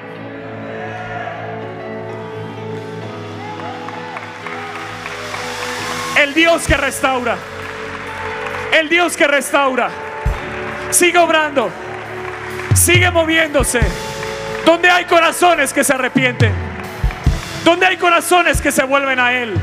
El 6.20 6.34
Dios 6.34 6.66
que 6.66 6.76
restaura. 6.76 7.36
El 8.72 8.88
Dios 8.88 9.16
que 9.16 9.26
restaura. 9.26 9.90
Sigue 10.90 11.18
obrando. 11.18 11.70
Sigue 12.82 13.12
moviéndose. 13.12 13.78
Donde 14.66 14.90
hay 14.90 15.04
corazones 15.04 15.72
que 15.72 15.84
se 15.84 15.92
arrepienten. 15.92 16.52
Donde 17.64 17.86
hay 17.86 17.96
corazones 17.96 18.60
que 18.60 18.72
se 18.72 18.82
vuelven 18.82 19.20
a 19.20 19.32
Él 19.32 19.54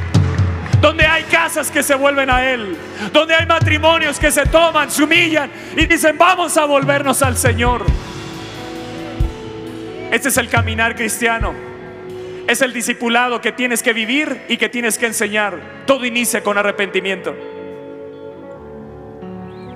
donde 0.81 1.05
hay 1.05 1.23
casas 1.23 1.69
que 1.69 1.83
se 1.83 1.93
vuelven 1.93 2.29
a 2.29 2.49
Él, 2.49 2.77
donde 3.11 3.35
hay 3.35 3.45
matrimonios 3.45 4.17
que 4.17 4.31
se 4.31 4.45
toman, 4.45 4.89
se 4.89 5.03
humillan 5.03 5.51
y 5.75 5.85
dicen, 5.85 6.17
vamos 6.17 6.55
a 6.55 6.63
volvernos 6.63 7.21
al 7.21 7.35
Señor. 7.35 7.85
Este 10.09 10.29
es 10.29 10.37
el 10.37 10.47
caminar 10.47 10.95
cristiano. 10.95 11.53
Es 12.47 12.61
el 12.61 12.71
discipulado 12.71 13.41
que 13.41 13.51
tienes 13.51 13.83
que 13.83 13.91
vivir 13.91 14.45
y 14.47 14.55
que 14.55 14.69
tienes 14.69 14.97
que 14.97 15.07
enseñar. 15.07 15.83
Todo 15.85 16.05
inicia 16.05 16.41
con 16.41 16.57
arrepentimiento. 16.57 17.35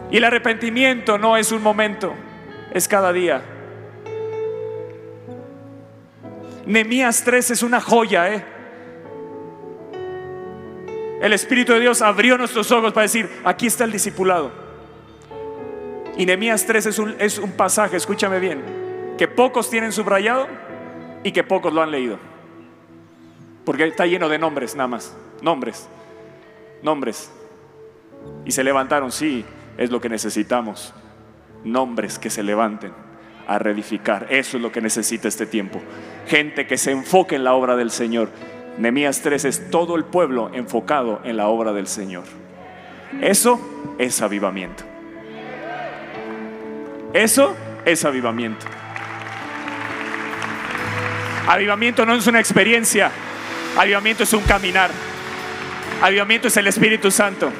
Y 0.09 0.15
el 0.15 0.23
arrepentimiento 0.23 1.17
no 1.17 1.35
es 1.35 1.51
un 1.51 1.61
momento, 1.61 2.15
es 2.73 2.87
cada 2.87 3.13
día. 3.13 3.41
Nemías 6.65 7.23
3 7.23 7.51
es 7.51 7.63
una 7.63 7.79
joya, 7.79 8.33
¿eh? 8.33 8.45
el 11.23 11.31
Espíritu 11.31 11.71
de 11.71 11.79
Dios 11.79 12.01
abrió 12.01 12.37
nuestros 12.37 12.69
ojos 12.73 12.91
para 12.91 13.03
decir, 13.03 13.29
aquí 13.45 13.67
está 13.67 13.85
el 13.85 13.93
discipulado. 13.93 14.51
Y 16.17 16.25
Nehemías 16.25 16.65
3 16.65 16.85
es 16.85 16.99
un, 16.99 17.15
es 17.17 17.37
un 17.39 17.53
pasaje, 17.53 17.95
escúchame 17.95 18.39
bien, 18.39 18.61
que 19.17 19.27
pocos 19.29 19.69
tienen 19.69 19.93
subrayado 19.93 20.47
y 21.23 21.31
que 21.31 21.43
pocos 21.43 21.73
lo 21.73 21.81
han 21.81 21.91
leído. 21.91 22.19
Porque 23.63 23.85
está 23.85 24.05
lleno 24.05 24.27
de 24.27 24.37
nombres 24.37 24.75
nada 24.75 24.87
más, 24.87 25.15
nombres, 25.41 25.87
nombres. 26.81 27.31
Y 28.43 28.51
se 28.51 28.63
levantaron, 28.63 29.09
sí, 29.11 29.45
es 29.77 29.91
lo 29.91 30.01
que 30.01 30.09
necesitamos. 30.09 30.93
Nombres 31.63 32.19
que 32.19 32.29
se 32.29 32.43
levanten 32.43 32.91
a 33.47 33.59
reedificar. 33.59 34.27
Eso 34.29 34.57
es 34.57 34.63
lo 34.63 34.71
que 34.71 34.81
necesita 34.81 35.27
este 35.27 35.45
tiempo. 35.45 35.81
Gente 36.27 36.67
que 36.67 36.77
se 36.77 36.91
enfoque 36.91 37.35
en 37.35 37.43
la 37.43 37.53
obra 37.53 37.75
del 37.75 37.91
Señor 37.91 38.29
Nemías 38.77 39.21
3 39.21 39.45
es 39.45 39.69
todo 39.69 39.95
el 39.95 40.03
pueblo 40.03 40.49
enfocado 40.53 41.21
en 41.23 41.37
la 41.37 41.47
obra 41.47 41.73
del 41.73 41.87
Señor. 41.87 42.23
Eso 43.21 43.59
es 43.99 44.21
avivamiento. 44.21 44.83
Eso 47.13 47.55
es 47.85 48.03
avivamiento. 48.03 48.65
Avivamiento 51.47 52.05
no 52.05 52.15
es 52.15 52.25
una 52.25 52.39
experiencia, 52.39 53.11
avivamiento 53.77 54.23
es 54.23 54.33
un 54.33 54.41
caminar. 54.43 54.89
Avivamiento 56.01 56.47
es 56.47 56.57
el 56.57 56.65
Espíritu 56.65 57.11
Santo. 57.11 57.51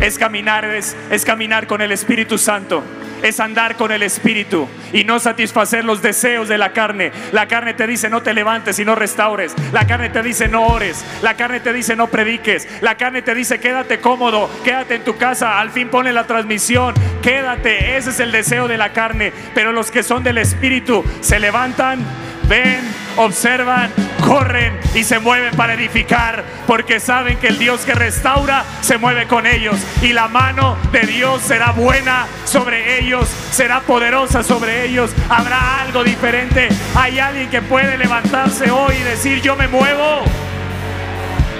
Es 0.00 0.18
caminar, 0.18 0.64
es, 0.66 0.94
es 1.10 1.24
caminar 1.24 1.66
con 1.66 1.80
el 1.80 1.92
Espíritu 1.92 2.36
Santo 2.36 2.82
es 3.22 3.40
andar 3.40 3.76
con 3.76 3.92
el 3.92 4.02
Espíritu 4.02 4.68
y 4.92 5.04
no 5.04 5.18
satisfacer 5.20 5.84
los 5.84 6.02
deseos 6.02 6.48
de 6.48 6.58
la 6.58 6.72
carne. 6.72 7.12
La 7.32 7.46
carne 7.46 7.74
te 7.74 7.86
dice 7.86 8.08
no 8.08 8.22
te 8.22 8.34
levantes 8.34 8.78
y 8.78 8.84
no 8.84 8.94
restaures. 8.94 9.54
La 9.72 9.86
carne 9.86 10.10
te 10.10 10.22
dice 10.22 10.48
no 10.48 10.66
ores. 10.66 11.04
La 11.22 11.34
carne 11.34 11.60
te 11.60 11.72
dice 11.72 11.96
no 11.96 12.08
prediques. 12.08 12.68
La 12.80 12.96
carne 12.96 13.22
te 13.22 13.34
dice 13.34 13.60
quédate 13.60 14.00
cómodo, 14.00 14.50
quédate 14.64 14.96
en 14.96 15.04
tu 15.04 15.16
casa, 15.16 15.60
al 15.60 15.70
fin 15.70 15.88
pone 15.88 16.12
la 16.12 16.26
transmisión, 16.26 16.94
quédate. 17.22 17.96
Ese 17.96 18.10
es 18.10 18.20
el 18.20 18.32
deseo 18.32 18.68
de 18.68 18.78
la 18.78 18.92
carne. 18.92 19.32
Pero 19.54 19.72
los 19.72 19.90
que 19.90 20.02
son 20.02 20.22
del 20.22 20.38
Espíritu 20.38 21.04
se 21.20 21.38
levantan 21.38 22.04
ven, 22.50 22.80
observan, 23.16 23.92
corren 24.26 24.76
y 24.96 25.04
se 25.04 25.20
mueven 25.20 25.54
para 25.54 25.74
edificar, 25.74 26.44
porque 26.66 26.98
saben 26.98 27.38
que 27.38 27.46
el 27.46 27.58
Dios 27.60 27.82
que 27.82 27.94
restaura 27.94 28.64
se 28.80 28.98
mueve 28.98 29.28
con 29.28 29.46
ellos 29.46 29.76
y 30.02 30.12
la 30.12 30.26
mano 30.26 30.76
de 30.90 31.02
Dios 31.02 31.42
será 31.42 31.70
buena 31.70 32.26
sobre 32.44 32.98
ellos, 32.98 33.28
será 33.52 33.82
poderosa 33.82 34.42
sobre 34.42 34.84
ellos, 34.84 35.12
habrá 35.28 35.80
algo 35.80 36.02
diferente. 36.02 36.68
Hay 36.96 37.20
alguien 37.20 37.48
que 37.50 37.62
puede 37.62 37.96
levantarse 37.96 38.68
hoy 38.68 38.96
y 38.96 39.04
decir, 39.04 39.40
yo 39.40 39.54
me 39.54 39.68
muevo, 39.68 40.22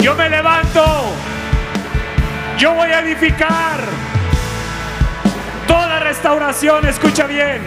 yo 0.01 0.17
me 0.17 0.29
levanto, 0.29 1.15
yo 2.59 2.75
voy 2.75 2.91
a 2.91 2.99
edificar. 2.99 3.81
Toda 5.69 6.01
restauración, 6.01 6.85
escucha 6.89 7.29
bien, 7.29 7.61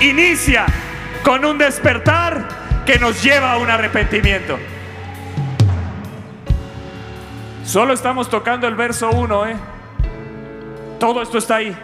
inicia 0.00 0.64
con 1.24 1.44
un 1.44 1.58
despertar 1.58 2.84
que 2.84 2.98
nos 2.98 3.22
lleva 3.22 3.52
a 3.52 3.58
un 3.58 3.70
arrepentimiento. 3.70 4.58
Solo 7.64 7.94
estamos 7.94 8.28
tocando 8.28 8.66
el 8.66 8.74
verso 8.74 9.10
1, 9.10 9.46
¿eh? 9.46 9.56
Todo 10.98 11.22
esto 11.22 11.38
está 11.38 11.56
ahí. 11.56 11.76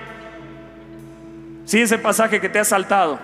Sí, 1.65 1.81
ese 1.81 1.99
pasaje 1.99 2.41
que 2.41 2.49
te 2.49 2.59
ha 2.59 2.65
saltado, 2.65 3.19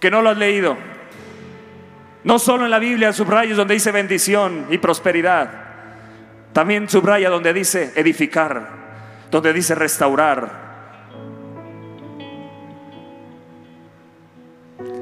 que 0.00 0.10
no 0.10 0.22
lo 0.22 0.30
has 0.30 0.38
leído. 0.38 0.76
No 2.24 2.38
solo 2.38 2.64
en 2.64 2.70
la 2.70 2.78
Biblia 2.78 3.12
subrayas 3.12 3.56
donde 3.56 3.74
dice 3.74 3.92
bendición 3.92 4.66
y 4.70 4.78
prosperidad. 4.78 5.50
También 6.52 6.88
subraya 6.88 7.30
donde 7.30 7.52
dice 7.52 7.92
edificar, 7.94 8.68
donde 9.30 9.52
dice 9.52 9.74
restaurar, 9.74 10.67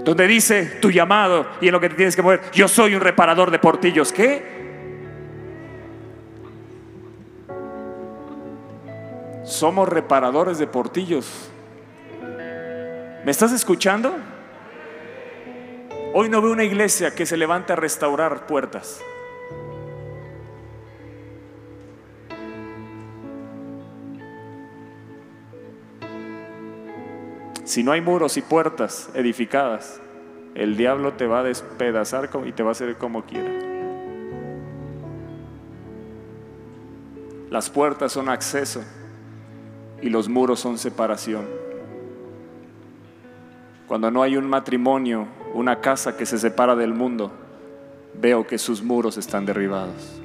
donde 0.07 0.29
dice 0.29 0.79
tu 0.81 0.93
llamado 0.93 1.49
y 1.61 1.67
en 1.67 1.73
lo 1.73 1.81
que 1.81 1.89
te 1.89 1.97
tienes 1.97 2.15
que 2.15 2.23
mover. 2.23 2.41
Yo 2.53 2.69
soy 2.69 2.95
un 2.95 3.01
reparador 3.01 3.51
de 3.51 3.59
portillos. 3.59 4.13
¿Qué? 4.13 4.55
Somos 9.45 9.89
reparadores 9.89 10.59
de 10.59 10.69
portillos. 10.69 11.51
¿Me 13.25 13.31
estás 13.33 13.51
escuchando? 13.51 14.15
Hoy 16.15 16.29
no 16.29 16.41
veo 16.41 16.53
una 16.53 16.63
iglesia 16.63 17.13
que 17.13 17.27
se 17.27 17.37
levante 17.37 17.73
a 17.73 17.77
restaurar 17.77 18.47
puertas. 18.47 19.01
Si 27.67 27.83
no 27.83 27.91
hay 27.91 28.01
muros 28.01 28.37
y 28.37 28.43
puertas 28.43 29.11
edificadas, 29.15 30.01
el 30.55 30.77
diablo 30.77 31.15
te 31.15 31.27
va 31.27 31.41
a 31.41 31.43
despedazar 31.43 32.31
y 32.47 32.53
te 32.53 32.63
va 32.63 32.69
a 32.69 32.73
hacer 32.73 32.97
como 32.97 33.25
quiera. 33.25 33.51
Las 37.51 37.69
puertas 37.69 38.13
son 38.13 38.29
acceso 38.29 38.85
y 40.01 40.11
los 40.11 40.29
muros 40.29 40.61
son 40.61 40.79
separación. 40.79 41.45
Cuando 43.89 44.13
no 44.13 44.23
hay 44.23 44.37
un 44.37 44.49
matrimonio, 44.49 45.27
una 45.53 45.81
casa 45.81 46.17
que 46.17 46.25
se 46.25 46.39
separa 46.39 46.77
del 46.77 46.95
mundo, 46.95 47.33
veo 48.15 48.47
que 48.47 48.59
sus 48.59 48.81
muros 48.81 49.19
están 49.19 49.45
derribados. 49.45 50.23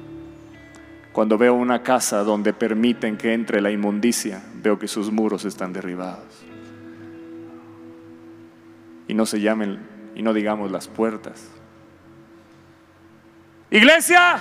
Cuando 1.12 1.36
veo 1.36 1.54
una 1.54 1.82
casa 1.82 2.22
donde 2.22 2.52
permiten 2.52 3.16
que 3.16 3.32
entre 3.32 3.60
la 3.60 3.72
inmundicia, 3.72 4.44
veo 4.62 4.78
que 4.78 4.86
sus 4.86 5.10
muros 5.10 5.44
están 5.44 5.72
derribados 5.72 6.41
y 9.12 9.14
no 9.14 9.26
se 9.26 9.42
llamen 9.42 9.78
y 10.14 10.22
no 10.22 10.32
digamos 10.32 10.70
las 10.70 10.88
puertas. 10.88 11.50
Iglesia, 13.70 14.40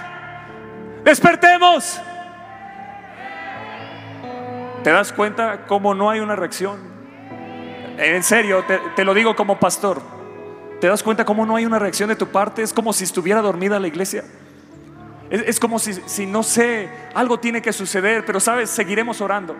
despertemos. 1.03 1.99
¿Te 4.81 4.89
das 4.89 5.11
cuenta 5.11 5.65
cómo 5.67 5.93
no 5.93 6.09
hay 6.09 6.21
una 6.21 6.37
reacción? 6.37 6.79
En 7.97 8.23
serio, 8.23 8.63
te, 8.95 9.03
lo 9.03 9.13
digo 9.13 9.35
como 9.35 9.59
pastor. 9.59 10.01
¿Te 10.79 10.87
das 10.87 11.03
cuenta 11.03 11.25
cómo 11.25 11.45
no 11.45 11.57
hay 11.57 11.65
una 11.65 11.77
reacción 11.77 12.07
de 12.07 12.15
tu 12.15 12.27
parte? 12.27 12.61
Es 12.61 12.71
como 12.71 12.93
si 12.93 13.03
estuviera 13.03 13.41
dormida 13.41 13.77
la 13.77 13.89
iglesia. 13.89 14.23
Es, 15.29 15.41
es 15.47 15.59
como 15.59 15.79
si, 15.79 15.95
si 16.05 16.25
no 16.25 16.43
sé, 16.43 16.89
algo 17.13 17.41
tiene 17.41 17.61
que 17.61 17.73
suceder, 17.73 18.23
pero 18.25 18.39
sabes, 18.39 18.69
seguiremos 18.69 19.19
orando. 19.19 19.53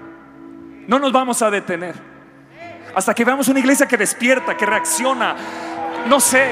No 0.87 0.99
nos 0.99 1.11
vamos 1.11 1.41
a 1.41 1.51
detener. 1.51 2.10
Hasta 2.93 3.13
que 3.13 3.23
veamos 3.23 3.47
una 3.47 3.59
iglesia 3.59 3.87
que 3.87 3.97
despierta, 3.97 4.57
que 4.57 4.65
reacciona. 4.65 5.35
No 6.07 6.19
sé. 6.19 6.49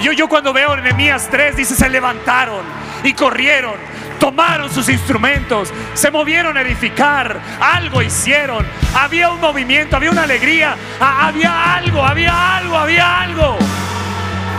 Yo, 0.00 0.12
yo 0.12 0.28
cuando 0.28 0.52
veo 0.52 0.76
Nehemías 0.76 1.28
3 1.30 1.56
dice 1.56 1.76
se 1.76 1.88
levantaron 1.88 2.62
y 3.04 3.12
corrieron, 3.12 3.74
tomaron 4.18 4.72
sus 4.72 4.88
instrumentos, 4.88 5.72
se 5.94 6.10
movieron 6.10 6.56
a 6.56 6.62
edificar, 6.62 7.40
algo 7.60 8.02
hicieron. 8.02 8.66
Había 8.94 9.30
un 9.30 9.40
movimiento, 9.40 9.96
había 9.96 10.10
una 10.10 10.24
alegría, 10.24 10.74
había 10.98 11.74
algo, 11.74 12.04
había 12.04 12.56
algo, 12.56 12.76
había 12.76 13.20
algo. 13.20 13.58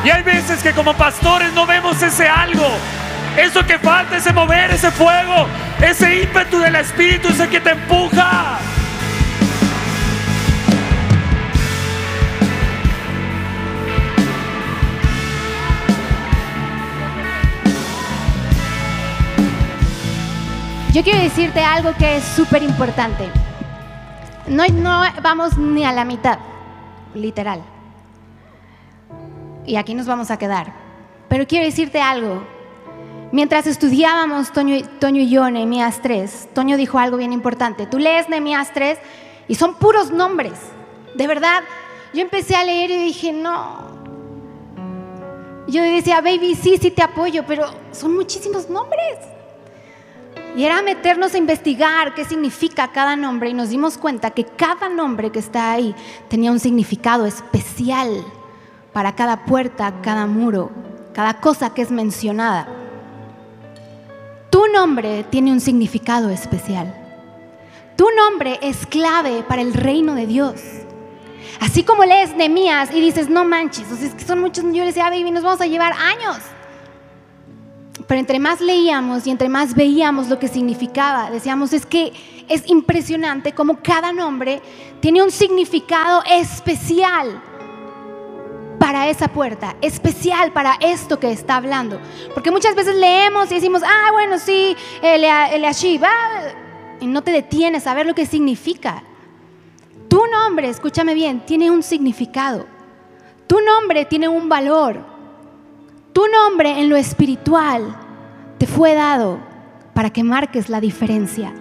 Y 0.05 0.09
hay 0.09 0.23
veces 0.23 0.61
que 0.63 0.71
como 0.71 0.93
pastores 0.93 1.51
no 1.53 1.65
vemos 1.65 2.01
ese 2.01 2.27
algo. 2.27 2.69
Eso 3.37 3.65
que 3.65 3.79
falta, 3.79 4.17
ese 4.17 4.31
mover, 4.31 4.71
ese 4.71 4.91
fuego, 4.91 5.47
ese 5.81 6.21
ímpetu 6.21 6.59
del 6.59 6.75
Espíritu, 6.75 7.29
ese 7.29 7.49
que 7.49 7.59
te 7.59 7.71
empuja. 7.71 8.59
Yo 20.93 21.01
quiero 21.01 21.23
decirte 21.23 21.59
algo 21.59 21.91
que 21.97 22.17
es 22.17 22.23
súper 22.23 22.61
importante. 22.61 23.27
No, 24.45 24.63
no 24.67 25.01
vamos 25.23 25.57
ni 25.57 25.83
a 25.83 25.91
la 25.91 26.05
mitad, 26.05 26.37
literal. 27.15 27.63
Y 29.65 29.75
aquí 29.77 29.95
nos 29.95 30.05
vamos 30.05 30.29
a 30.29 30.37
quedar. 30.37 30.71
Pero 31.29 31.47
quiero 31.47 31.65
decirte 31.65 31.99
algo. 31.99 32.43
Mientras 33.31 33.65
estudiábamos 33.65 34.51
Toño, 34.51 34.75
y 35.01 35.29
yo 35.31 35.49
Nehemías 35.49 35.99
3, 36.03 36.49
Toño 36.53 36.77
dijo 36.77 36.99
algo 36.99 37.17
bien 37.17 37.33
importante. 37.33 37.87
Tú 37.87 37.97
lees 37.97 38.29
Nehemías 38.29 38.71
3 38.71 38.99
y 39.47 39.55
son 39.55 39.73
puros 39.79 40.11
nombres. 40.11 40.59
De 41.15 41.25
verdad, 41.25 41.63
yo 42.13 42.21
empecé 42.21 42.55
a 42.55 42.63
leer 42.63 42.91
y 42.91 43.05
dije, 43.05 43.33
no. 43.33 43.93
Yo 45.65 45.81
decía, 45.81 46.21
baby, 46.21 46.53
sí, 46.53 46.77
sí 46.79 46.91
te 46.91 47.01
apoyo, 47.01 47.43
pero 47.47 47.65
son 47.91 48.13
muchísimos 48.13 48.69
nombres. 48.69 49.32
Y 50.55 50.65
era 50.65 50.81
meternos 50.83 51.33
a 51.33 51.37
investigar 51.39 52.13
qué 52.13 52.25
significa 52.25 52.91
cada 52.91 53.15
nombre 53.15 53.49
y 53.49 53.53
nos 53.53 53.69
dimos 53.69 53.97
cuenta 53.97 54.31
que 54.31 54.45
cada 54.45 54.87
nombre 54.87 55.31
que 55.31 55.39
está 55.39 55.71
ahí 55.71 55.95
tenía 56.29 56.51
un 56.51 56.59
significado 56.59 57.25
especial 57.25 58.23
para 58.91 59.15
cada 59.15 59.45
puerta, 59.45 59.93
cada 60.03 60.27
muro, 60.27 60.69
cada 61.13 61.39
cosa 61.39 61.73
que 61.73 61.81
es 61.81 61.89
mencionada. 61.89 62.67
Tu 64.51 64.67
nombre 64.67 65.23
tiene 65.31 65.51
un 65.51 65.59
significado 65.59 66.29
especial. 66.29 66.93
Tu 67.95 68.05
nombre 68.15 68.59
es 68.61 68.85
clave 68.85 69.43
para 69.47 69.63
el 69.63 69.73
reino 69.73 70.13
de 70.13 70.27
Dios. 70.27 70.61
Así 71.59 71.83
como 71.83 72.05
lees 72.05 72.35
Nemías 72.35 72.93
y 72.93 73.01
dices, 73.01 73.29
no 73.29 73.45
manches, 73.45 73.89
es 73.89 74.13
que 74.13 74.23
son 74.23 74.39
muchos, 74.39 74.63
yo 74.65 74.83
les 74.83 74.93
decía, 74.93 75.09
baby, 75.09 75.31
nos 75.31 75.43
vamos 75.43 75.61
a 75.61 75.65
llevar 75.65 75.93
años. 75.93 76.37
Pero 78.07 78.19
entre 78.19 78.39
más 78.39 78.59
leíamos 78.61 79.25
y 79.27 79.31
entre 79.31 79.49
más 79.49 79.75
veíamos 79.75 80.27
lo 80.27 80.39
que 80.39 80.47
significaba, 80.47 81.31
decíamos, 81.31 81.73
es 81.73 81.85
que 81.85 82.13
es 82.49 82.67
impresionante 82.69 83.53
cómo 83.53 83.79
cada 83.81 84.11
nombre 84.11 84.61
tiene 84.99 85.23
un 85.23 85.31
significado 85.31 86.21
especial 86.29 87.41
para 88.79 89.07
esa 89.07 89.29
puerta, 89.29 89.77
especial 89.81 90.51
para 90.51 90.73
esto 90.81 91.17
que 91.17 91.31
está 91.31 91.55
hablando. 91.55 91.99
Porque 92.33 92.51
muchas 92.51 92.75
veces 92.75 92.95
leemos 92.95 93.49
y 93.49 93.55
decimos, 93.55 93.81
ah, 93.85 94.09
bueno, 94.11 94.37
sí, 94.39 94.75
el 95.01 95.63
Ashiva, 95.63 96.11
y 96.99 97.07
no 97.07 97.21
te 97.21 97.31
detienes 97.31 97.87
a 97.87 97.93
ver 97.93 98.05
lo 98.05 98.13
que 98.13 98.25
significa. 98.25 99.03
Tu 100.09 100.21
nombre, 100.27 100.67
escúchame 100.67 101.13
bien, 101.13 101.45
tiene 101.45 101.71
un 101.71 101.81
significado. 101.81 102.65
Tu 103.47 103.59
nombre 103.61 104.05
tiene 104.05 104.27
un 104.27 104.49
valor. 104.49 105.12
Tu 106.13 106.21
nombre 106.27 106.79
en 106.79 106.89
lo 106.89 106.95
espiritual 106.95 107.95
te 108.59 108.67
fue 108.67 108.93
dado 108.93 109.39
para 109.95 110.11
que 110.11 110.23
marques 110.23 110.69
la 110.69 110.79
diferencia. 110.79 111.53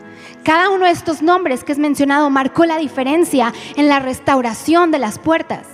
Cada 0.44 0.68
uno 0.68 0.84
de 0.84 0.90
estos 0.90 1.22
nombres 1.22 1.64
que 1.64 1.72
es 1.72 1.78
mencionado 1.78 2.28
marcó 2.28 2.66
la 2.66 2.76
diferencia 2.76 3.52
en 3.76 3.88
la 3.88 3.98
restauración 3.98 4.90
de 4.90 4.98
las 4.98 5.18
puertas. 5.18 5.66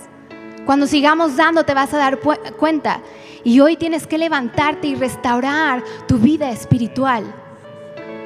Cuando 0.65 0.87
sigamos 0.87 1.35
dando 1.35 1.65
te 1.65 1.73
vas 1.73 1.93
a 1.93 1.97
dar 1.97 2.19
cuenta. 2.57 3.01
Y 3.43 3.59
hoy 3.59 3.75
tienes 3.75 4.07
que 4.07 4.17
levantarte 4.17 4.87
y 4.87 4.95
restaurar 4.95 5.83
tu 6.07 6.17
vida 6.17 6.49
espiritual. 6.49 7.23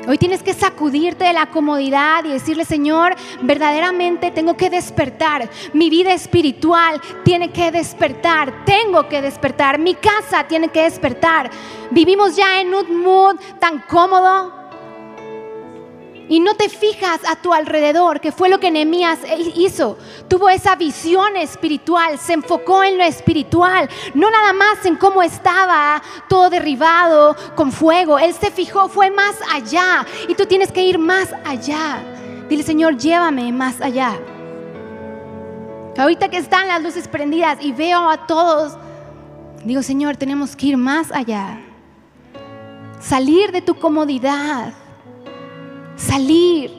Hoy 0.06 0.18
tienes 0.18 0.44
que 0.44 0.54
sacudirte 0.54 1.24
de 1.24 1.34
la 1.34 1.46
comodidad 1.46 2.26
y 2.26 2.30
decirle, 2.30 2.66
Señor, 2.66 3.16
verdaderamente 3.42 4.32
tengo 4.32 4.58
que 4.58 4.70
despertar. 4.70 5.50
Mi 5.72 5.90
vida 5.90 6.14
espiritual 6.14 7.00
tiene 7.24 7.52
que 7.52 7.72
despertar. 7.72 8.66
Tengo 8.66 9.08
que 9.08 9.22
despertar. 9.22 9.80
Mi 9.80 9.96
casa 9.96 10.46
tiene 10.46 10.68
que 10.70 10.84
despertar. 10.84 11.50
Vivimos 11.92 12.36
ya 12.36 12.60
en 12.60 12.74
un 12.74 13.02
mood 13.02 13.38
tan 13.60 13.80
cómodo 13.88 14.63
y 16.30 16.40
no 16.40 16.56
te 16.56 16.70
fijas 16.70 17.20
a 17.28 17.36
tu 17.36 17.54
alrededor, 17.54 18.22
que 18.22 18.32
fue 18.32 18.50
lo 18.50 18.60
que 18.60 18.72
Nehemías 18.72 19.20
hizo. 19.56 19.98
Tuvo 20.28 20.50
esa 20.50 20.76
visión 20.76 21.36
espiritual, 21.36 22.18
se 22.18 22.34
enfocó 22.34 22.84
en 22.84 22.98
lo 22.98 23.04
espiritual, 23.04 23.90
no 24.14 24.32
nada 24.32 24.54
más 24.54 24.86
en 24.86 24.96
cómo 24.96 25.22
estaba 25.22 26.02
todo 26.30 26.50
derribado 26.50 27.36
con 27.56 27.72
fuego. 27.72 28.18
Él 28.18 28.34
se 28.34 28.52
fijó, 28.52 28.88
fue 28.88 29.12
más 29.12 29.36
allá. 29.52 30.06
Y 30.28 30.36
tú 30.36 30.46
tienes 30.46 30.72
que 30.72 30.84
ir 30.84 30.98
más 30.98 31.30
allá. 31.46 32.02
Dile, 32.50 32.64
Señor, 32.64 32.98
llévame 32.98 33.52
más 33.52 33.82
allá. 33.82 34.18
Ahorita 35.98 36.30
que 36.30 36.38
están 36.38 36.68
las 36.68 36.82
luces 36.82 37.08
prendidas 37.08 37.58
y 37.62 37.72
veo 37.72 38.10
a 38.10 38.26
todos, 38.26 38.78
digo, 39.64 39.84
Señor, 39.84 40.18
tenemos 40.18 40.56
que 40.56 40.68
ir 40.68 40.78
más 40.78 41.12
allá. 41.12 41.60
Salir 43.00 43.52
de 43.52 43.62
tu 43.62 43.76
comodidad 43.76 44.74
salir. 45.96 46.72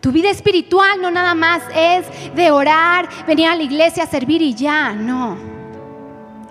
Tu 0.00 0.12
vida 0.12 0.30
espiritual 0.30 1.00
no 1.00 1.10
nada 1.10 1.34
más 1.34 1.62
es 1.74 2.06
de 2.34 2.50
orar, 2.50 3.08
venir 3.26 3.48
a 3.48 3.56
la 3.56 3.62
iglesia 3.62 4.04
a 4.04 4.06
servir 4.06 4.42
y 4.42 4.54
ya, 4.54 4.92
no. 4.92 5.36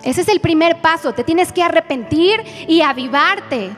Ese 0.02 0.22
es 0.22 0.28
el 0.28 0.40
primer 0.40 0.80
paso, 0.80 1.14
te 1.14 1.24
tienes 1.24 1.52
que 1.52 1.62
arrepentir 1.62 2.42
y 2.68 2.82
avivarte 2.82 3.70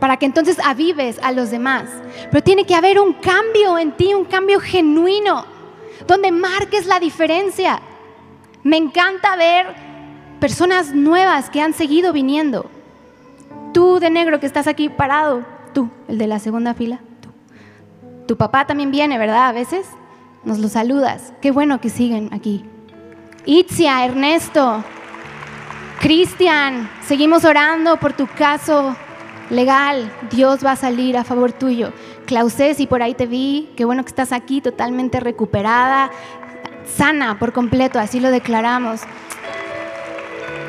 para 0.00 0.16
que 0.16 0.26
entonces 0.26 0.58
avives 0.64 1.18
a 1.22 1.32
los 1.32 1.50
demás. 1.50 1.84
Pero 2.30 2.42
tiene 2.42 2.64
que 2.64 2.74
haber 2.74 3.00
un 3.00 3.14
cambio 3.14 3.78
en 3.78 3.92
ti, 3.92 4.14
un 4.14 4.24
cambio 4.24 4.60
genuino, 4.60 5.44
donde 6.06 6.30
marques 6.30 6.86
la 6.86 7.00
diferencia. 7.00 7.80
Me 8.62 8.76
encanta 8.76 9.36
ver 9.36 9.66
personas 10.40 10.94
nuevas 10.94 11.50
que 11.50 11.60
han 11.60 11.74
seguido 11.74 12.12
viniendo. 12.12 12.70
Tú 13.72 13.98
de 13.98 14.10
negro 14.10 14.40
que 14.40 14.46
estás 14.46 14.66
aquí 14.66 14.88
parado, 14.88 15.44
tú, 15.74 15.90
el 16.08 16.16
de 16.16 16.26
la 16.26 16.38
segunda 16.38 16.72
fila, 16.72 17.00
tú. 17.20 17.28
Tu 18.26 18.38
papá 18.38 18.66
también 18.66 18.90
viene, 18.90 19.18
¿verdad? 19.18 19.48
A 19.48 19.52
veces 19.52 19.86
nos 20.44 20.58
lo 20.58 20.68
saludas. 20.68 21.34
Qué 21.42 21.50
bueno 21.50 21.80
que 21.80 21.90
siguen 21.90 22.30
aquí. 22.32 22.64
Itzia, 23.44 24.06
Ernesto, 24.06 24.82
Cristian, 26.00 26.88
seguimos 27.06 27.44
orando 27.44 27.98
por 27.98 28.14
tu 28.14 28.26
caso 28.26 28.96
legal. 29.50 30.10
Dios 30.30 30.64
va 30.64 30.72
a 30.72 30.76
salir 30.76 31.16
a 31.16 31.24
favor 31.24 31.52
tuyo. 31.52 31.92
Clausés, 32.26 32.80
y 32.80 32.86
por 32.86 33.02
ahí 33.02 33.14
te 33.14 33.26
vi, 33.26 33.70
qué 33.76 33.84
bueno 33.84 34.02
que 34.02 34.08
estás 34.08 34.32
aquí 34.32 34.60
totalmente 34.62 35.20
recuperada, 35.20 36.10
sana 36.86 37.38
por 37.38 37.52
completo, 37.52 37.98
así 37.98 38.20
lo 38.20 38.30
declaramos. 38.30 39.02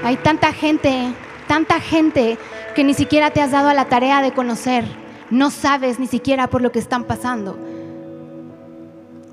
Hay 0.04 0.18
tanta 0.18 0.52
gente, 0.52 1.14
tanta 1.48 1.80
gente 1.80 2.38
que 2.76 2.84
ni 2.84 2.94
siquiera 2.94 3.32
te 3.32 3.42
has 3.42 3.52
dado 3.52 3.70
a 3.70 3.74
la 3.74 3.86
tarea 3.86 4.22
de 4.22 4.34
conocer. 4.34 4.86
No 5.32 5.50
sabes 5.50 5.98
ni 5.98 6.06
siquiera 6.06 6.48
por 6.48 6.62
lo 6.62 6.72
que 6.72 6.78
están 6.78 7.06
pasando. 7.06 7.58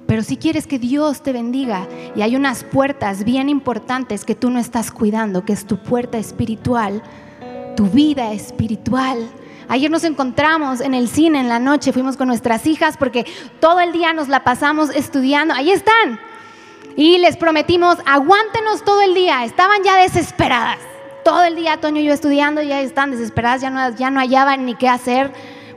Pero 0.07 0.23
si 0.23 0.37
quieres 0.37 0.67
que 0.67 0.79
Dios 0.79 1.23
te 1.23 1.33
bendiga 1.33 1.87
y 2.15 2.23
hay 2.23 2.37
unas 2.37 2.65
puertas 2.65 3.25
bien 3.25 3.49
importantes 3.49 4.25
que 4.25 4.35
tú 4.35 4.51
no 4.51 4.59
estás 4.59 4.91
cuidando, 4.91 5.45
que 5.45 5.53
es 5.53 5.67
tu 5.67 5.79
puerta 5.79 6.19
espiritual, 6.19 7.03
tu 7.77 7.87
vida 7.87 8.33
espiritual. 8.33 9.29
Ayer 9.69 9.91
nos 9.91 10.05
encontramos 10.05 10.81
en 10.81 10.95
el 10.95 11.09
cine 11.09 11.41
en 11.41 11.49
la 11.49 11.59
noche, 11.59 11.93
fuimos 11.93 12.17
con 12.17 12.29
nuestras 12.29 12.67
hijas 12.67 12.97
porque 12.97 13.27
todo 13.59 13.81
el 13.81 13.93
día 13.93 14.13
nos 14.13 14.29
la 14.29 14.45
pasamos 14.45 14.91
estudiando. 14.91 15.55
Ahí 15.55 15.71
están. 15.71 16.21
Y 16.95 17.19
les 17.19 17.37
prometimos, 17.37 17.97
aguántenos 18.05 18.85
todo 18.85 19.01
el 19.01 19.15
día. 19.15 19.45
Estaban 19.45 19.83
ya 19.83 19.97
desesperadas. 19.97 20.92
Todo 21.25 21.45
el 21.45 21.55
día 21.55 21.81
Toño 21.81 22.01
y 22.01 22.05
yo 22.05 22.13
estudiando, 22.13 22.63
ya 22.63 22.81
están 22.81 23.11
desesperadas, 23.11 23.61
ya 23.61 23.71
no, 23.71 23.91
ya 23.97 24.11
no 24.11 24.21
hallaban 24.21 24.67
ni 24.67 24.75
qué 24.75 24.89
hacer 24.89 25.33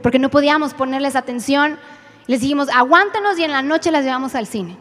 porque 0.06 0.20
no 0.20 0.30
podíamos 0.30 0.76
ponerles 0.76 1.16
atención. 1.16 1.80
Les 2.28 2.42
dijimos, 2.42 2.70
aguántenos 2.70 3.40
y 3.40 3.44
en 3.44 3.52
la 3.52 3.62
noche 3.62 3.92
las 3.92 4.04
llevamos 4.04 4.36
al 4.36 4.46
cine. 4.46 4.78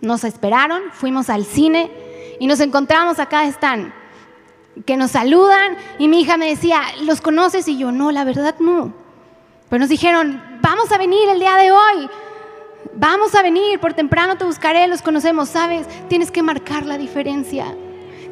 Nos 0.00 0.22
esperaron, 0.22 0.82
fuimos 0.92 1.30
al 1.30 1.44
cine 1.44 1.90
y 2.38 2.46
nos 2.46 2.60
encontramos 2.60 3.18
acá 3.18 3.44
están, 3.44 3.92
que 4.86 4.96
nos 4.96 5.12
saludan 5.12 5.76
y 5.98 6.08
mi 6.08 6.20
hija 6.20 6.36
me 6.36 6.48
decía, 6.48 6.80
¿los 7.02 7.20
conoces? 7.20 7.68
Y 7.68 7.76
yo, 7.76 7.92
no, 7.92 8.12
la 8.12 8.24
verdad 8.24 8.54
no. 8.60 8.94
Pero 9.68 9.80
nos 9.80 9.88
dijeron, 9.88 10.42
vamos 10.60 10.92
a 10.92 10.98
venir 10.98 11.28
el 11.28 11.38
día 11.40 11.56
de 11.56 11.72
hoy, 11.72 12.08
vamos 12.94 13.34
a 13.34 13.42
venir, 13.42 13.80
por 13.80 13.94
temprano 13.94 14.36
te 14.36 14.44
buscaré, 14.44 14.86
los 14.86 15.02
conocemos, 15.02 15.48
¿sabes? 15.48 15.86
Tienes 16.08 16.30
que 16.30 16.42
marcar 16.42 16.86
la 16.86 16.98
diferencia. 16.98 17.66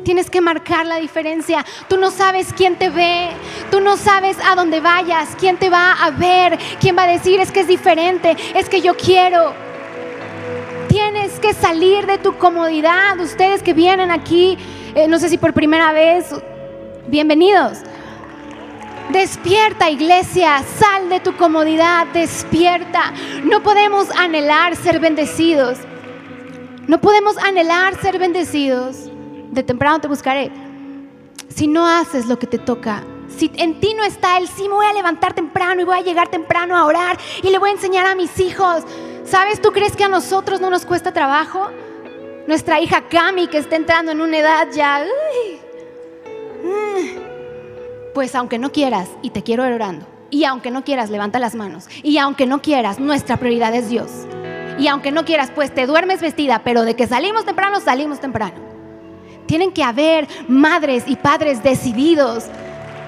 Tienes 0.05 0.31
que 0.31 0.41
marcar 0.41 0.87
la 0.87 0.97
diferencia. 0.97 1.65
Tú 1.89 1.99
no 1.99 2.11
sabes 2.11 2.53
quién 2.57 2.77
te 2.77 2.89
ve, 2.89 3.31
tú 3.71 3.81
no 3.81 3.97
sabes 3.97 4.37
a 4.45 4.55
dónde 4.55 4.81
vayas, 4.81 5.37
quién 5.39 5.59
te 5.59 5.69
va 5.69 5.93
a 5.93 6.11
ver, 6.11 6.59
quién 6.81 6.97
va 6.97 7.05
a 7.05 7.07
decir 7.07 7.39
es 7.41 7.53
que 7.53 7.61
es 7.61 7.69
diferente, 7.69 8.37
es 8.55 8.69
que 8.69 8.81
yo 8.81 8.97
quiero. 8.97 9.53
Tienes 10.89 11.39
que 11.39 11.53
salir 11.53 12.07
de 12.07 12.19
tu 12.19 12.37
comodidad. 12.39 13.19
Ustedes 13.21 13.63
que 13.63 13.75
vienen 13.75 14.11
aquí, 14.11 14.59
eh, 14.95 15.07
no 15.07 15.19
sé 15.19 15.29
si 15.29 15.39
por 15.39 15.53
primera 15.53 15.93
vez, 15.93 16.27
bienvenidos. 17.07 17.79
Despierta 19.11 19.91
iglesia, 19.91 20.63
sal 20.79 21.09
de 21.11 21.21
tu 21.21 21.37
comodidad, 21.37 22.07
despierta. 22.09 23.13
No 23.45 23.63
podemos 23.63 24.11
anhelar 24.13 24.77
ser 24.77 24.99
bendecidos. 24.99 25.79
No 26.87 27.01
podemos 27.01 27.37
anhelar 27.39 28.01
ser 28.01 28.19
bendecidos 28.19 29.10
de 29.51 29.63
temprano 29.63 30.01
te 30.01 30.09
buscaré. 30.09 30.51
Si 31.49 31.67
no 31.67 31.87
haces 31.87 32.27
lo 32.27 32.39
que 32.39 32.47
te 32.47 32.59
toca, 32.59 33.03
si 33.29 33.51
en 33.57 33.81
ti 33.81 33.95
no 33.95 34.05
está 34.05 34.39
el 34.39 34.49
sí, 34.49 34.63
me 34.63 34.75
voy 34.75 34.87
a 34.87 34.93
levantar 34.93 35.35
temprano 35.35 35.81
y 35.81 35.85
voy 35.85 35.99
a 35.99 36.03
llegar 36.03 36.29
temprano 36.29 36.77
a 36.77 36.85
orar 36.85 37.19
y 37.43 37.51
le 37.51 37.59
voy 37.59 37.71
a 37.71 37.73
enseñar 37.73 38.07
a 38.07 38.15
mis 38.15 38.39
hijos. 38.39 38.85
¿Sabes? 39.25 39.61
¿Tú 39.61 39.71
crees 39.73 39.97
que 39.97 40.05
a 40.05 40.09
nosotros 40.09 40.61
no 40.61 40.71
nos 40.71 40.85
cuesta 40.85 41.13
trabajo? 41.13 41.69
Nuestra 42.47 42.81
hija 42.81 43.03
Cami, 43.09 43.47
que 43.47 43.59
está 43.59 43.77
entrando 43.77 44.13
en 44.13 44.21
una 44.21 44.39
edad 44.39 44.69
ya... 44.73 45.05
Mm, 46.65 48.13
pues 48.15 48.35
aunque 48.35 48.59
no 48.59 48.73
quieras, 48.73 49.09
y 49.23 49.31
te 49.31 49.43
quiero 49.43 49.63
orando, 49.63 50.05
y 50.31 50.45
aunque 50.45 50.71
no 50.71 50.83
quieras, 50.83 51.11
levanta 51.11 51.39
las 51.39 51.55
manos, 51.55 51.87
y 52.03 52.19
aunque 52.19 52.45
no 52.47 52.61
quieras, 52.61 52.99
nuestra 52.99 53.37
prioridad 53.37 53.75
es 53.75 53.89
Dios. 53.89 54.11
Y 54.79 54.89
aunque 54.89 55.13
no 55.13 55.25
quieras, 55.25 55.53
pues 55.55 55.73
te 55.73 55.87
duermes 55.87 56.21
vestida, 56.21 56.63
pero 56.65 56.83
de 56.83 56.97
que 56.97 57.07
salimos 57.07 57.45
temprano, 57.45 57.81
salimos 57.81 58.19
temprano. 58.21 58.70
Tienen 59.51 59.73
que 59.73 59.83
haber 59.83 60.29
madres 60.47 61.03
y 61.09 61.17
padres 61.17 61.61
decididos 61.61 62.45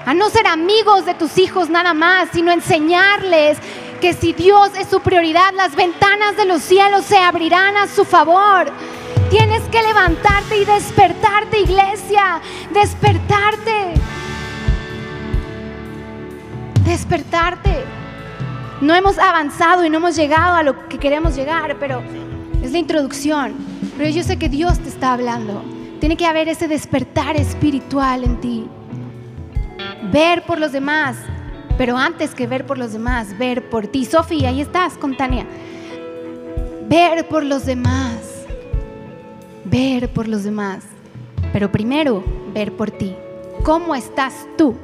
a 0.05 0.13
no 0.13 0.29
ser 0.29 0.45
amigos 0.45 1.05
de 1.05 1.13
tus 1.13 1.37
hijos 1.37 1.69
nada 1.69 1.93
más, 1.93 2.27
sino 2.33 2.51
enseñarles 2.51 3.57
que 4.01 4.11
si 4.11 4.33
Dios 4.33 4.71
es 4.77 4.89
su 4.89 4.99
prioridad, 4.99 5.53
las 5.55 5.73
ventanas 5.73 6.35
de 6.35 6.43
los 6.43 6.61
cielos 6.61 7.05
se 7.05 7.17
abrirán 7.17 7.77
a 7.77 7.87
su 7.87 8.03
favor. 8.03 8.69
Tienes 9.29 9.61
que 9.71 9.81
levantarte 9.83 10.57
y 10.57 10.65
despertarte, 10.65 11.61
iglesia, 11.61 12.41
despertarte. 12.73 13.93
Despertarte. 16.83 17.85
No 18.81 18.93
hemos 18.93 19.17
avanzado 19.17 19.85
y 19.85 19.89
no 19.89 19.99
hemos 19.99 20.17
llegado 20.17 20.55
a 20.55 20.63
lo 20.63 20.89
que 20.89 20.97
queremos 20.97 21.37
llegar, 21.37 21.77
pero 21.79 22.03
es 22.61 22.73
la 22.73 22.79
introducción. 22.79 23.53
Pero 23.97 24.09
yo 24.09 24.23
sé 24.23 24.37
que 24.37 24.49
Dios 24.49 24.77
te 24.79 24.89
está 24.89 25.13
hablando. 25.13 25.82
Tiene 26.03 26.17
que 26.17 26.25
haber 26.25 26.49
ese 26.49 26.67
despertar 26.67 27.37
espiritual 27.37 28.25
en 28.25 28.41
ti. 28.41 28.67
Ver 30.11 30.43
por 30.43 30.59
los 30.59 30.73
demás, 30.73 31.15
pero 31.77 31.95
antes 31.95 32.35
que 32.35 32.45
ver 32.45 32.65
por 32.65 32.77
los 32.77 32.91
demás, 32.91 33.37
ver 33.37 33.69
por 33.69 33.87
ti. 33.87 34.03
Sofía, 34.03 34.49
ahí 34.49 34.59
estás 34.59 34.97
con 34.97 35.15
Tania. 35.15 35.45
Ver 36.89 37.25
por 37.29 37.45
los 37.45 37.65
demás. 37.65 38.17
Ver 39.63 40.09
por 40.09 40.27
los 40.27 40.43
demás. 40.43 40.83
Pero 41.53 41.71
primero, 41.71 42.21
ver 42.53 42.73
por 42.73 42.91
ti. 42.91 43.15
¿Cómo 43.63 43.95
estás 43.95 44.45
tú? 44.57 44.75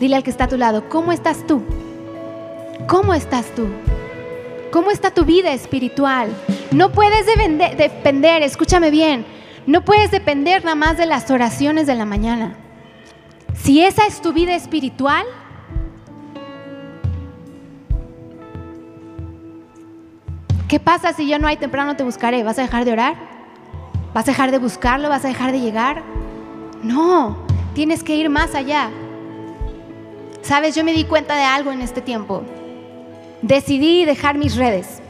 Dile 0.00 0.16
al 0.16 0.22
que 0.22 0.30
está 0.30 0.44
a 0.44 0.48
tu 0.48 0.56
lado, 0.56 0.88
¿cómo 0.88 1.12
estás 1.12 1.46
tú? 1.46 1.62
¿Cómo 2.88 3.12
estás 3.12 3.54
tú? 3.54 3.66
¿Cómo 4.72 4.90
está 4.90 5.10
tu 5.10 5.26
vida 5.26 5.52
espiritual? 5.52 6.30
No 6.70 6.90
puedes 6.90 7.26
depender, 7.26 8.42
escúchame 8.42 8.90
bien, 8.90 9.26
no 9.66 9.84
puedes 9.84 10.10
depender 10.10 10.64
nada 10.64 10.74
más 10.74 10.96
de 10.96 11.06
las 11.06 11.30
oraciones 11.30 11.86
de 11.86 11.94
la 11.94 12.04
mañana. 12.04 12.54
Si 13.54 13.82
esa 13.82 14.06
es 14.06 14.20
tu 14.20 14.32
vida 14.32 14.54
espiritual, 14.54 15.24
¿qué 20.68 20.78
pasa 20.78 21.12
si 21.12 21.28
yo 21.28 21.38
no 21.38 21.48
hay 21.48 21.56
temprano 21.56 21.96
te 21.96 22.04
buscaré? 22.04 22.42
¿Vas 22.42 22.58
a 22.58 22.62
dejar 22.62 22.84
de 22.84 22.92
orar? 22.92 23.16
¿Vas 24.12 24.28
a 24.28 24.32
dejar 24.32 24.50
de 24.50 24.58
buscarlo? 24.58 25.08
¿Vas 25.08 25.24
a 25.24 25.28
dejar 25.28 25.52
de 25.52 25.60
llegar? 25.60 26.02
No, 26.82 27.38
tienes 27.74 28.04
que 28.04 28.16
ir 28.16 28.28
más 28.28 28.54
allá. 28.54 28.90
Sabes, 30.42 30.74
yo 30.74 30.84
me 30.84 30.92
di 30.92 31.04
cuenta 31.04 31.34
de 31.36 31.44
algo 31.44 31.72
en 31.72 31.80
este 31.80 32.02
tiempo. 32.02 32.42
Decidí 33.40 34.04
dejar 34.04 34.36
mis 34.36 34.56
redes. 34.56 35.00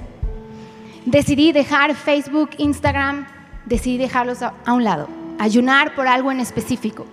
Decidí 1.07 1.51
dejar 1.51 1.95
Facebook, 1.97 2.51
Instagram, 2.57 3.27
decidí 3.67 3.99
dejarlos 3.99 4.43
a, 4.43 4.55
un 4.73 4.85
lado, 4.85 5.09
ayunar 5.39 5.95
por 5.95 6.07
algo 6.07 6.31
en 6.31 6.41
específico. 6.41 7.07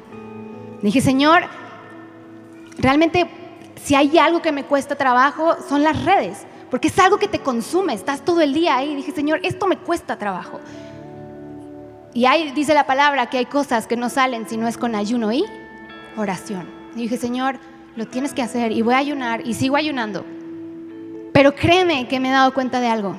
Dije, 0.82 1.02
Señor, 1.02 1.44
realmente 2.78 3.30
si 3.84 3.96
hay 3.96 4.18
algo 4.18 4.42
que 4.42 4.52
me 4.52 4.66
cuesta 4.66 4.96
trabajo 4.96 5.56
son 5.68 5.84
las 5.84 6.06
redes, 6.06 6.46
porque 6.70 6.88
es 6.88 7.00
algo 7.00 7.18
que 7.18 7.28
te 7.28 7.40
consume, 7.40 7.94
estás 7.94 8.24
todo 8.24 8.42
el 8.42 8.54
día 8.54 8.78
ahí. 8.78 8.96
Dije, 8.96 9.12
Señor, 9.12 9.40
esto 9.44 9.68
me 9.68 9.78
cuesta 9.78 10.18
trabajo. 10.18 10.60
Y 12.14 12.26
ahí 12.26 12.52
dice 12.52 12.74
la 12.74 12.86
palabra 12.86 13.28
que 13.28 13.38
hay 13.38 13.46
cosas 13.46 13.88
que 13.88 13.96
no 13.96 14.10
salen 14.10 14.48
si 14.48 14.58
no 14.58 14.68
es 14.68 14.78
con 14.78 14.96
ayuno 14.96 15.32
y 15.32 15.44
oración. 16.18 16.68
Y 16.96 17.04
dije, 17.04 17.18
Señor, 17.18 17.58
lo 17.96 18.08
tienes 18.08 18.34
que 18.34 18.42
hacer 18.42 18.72
y 18.72 18.82
voy 18.82 18.94
a 18.94 18.98
ayunar 18.98 19.46
y 19.46 19.54
sigo 19.54 19.76
ayunando. 19.76 20.26
Pero 21.34 21.56
créeme 21.56 22.08
que 22.08 22.20
me 22.20 22.30
he 22.30 22.32
dado 22.32 22.54
cuenta 22.54 22.80
de 22.80 22.88
algo. 22.88 23.18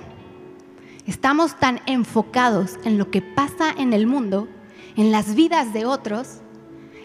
Estamos 1.07 1.59
tan 1.59 1.81
enfocados 1.87 2.79
en 2.85 2.97
lo 2.97 3.11
que 3.11 3.23
pasa 3.23 3.75
en 3.77 3.93
el 3.93 4.07
mundo, 4.07 4.49
en 4.97 5.11
las 5.11 5.35
vidas 5.35 5.73
de 5.73 5.85
otros. 5.85 6.39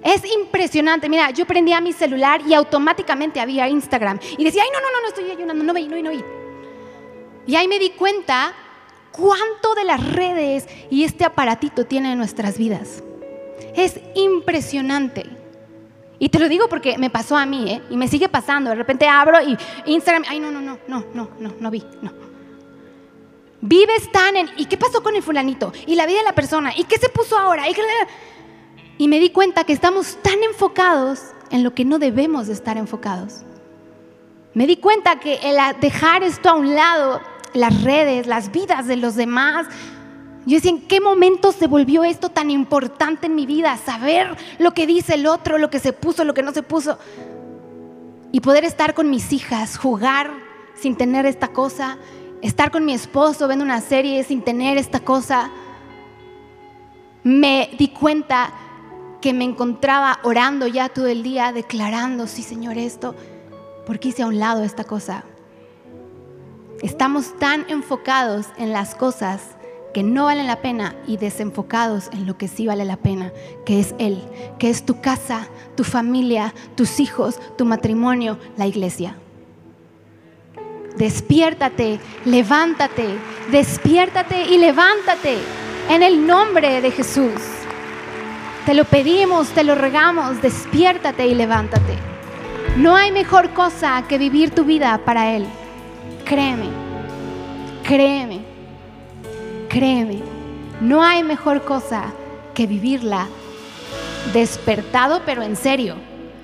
Es 0.04 0.22
impresionante. 0.40 1.10
Mira, 1.10 1.32
yo 1.32 1.48
prendía 1.48 1.82
mi 1.82 1.94
celular 1.94 2.42
y 2.48 2.54
automáticamente 2.54 3.40
había 3.40 3.68
Instagram. 3.68 4.20
Y 4.38 4.44
decía, 4.44 4.64
ay, 4.64 4.70
no, 4.72 4.80
no, 4.80 4.92
no, 4.92 5.02
no 5.02 5.08
estoy 5.08 5.32
ayunando, 5.32 5.64
no 5.64 5.74
vi, 5.74 5.88
no 5.88 5.96
vi, 5.96 6.04
no 6.04 6.12
vi. 6.12 6.24
Y 7.48 7.56
ahí 7.56 7.68
me 7.68 7.80
di 7.80 7.90
cuenta 7.92 8.54
cuánto 9.12 9.74
de 9.74 9.84
las 9.84 10.14
redes 10.14 10.68
y 10.92 11.04
este 11.04 11.26
aparatito 11.26 11.86
tiene 11.86 12.12
en 12.12 12.20
nuestras 12.20 12.58
vidas. 12.58 13.04
Es 13.76 14.00
impresionante. 14.16 15.26
Y 16.20 16.30
te 16.30 16.40
lo 16.40 16.50
digo 16.50 16.68
porque 16.68 16.98
me 16.98 17.10
pasó 17.10 17.36
a 17.36 17.46
mí, 17.46 17.72
¿eh? 17.72 17.82
Y 17.90 17.98
me 17.98 18.08
sigue 18.08 18.30
pasando. 18.30 18.70
De 18.70 18.76
repente 18.76 19.08
abro 19.08 19.40
y 19.42 19.58
Instagram, 19.86 20.24
ay, 20.28 20.40
no, 20.40 20.52
no, 20.52 20.62
no, 20.62 20.78
no, 20.88 21.06
no, 21.14 21.30
no, 21.40 21.54
no 21.60 21.72
vi, 21.72 21.84
no. 22.02 22.27
Vives 23.62 24.12
tan 24.12 24.36
en, 24.36 24.50
¿y 24.58 24.66
qué 24.66 24.78
pasó 24.78 25.02
con 25.02 25.16
el 25.16 25.24
fulanito? 25.24 25.74
Y 25.86 25.96
la 25.96 26.06
vida 26.06 26.20
de 26.20 26.26
la 26.26 26.36
persona, 26.36 26.74
¿y 26.78 26.84
qué 26.84 26.98
se 26.98 27.10
puso 27.10 27.38
ahora? 27.38 27.64
¿Y, 28.98 29.08
me 29.08 29.20
di 29.20 29.30
cuenta 29.30 29.64
que 29.64 29.74
estamos 29.74 30.18
tan 30.22 30.44
enfocados 30.44 31.20
en 31.50 31.64
lo 31.64 31.74
que 31.74 31.86
no 31.86 32.00
debemos 32.00 32.48
de 32.48 32.54
estar 32.54 32.78
enfocados. 32.78 33.44
Me 34.54 34.68
di 34.68 34.78
cuenta 34.78 35.20
que 35.20 35.40
dejar 35.80 36.24
esto 36.24 36.50
a 36.50 36.56
un 36.56 36.76
lado, 36.76 37.22
las 37.54 37.84
redes, 37.84 38.28
las 38.28 38.52
vidas 38.52 38.88
de 38.88 38.98
los 38.98 39.16
demás, 39.16 39.68
yo 40.48 40.56
decía, 40.56 40.72
¿en 40.72 40.88
qué 40.88 41.02
momento 41.02 41.52
se 41.52 41.68
volvió 41.68 42.06
esto 42.06 42.30
tan 42.30 42.50
importante 42.50 43.28
en 43.28 43.36
mi 43.36 43.46
vida? 43.46 43.76
Saber 43.78 44.38
lo 44.60 44.74
que 44.74 44.88
dice 44.88 45.16
el 45.16 45.28
otro, 45.28 45.58
lo 45.58 45.70
que 45.70 45.80
se 45.80 45.92
puso, 45.92 46.24
lo 46.24 46.34
que 46.34 46.42
no 46.42 46.54
se 46.54 46.64
puso. 46.64 46.98
Y 48.32 48.40
poder 48.40 48.64
estar 48.64 48.94
con 48.94 49.10
mis 49.10 49.34
hijas, 49.34 49.78
jugar 49.78 50.32
sin 50.74 50.96
tener 50.96 51.26
esta 51.26 51.50
cosa, 51.50 51.98
estar 52.42 52.72
con 52.72 52.86
mi 52.86 52.94
esposo 52.94 53.48
viendo 53.48 53.66
una 53.66 53.82
serie 53.82 54.24
sin 54.24 54.42
tener 54.42 54.78
esta 54.78 55.00
cosa. 55.00 55.50
Me 57.24 57.70
di 57.78 57.90
cuenta 57.90 58.52
que 59.22 59.34
me 59.34 59.44
encontraba 59.44 60.20
orando 60.24 60.68
ya 60.68 60.90
todo 60.90 61.08
el 61.08 61.24
día, 61.24 61.52
declarando, 61.52 62.28
sí 62.28 62.44
Señor, 62.44 62.78
esto, 62.78 63.16
porque 63.86 64.10
hice 64.10 64.24
a 64.24 64.28
un 64.28 64.40
lado 64.40 64.64
esta 64.64 64.84
cosa. 64.84 65.24
Estamos 66.82 67.38
tan 67.40 67.66
enfocados 67.70 68.48
en 68.58 68.72
las 68.72 68.94
cosas 68.94 69.42
que 69.94 70.04
no 70.04 70.26
valen 70.26 70.46
la 70.46 70.62
pena 70.62 70.96
y 71.08 71.18
desenfocados 71.18 72.10
en 72.14 72.28
lo 72.28 72.38
que 72.38 72.48
sí 72.48 72.68
vale 72.68 72.86
la 72.86 72.98
pena, 72.98 73.34
que 73.66 73.80
es 73.80 73.96
Él, 73.98 74.22
que 74.60 74.70
es 74.70 74.86
tu 74.86 75.02
casa, 75.02 75.48
tu 75.76 75.84
familia, 75.84 76.54
tus 76.76 77.00
hijos, 77.00 77.40
tu 77.58 77.66
matrimonio, 77.66 78.38
la 78.58 78.68
iglesia. 78.68 79.18
Despiértate, 80.98 82.00
levántate, 82.26 83.18
despiértate 83.52 84.46
y 84.46 84.58
levántate 84.58 85.38
en 85.90 86.02
el 86.02 86.26
nombre 86.26 86.82
de 86.82 86.90
Jesús. 86.92 87.34
Te 88.66 88.74
lo 88.74 88.84
pedimos, 88.84 89.50
te 89.50 89.64
lo 89.64 89.76
regamos, 89.76 90.42
despiértate 90.42 91.28
y 91.28 91.36
levántate. 91.36 91.96
No 92.78 92.96
hay 92.96 93.12
mejor 93.12 93.52
cosa 93.52 94.04
que 94.08 94.18
vivir 94.18 94.52
tu 94.52 94.66
vida 94.66 95.00
para 95.06 95.36
Él. 95.36 95.46
Créeme, 96.26 96.70
créeme, 97.84 98.42
créeme. 99.70 100.22
No 100.82 101.04
hay 101.04 101.24
mejor 101.24 101.64
cosa 101.64 102.06
que 102.54 102.66
vivirla 102.66 103.28
despertado 104.34 105.22
pero 105.26 105.44
en 105.44 105.56
serio, 105.56 105.96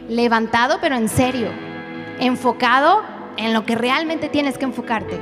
levantado 0.07 0.77
pero 0.79 0.95
en 0.95 1.09
serio, 1.09 1.49
enfocado 2.19 3.12
en 3.37 3.53
lo 3.53 3.65
que 3.65 3.75
realmente 3.75 4.29
tienes 4.29 4.57
que 4.57 4.65
enfocarte. 4.65 5.19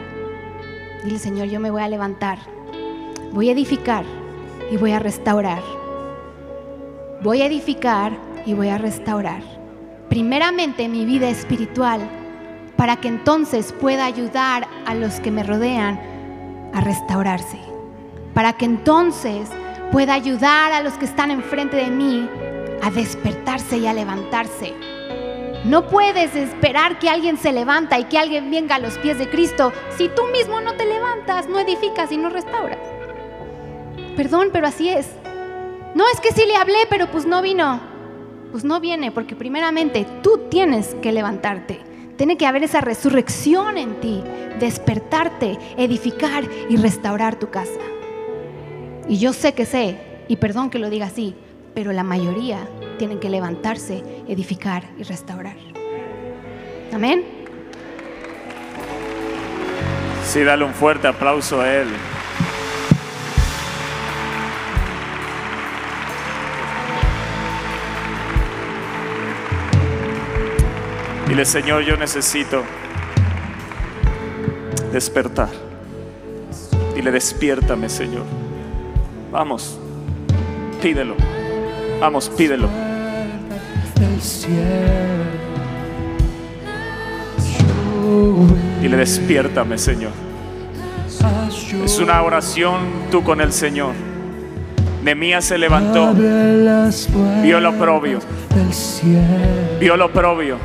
Dile, 1.03 1.19
Señor, 1.19 1.47
yo 1.47 1.59
me 1.59 1.71
voy 1.71 1.81
a 1.81 1.87
levantar, 1.87 2.39
voy 3.31 3.49
a 3.49 3.53
edificar 3.53 4.05
y 4.71 4.77
voy 4.77 4.91
a 4.91 4.99
restaurar. 4.99 5.61
Voy 7.23 7.41
a 7.41 7.45
edificar 7.45 8.13
y 8.45 8.53
voy 8.53 8.69
a 8.69 8.77
restaurar. 8.77 9.43
Primeramente 10.09 10.87
mi 10.87 11.05
vida 11.05 11.29
espiritual, 11.29 12.01
para 12.75 12.97
que 12.97 13.07
entonces 13.07 13.73
pueda 13.73 14.05
ayudar 14.05 14.67
a 14.85 14.95
los 14.95 15.19
que 15.19 15.29
me 15.29 15.43
rodean 15.43 15.99
a 16.73 16.81
restaurarse. 16.81 17.59
Para 18.33 18.53
que 18.53 18.65
entonces 18.65 19.49
pueda 19.91 20.13
ayudar 20.13 20.71
a 20.71 20.81
los 20.81 20.93
que 20.93 21.05
están 21.05 21.31
enfrente 21.31 21.77
de 21.77 21.91
mí 21.91 22.27
a 22.81 22.89
despertarse 22.89 23.77
y 23.77 23.87
a 23.87 23.93
levantarse. 23.93 24.73
No 25.63 25.87
puedes 25.87 26.35
esperar 26.35 26.97
que 26.97 27.07
alguien 27.07 27.37
se 27.37 27.53
levanta 27.53 27.99
y 27.99 28.05
que 28.05 28.17
alguien 28.17 28.49
venga 28.49 28.75
a 28.75 28.79
los 28.79 28.97
pies 28.97 29.19
de 29.19 29.29
Cristo 29.29 29.71
si 29.95 30.09
tú 30.09 30.23
mismo 30.31 30.59
no 30.59 30.73
te 30.73 30.85
levantas, 30.85 31.47
no 31.47 31.59
edificas 31.59 32.11
y 32.11 32.17
no 32.17 32.29
restauras. 32.29 32.79
Perdón, 34.15 34.49
pero 34.51 34.65
así 34.65 34.89
es. 34.89 35.07
No 35.93 36.05
es 36.11 36.19
que 36.19 36.31
sí 36.31 36.45
le 36.47 36.55
hablé, 36.55 36.79
pero 36.89 37.11
pues 37.11 37.27
no 37.27 37.43
vino. 37.43 37.79
Pues 38.51 38.63
no 38.63 38.79
viene, 38.79 39.11
porque 39.11 39.35
primeramente 39.35 40.05
tú 40.23 40.47
tienes 40.49 40.95
que 40.95 41.11
levantarte. 41.11 41.79
Tiene 42.17 42.37
que 42.37 42.47
haber 42.47 42.63
esa 42.63 42.81
resurrección 42.81 43.77
en 43.77 43.99
ti, 43.99 44.23
despertarte, 44.59 45.59
edificar 45.77 46.43
y 46.69 46.77
restaurar 46.77 47.37
tu 47.37 47.49
casa. 47.51 47.79
Y 49.07 49.19
yo 49.19 49.31
sé 49.31 49.53
que 49.53 49.65
sé, 49.65 49.97
y 50.27 50.37
perdón 50.37 50.69
que 50.71 50.79
lo 50.79 50.89
diga 50.89 51.05
así, 51.05 51.35
pero 51.73 51.91
la 51.93 52.03
mayoría 52.03 52.67
tienen 52.97 53.19
que 53.19 53.29
levantarse, 53.29 54.03
edificar 54.27 54.83
y 54.97 55.03
restaurar. 55.03 55.55
Amén. 56.93 57.23
Sí, 60.25 60.43
dale 60.43 60.63
un 60.63 60.73
fuerte 60.73 61.07
aplauso 61.07 61.59
a 61.59 61.73
Él. 61.73 61.87
Dile, 71.27 71.45
Señor, 71.45 71.83
yo 71.83 71.95
necesito 71.95 72.63
despertar. 74.91 75.49
Dile, 76.93 77.09
despiértame, 77.11 77.87
Señor. 77.87 78.25
Vamos, 79.31 79.79
pídelo. 80.81 81.15
Vamos, 82.01 82.29
pídelo. 82.29 82.67
del 83.95 84.19
cielo. 84.19 84.55
Dile, 88.81 88.97
despiértame, 88.97 89.77
Señor. 89.77 90.11
Es 91.85 91.99
una 91.99 92.23
oración 92.23 92.79
tú 93.11 93.23
con 93.23 93.39
el 93.39 93.53
Señor. 93.53 93.93
Nemías 95.03 95.45
se 95.45 95.59
levantó, 95.59 96.11
vio 96.15 97.59
lo 97.59 97.77
cielo. 98.73 99.19
vio 99.79 99.95
lo 99.95 100.11
yo 100.11 100.57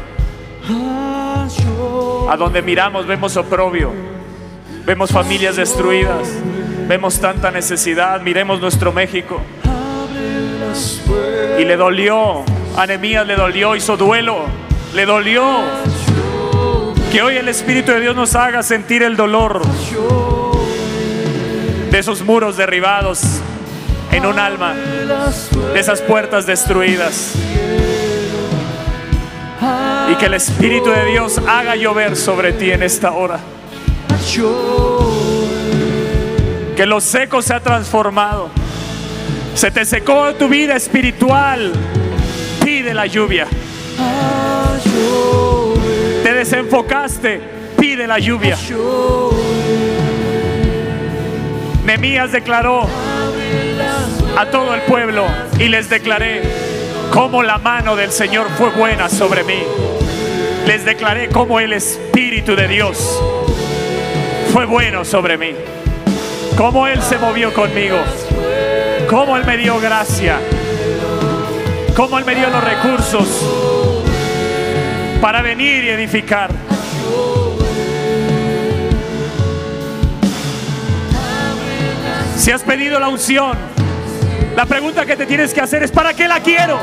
A 2.30 2.36
donde 2.38 2.62
miramos 2.62 3.06
vemos 3.06 3.36
oprobio, 3.36 3.92
vemos 4.86 5.10
familias 5.10 5.56
destruidas, 5.56 6.28
vemos 6.88 7.20
tanta 7.20 7.50
necesidad. 7.50 8.22
Miremos 8.22 8.58
nuestro 8.58 8.90
México. 8.90 9.42
Y 11.58 11.64
le 11.64 11.76
dolió, 11.76 12.44
a 12.76 12.86
le 12.86 13.36
dolió, 13.36 13.76
hizo 13.76 13.96
duelo, 13.96 14.44
le 14.94 15.06
dolió. 15.06 15.60
Que 17.10 17.22
hoy 17.22 17.36
el 17.36 17.48
Espíritu 17.48 17.92
de 17.92 18.00
Dios 18.00 18.16
nos 18.16 18.34
haga 18.34 18.62
sentir 18.62 19.02
el 19.02 19.16
dolor 19.16 19.62
de 21.90 21.98
esos 21.98 22.22
muros 22.22 22.56
derribados 22.56 23.22
en 24.12 24.26
un 24.26 24.38
alma, 24.38 24.74
de 24.74 25.80
esas 25.80 26.02
puertas 26.02 26.46
destruidas. 26.46 27.34
Y 30.10 30.14
que 30.16 30.26
el 30.26 30.34
Espíritu 30.34 30.90
de 30.90 31.04
Dios 31.06 31.40
haga 31.46 31.74
llover 31.76 32.16
sobre 32.16 32.52
ti 32.52 32.70
en 32.70 32.82
esta 32.82 33.12
hora. 33.12 33.38
Que 36.76 36.86
lo 36.86 37.00
seco 37.00 37.40
se 37.40 37.54
ha 37.54 37.60
transformado. 37.60 38.50
Se 39.56 39.70
te 39.70 39.86
secó 39.86 40.34
tu 40.34 40.48
vida 40.48 40.76
espiritual. 40.76 41.72
Pide 42.62 42.92
la 42.92 43.06
lluvia. 43.06 43.46
Te 46.22 46.34
desenfocaste. 46.34 47.40
Pide 47.78 48.06
la 48.06 48.18
lluvia. 48.18 48.58
Nemías 51.86 52.32
declaró 52.32 52.86
a 54.36 54.46
todo 54.50 54.74
el 54.74 54.82
pueblo 54.82 55.24
y 55.58 55.68
les 55.68 55.88
declaré 55.88 56.42
cómo 57.10 57.42
la 57.42 57.56
mano 57.56 57.96
del 57.96 58.12
Señor 58.12 58.48
fue 58.58 58.68
buena 58.68 59.08
sobre 59.08 59.42
mí. 59.42 59.62
Les 60.66 60.84
declaré 60.84 61.30
cómo 61.30 61.60
el 61.60 61.72
Espíritu 61.72 62.56
de 62.56 62.68
Dios 62.68 63.22
fue 64.52 64.66
bueno 64.66 65.02
sobre 65.06 65.38
mí. 65.38 65.54
Cómo 66.58 66.86
Él 66.86 67.00
se 67.00 67.16
movió 67.16 67.54
conmigo. 67.54 67.96
Cómo 69.08 69.36
Él 69.36 69.44
me 69.44 69.56
dio 69.56 69.78
gracia. 69.78 70.40
Cómo 71.94 72.18
Él 72.18 72.24
me 72.24 72.34
dio 72.34 72.50
los 72.50 72.62
recursos 72.62 73.28
para 75.20 75.42
venir 75.42 75.84
y 75.84 75.88
edificar. 75.90 76.50
Si 82.36 82.50
has 82.50 82.62
pedido 82.62 82.98
la 82.98 83.08
unción, 83.08 83.56
la 84.56 84.66
pregunta 84.66 85.06
que 85.06 85.16
te 85.16 85.24
tienes 85.26 85.54
que 85.54 85.60
hacer 85.60 85.82
es, 85.84 85.92
¿para 85.92 86.12
qué 86.12 86.26
la 86.26 86.40
quiero? 86.40 86.78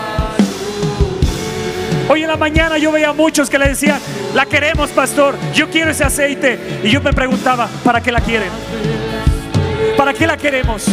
Hoy 2.10 2.22
en 2.24 2.28
la 2.28 2.38
mañana 2.38 2.78
yo 2.78 2.92
veía 2.92 3.10
a 3.10 3.14
muchos 3.14 3.50
que 3.50 3.60
le 3.60 3.70
decían, 3.70 4.00
la 4.34 4.46
queremos, 4.46 4.92
pastor, 4.92 5.36
yo 5.54 5.70
quiero 5.70 5.92
ese 5.92 6.04
aceite. 6.04 6.82
Y 6.84 6.90
yo 6.90 7.02
me 7.02 7.14
preguntaba, 7.14 7.68
¿para 7.84 8.02
qué 8.02 8.12
la 8.12 8.22
quieren? 8.22 8.50
¿Para 10.04 10.14
qué 10.14 10.28
la 10.28 10.36
queremos? 10.36 10.84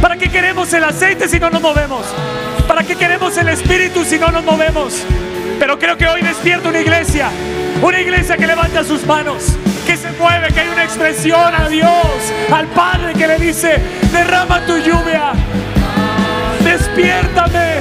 ¿Para 0.00 0.16
qué 0.16 0.30
queremos 0.30 0.72
el 0.72 0.84
aceite 0.84 1.26
si 1.26 1.40
no 1.40 1.50
nos 1.50 1.60
movemos? 1.60 2.06
¿Para 2.68 2.84
qué 2.84 2.94
queremos 2.94 3.36
el 3.36 3.48
espíritu 3.48 4.04
si 4.04 4.16
no 4.16 4.28
nos 4.28 4.44
movemos? 4.44 5.02
Pero 5.58 5.76
creo 5.76 5.96
que 5.96 6.06
hoy 6.06 6.22
despierta 6.22 6.68
una 6.68 6.78
iglesia, 6.78 7.30
una 7.82 8.00
iglesia 8.00 8.36
que 8.36 8.46
levanta 8.46 8.84
sus 8.84 9.04
manos, 9.06 9.56
que 9.84 9.96
se 9.96 10.12
mueve, 10.12 10.52
que 10.54 10.60
hay 10.60 10.68
una 10.68 10.84
expresión 10.84 11.52
a 11.52 11.68
Dios, 11.68 11.90
al 12.52 12.68
Padre 12.68 13.14
que 13.14 13.26
le 13.26 13.38
dice, 13.38 13.82
derrama 14.12 14.64
tu 14.66 14.78
lluvia, 14.78 15.32
despiértame, 16.62 17.80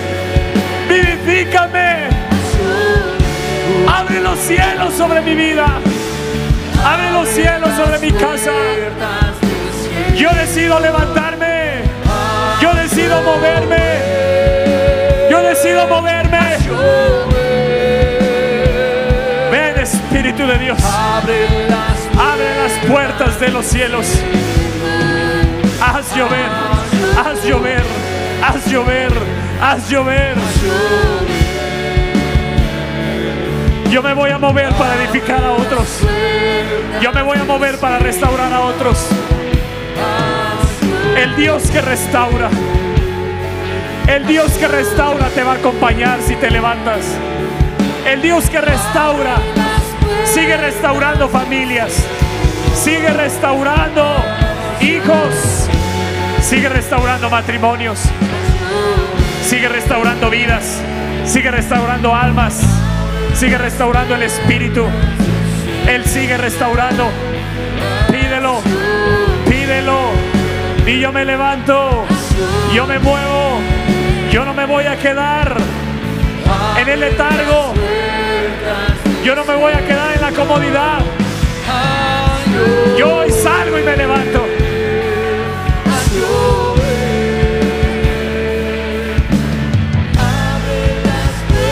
vivifícame, 0.90 2.08
abre 3.96 4.22
los 4.22 4.40
cielos 4.40 4.92
sobre 4.96 5.22
mi 5.22 5.36
vida, 5.36 5.68
abre 6.84 7.12
los 7.12 7.30
cielos 7.30 7.70
sobre 7.76 8.00
mi 8.00 8.12
casa. 8.12 8.50
Yo 10.16 10.30
decido 10.30 10.80
levantarme, 10.80 11.82
yo 12.62 12.74
decido 12.76 13.22
moverme, 13.24 14.00
yo 15.30 15.42
decido 15.42 15.88
moverme. 15.88 16.40
Ven 19.52 19.80
Espíritu 19.80 20.46
de 20.46 20.60
Dios. 20.60 20.80
Abre 20.84 22.56
las 22.56 22.72
puertas 22.88 23.40
de 23.40 23.48
los 23.50 23.66
cielos. 23.66 24.06
Haz 25.82 26.16
llover, 26.16 26.50
haz 27.18 27.44
llover, 27.44 27.84
haz 28.42 28.66
llover, 28.68 29.12
haz 29.62 29.90
llover. 29.90 30.36
Yo 33.90 34.02
me 34.02 34.14
voy 34.14 34.30
a 34.30 34.38
mover 34.38 34.70
para 34.74 34.96
edificar 34.96 35.44
a 35.44 35.52
otros. 35.54 36.00
Yo 37.02 37.12
me 37.12 37.22
voy 37.24 37.38
a 37.38 37.44
mover 37.44 37.78
para 37.80 38.00
restaurar 38.00 38.54
a 38.54 38.62
otros. 38.62 39.08
El 41.16 41.36
Dios 41.36 41.64
que 41.72 41.80
restaura. 41.80 42.50
El 44.08 44.26
Dios 44.26 44.52
que 44.54 44.68
restaura 44.68 45.28
te 45.30 45.44
va 45.44 45.54
a 45.54 45.56
acompañar 45.56 46.20
si 46.22 46.36
te 46.36 46.50
levantas. 46.50 47.06
El 48.06 48.22
Dios 48.22 48.50
que 48.50 48.60
restaura 48.60 49.36
sigue 50.26 50.58
restaurando 50.58 51.30
familias. 51.30 52.04
Sigue 52.74 53.10
restaurando 53.10 54.24
hijos. 54.82 55.70
Sigue 56.42 56.68
restaurando 56.68 57.30
matrimonios. 57.30 58.00
Sigue 59.46 59.70
restaurando 59.70 60.32
vidas. 60.32 60.82
Sigue 61.26 61.52
restaurando 61.52 62.16
almas. 62.16 62.60
Sigue 63.36 63.58
restaurando 63.60 64.16
el 64.16 64.24
espíritu. 64.24 64.86
Él 65.88 66.04
sigue 66.06 66.38
restaurando. 66.38 67.10
Y 70.86 71.00
yo 71.00 71.12
me 71.14 71.24
levanto. 71.24 72.06
Yo 72.74 72.86
me 72.86 73.00
muevo. 73.00 73.60
Yo 74.32 74.44
no 74.44 74.54
me 74.54 74.66
voy 74.66 74.86
a 74.86 74.98
quedar 74.98 75.56
en 76.78 76.90
el 76.90 77.00
letargo. 77.00 77.74
Yo 79.24 79.36
no 79.36 79.46
me 79.46 79.56
voy 79.56 79.74
a 79.74 79.86
quedar 79.86 80.14
en 80.16 80.22
la 80.22 80.32
comodidad. 80.32 81.00
Yo 82.98 83.16
hoy 83.18 83.32
salgo 83.32 83.80
y 83.80 83.84
me 83.84 83.96
levanto. 83.96 84.46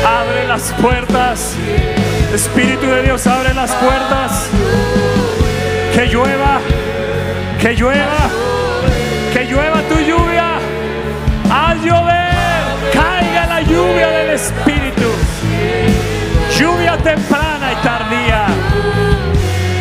Abre 0.05 0.47
las 0.47 0.71
puertas. 0.81 1.55
Espíritu 2.33 2.87
de 2.87 3.03
Dios, 3.03 3.27
abre 3.27 3.53
las 3.53 3.71
puertas. 3.73 4.47
Que 5.93 6.05
llueva. 6.07 6.61
Que 7.59 7.73
llueva. 7.75 8.50
Que 9.31 9.45
llueva 9.45 9.81
tu 9.83 9.95
lluvia. 9.99 10.59
Haz 11.49 11.77
llover. 11.83 12.31
Caiga 12.93 13.45
la 13.47 13.61
lluvia 13.61 14.09
del 14.09 14.29
Espíritu. 14.31 15.09
Lluvia 16.57 16.97
temprana 16.97 17.71
y 17.71 17.75
tardía. 17.83 18.45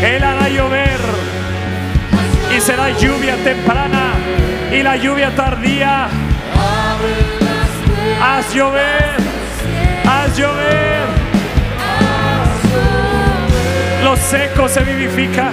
Él 0.03 0.23
hará 0.23 0.49
llover. 0.49 1.01
Y 2.57 2.61
será 2.61 2.91
lluvia 2.91 3.37
temprana 3.43 4.15
y 4.73 4.83
la 4.83 4.97
lluvia 4.97 5.35
tardía. 5.35 6.09
Haz 8.23 8.55
llover. 8.55 9.17
Haz 10.07 10.37
llover. 10.37 11.07
Lo 14.05 14.17
seco 14.17 14.69
se 14.69 14.81
vivifica. 14.85 15.51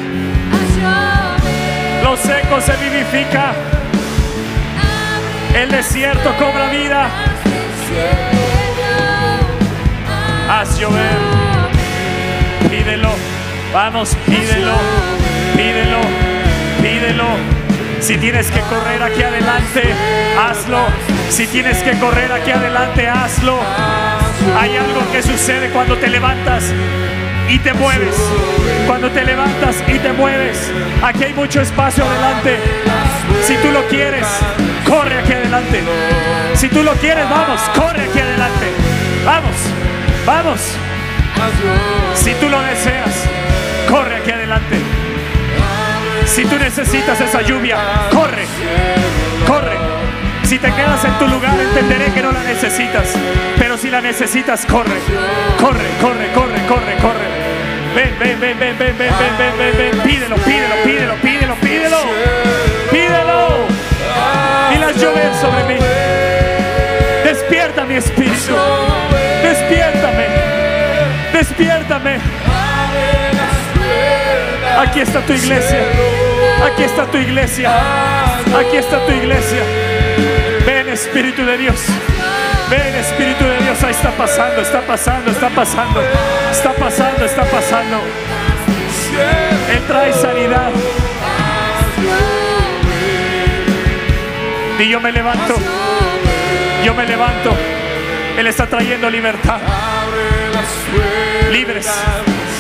Lo 2.03 2.15
seco 2.15 2.61
se 2.61 2.73
vivifica. 2.77 3.53
El 5.57 5.71
desierto 5.71 6.35
cobra 6.37 6.69
vida. 6.69 7.09
Haz 10.47 10.77
llover. 10.77 11.17
Pídelo. 12.69 13.09
Vamos, 13.73 14.15
pídelo. 14.27 14.75
Pídelo. 15.55 16.01
Pídelo. 16.79 17.25
Si 17.99 18.17
tienes 18.17 18.51
que 18.51 18.59
correr 18.61 19.01
aquí 19.01 19.23
adelante, 19.23 19.81
hazlo. 20.39 20.85
Si 21.31 21.47
tienes 21.47 21.79
que 21.79 21.97
correr 21.97 22.31
aquí 22.31 22.51
adelante, 22.51 23.09
hazlo. 23.09 23.59
Hay 24.59 24.77
algo 24.77 25.11
que 25.11 25.23
sucede 25.23 25.71
cuando 25.71 25.97
te 25.97 26.07
levantas 26.07 26.65
y 27.49 27.57
te 27.57 27.73
mueves. 27.73 28.15
Cuando 28.85 29.09
te 29.09 29.25
levantas 29.25 29.83
y 29.87 29.97
te 29.97 30.13
mueves. 30.13 30.71
Aquí 31.01 31.23
hay 31.23 31.33
mucho 31.33 31.61
espacio 31.61 32.05
adelante. 32.05 32.59
Si 33.41 33.55
tú 33.55 33.71
lo 33.71 33.87
quieres, 33.87 34.27
corre 34.87 35.19
aquí 35.19 35.33
adelante. 35.33 35.83
Si 36.55 36.69
tú 36.69 36.83
lo 36.83 36.93
quieres, 36.93 37.29
vamos, 37.29 37.61
corre 37.75 38.03
aquí 38.03 38.19
adelante. 38.19 38.67
Vamos, 39.25 39.55
vamos. 40.25 40.61
Si 42.15 42.33
tú 42.35 42.49
lo 42.49 42.61
deseas, 42.61 43.25
corre 43.89 44.17
aquí 44.17 44.31
adelante. 44.31 44.77
Si 46.25 46.45
tú 46.45 46.57
necesitas 46.57 47.19
esa 47.21 47.41
lluvia, 47.41 47.77
corre, 48.11 48.45
corre. 49.47 49.77
Si 50.43 50.57
te 50.57 50.71
quedas 50.71 51.03
en 51.03 51.13
tu 51.19 51.27
lugar, 51.27 51.59
entenderé 51.59 52.11
que 52.13 52.21
no 52.21 52.31
la 52.31 52.41
necesitas. 52.43 53.13
Pero 53.57 53.77
si 53.77 53.89
la 53.89 54.01
necesitas, 54.01 54.65
corre, 54.65 54.99
corre, 55.59 55.89
corre, 56.01 56.31
corre, 56.33 56.65
corre, 56.67 56.95
corre. 57.01 57.27
Ven, 57.95 58.15
ven, 58.19 58.39
ven, 58.39 58.59
ven, 58.59 58.77
ven, 58.77 58.97
ven, 58.97 59.13
ven, 59.19 59.37
ven, 59.37 59.57
ven, 59.57 59.77
ven. 59.77 60.01
Pídelo, 60.03 60.35
pídelo, 60.37 60.75
pídelo, 60.83 61.15
pídelo, 61.15 61.55
pídelo. 61.55 61.97
Pídelo. 62.91 63.76
Llover 64.99 65.33
sobre 65.35 65.63
mí. 65.65 65.79
Despierta 67.23 67.85
mi 67.85 67.95
espíritu. 67.95 68.55
Despiértame. 69.43 70.25
Despiértame. 71.33 72.19
Aquí 74.79 75.01
está 75.01 75.21
tu 75.21 75.33
iglesia. 75.33 75.79
Aquí 76.65 76.83
está 76.83 77.05
tu 77.05 77.17
iglesia. 77.17 77.71
Aquí 78.59 78.77
está 78.77 79.05
tu 79.05 79.11
iglesia. 79.11 79.61
Ven 80.65 80.89
Espíritu 80.89 81.45
de 81.45 81.57
Dios. 81.57 81.85
Ven 82.69 82.95
Espíritu 82.95 83.43
de 83.43 83.57
Dios. 83.59 83.83
Ahí 83.83 83.91
está 83.91 84.11
pasando, 84.11 84.61
está 84.61 84.81
pasando, 84.81 85.31
está 85.31 85.49
pasando. 85.49 86.01
Está 86.51 86.73
pasando, 86.73 87.25
está 87.25 87.43
pasando. 87.43 87.97
Él 89.71 89.81
trae 89.87 90.13
sanidad. 90.13 90.71
Y 94.79 94.89
yo 94.89 94.99
me 94.99 95.11
levanto. 95.11 95.55
Yo 96.83 96.93
me 96.93 97.05
levanto. 97.05 97.55
Él 98.37 98.45
está 98.45 98.67
trayendo 98.67 99.09
libertad. 99.09 99.57
Libres, 101.51 101.87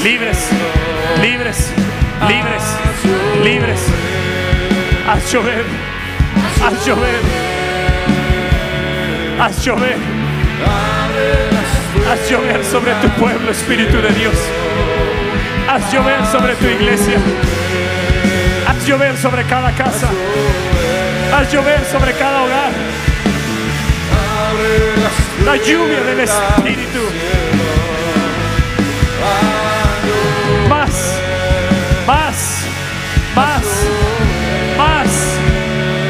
libres, 0.03 0.49
libres, 1.21 1.71
libres, 2.27 2.63
libres. 3.43 3.79
Haz 5.07 5.31
llover, 5.31 5.63
haz 6.65 6.85
llover, 6.85 7.19
haz 9.39 9.65
llover, 9.65 9.97
haz 12.11 12.29
llover 12.29 12.65
sobre 12.65 12.93
tu 12.95 13.09
pueblo, 13.09 13.51
Espíritu 13.51 14.01
de 14.01 14.09
Dios. 14.13 14.35
Haz 15.69 15.93
llover 15.93 16.25
sobre 16.25 16.55
tu 16.55 16.65
iglesia. 16.65 17.17
Haz 18.67 18.87
llover 18.87 19.15
sobre 19.17 19.43
cada 19.43 19.71
casa. 19.73 20.09
Haz 21.37 21.51
llover 21.51 21.85
sobre 21.85 22.13
cada 22.13 22.45
hogar. 22.45 22.71
La 25.45 25.55
lluvia 25.57 26.01
del 26.01 26.21
Espíritu. 26.21 27.03
Más, 30.67 31.19
más, 32.07 32.65
más, 33.35 33.63
más, 34.77 35.07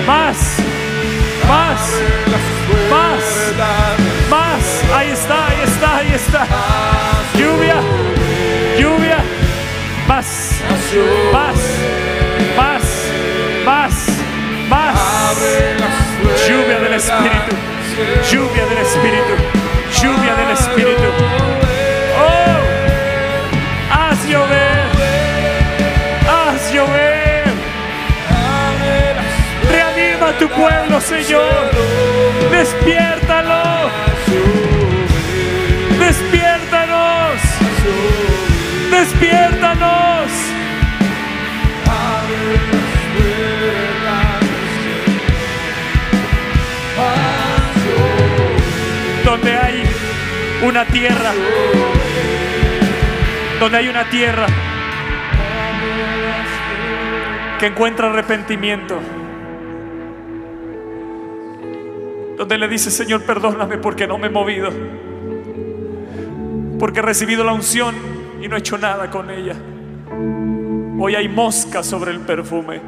más, 0.07 0.37
más, 1.45 1.81
más, 2.89 3.23
más. 4.29 4.83
Ahí 4.95 5.09
está, 5.09 5.47
ahí 5.47 5.61
está, 5.65 5.97
ahí 5.97 6.13
está. 6.13 6.47
Lluvia, 7.37 7.81
lluvia, 8.79 9.17
más, 10.07 10.61
más, 11.33 11.59
más, 12.55 12.83
más, 13.65 14.16
más. 14.69 15.37
Lluvia 16.47 16.79
del 16.79 16.93
Espíritu, 16.93 17.55
lluvia 18.31 18.65
del 18.65 18.77
Espíritu, 18.77 19.33
lluvia 20.01 20.35
del 20.35 20.51
Espíritu. 20.51 21.09
Oh, 22.19 22.59
haz 23.91 24.25
llover, 24.25 24.87
haz 26.29 26.73
llover, 26.73 27.17
a 30.27 30.37
tu 30.37 30.49
pueblo, 30.49 30.99
Señor. 30.99 31.71
Despiértalo. 32.51 33.89
Despiértanos. 35.99 37.39
Despiértanos. 38.91 40.46
Una 50.63 50.85
tierra. 50.85 51.33
Donde 53.59 53.77
hay 53.77 53.87
una 53.87 54.09
tierra 54.09 54.45
que 57.59 57.67
encuentra 57.67 58.09
arrepentimiento. 58.09 58.99
Donde 62.37 62.57
le 62.57 62.67
dice, 62.67 62.91
Señor, 62.91 63.23
perdóname 63.23 63.77
porque 63.77 64.07
no 64.07 64.17
me 64.17 64.27
he 64.27 64.29
movido. 64.29 64.69
Porque 66.79 66.99
he 66.99 67.01
recibido 67.01 67.43
la 67.43 67.53
unción 67.53 67.95
y 68.41 68.47
no 68.47 68.55
he 68.55 68.59
hecho 68.59 68.77
nada 68.77 69.09
con 69.09 69.31
ella. 69.31 69.55
Hoy 70.99 71.15
hay 71.15 71.27
mosca 71.27 71.83
sobre 71.83 72.11
el 72.11 72.19
perfume. 72.19 72.79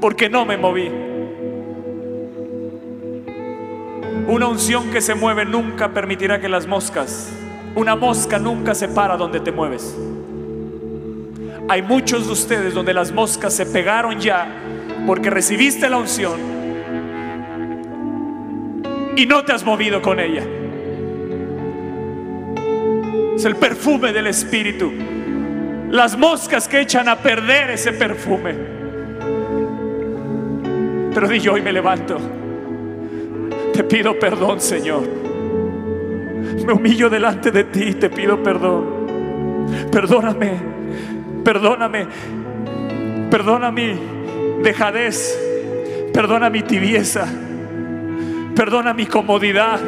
Porque 0.00 0.28
no 0.30 0.46
me 0.46 0.56
moví. 0.56 1.13
Una 4.26 4.46
unción 4.46 4.90
que 4.90 5.02
se 5.02 5.14
mueve 5.14 5.44
nunca 5.44 5.90
permitirá 5.90 6.40
que 6.40 6.48
las 6.48 6.66
moscas, 6.66 7.30
una 7.74 7.94
mosca 7.94 8.38
nunca 8.38 8.74
se 8.74 8.88
para 8.88 9.16
donde 9.16 9.40
te 9.40 9.52
mueves. 9.52 9.94
Hay 11.68 11.82
muchos 11.82 12.26
de 12.26 12.32
ustedes 12.32 12.72
donde 12.72 12.94
las 12.94 13.12
moscas 13.12 13.54
se 13.54 13.66
pegaron 13.66 14.18
ya 14.18 14.46
porque 15.06 15.28
recibiste 15.28 15.88
la 15.90 15.98
unción 15.98 16.40
y 19.16 19.26
no 19.26 19.44
te 19.44 19.52
has 19.52 19.64
movido 19.64 20.00
con 20.00 20.18
ella. 20.18 20.42
Es 23.36 23.44
el 23.44 23.56
perfume 23.56 24.12
del 24.12 24.26
Espíritu. 24.26 24.92
Las 25.90 26.16
moscas 26.16 26.66
que 26.66 26.80
echan 26.80 27.08
a 27.08 27.16
perder 27.16 27.70
ese 27.70 27.92
perfume. 27.92 28.54
Pero 31.12 31.28
di 31.28 31.40
yo 31.40 31.52
hoy 31.52 31.62
me 31.62 31.72
levanto. 31.72 32.43
Te 33.74 33.82
pido 33.82 34.16
perdón, 34.18 34.60
Señor. 34.60 35.02
Me 36.64 36.72
humillo 36.72 37.10
delante 37.10 37.50
de 37.50 37.64
ti 37.64 37.82
y 37.88 37.94
te 37.94 38.08
pido 38.08 38.40
perdón. 38.40 39.66
Perdóname, 39.90 40.52
perdóname, 41.42 42.06
perdona 43.30 43.72
mi 43.72 43.98
dejadez, 44.62 45.36
perdona 46.12 46.50
mi 46.50 46.62
tibieza, 46.62 47.26
perdona 48.54 48.94
mi 48.94 49.06
comodidad. 49.06 49.80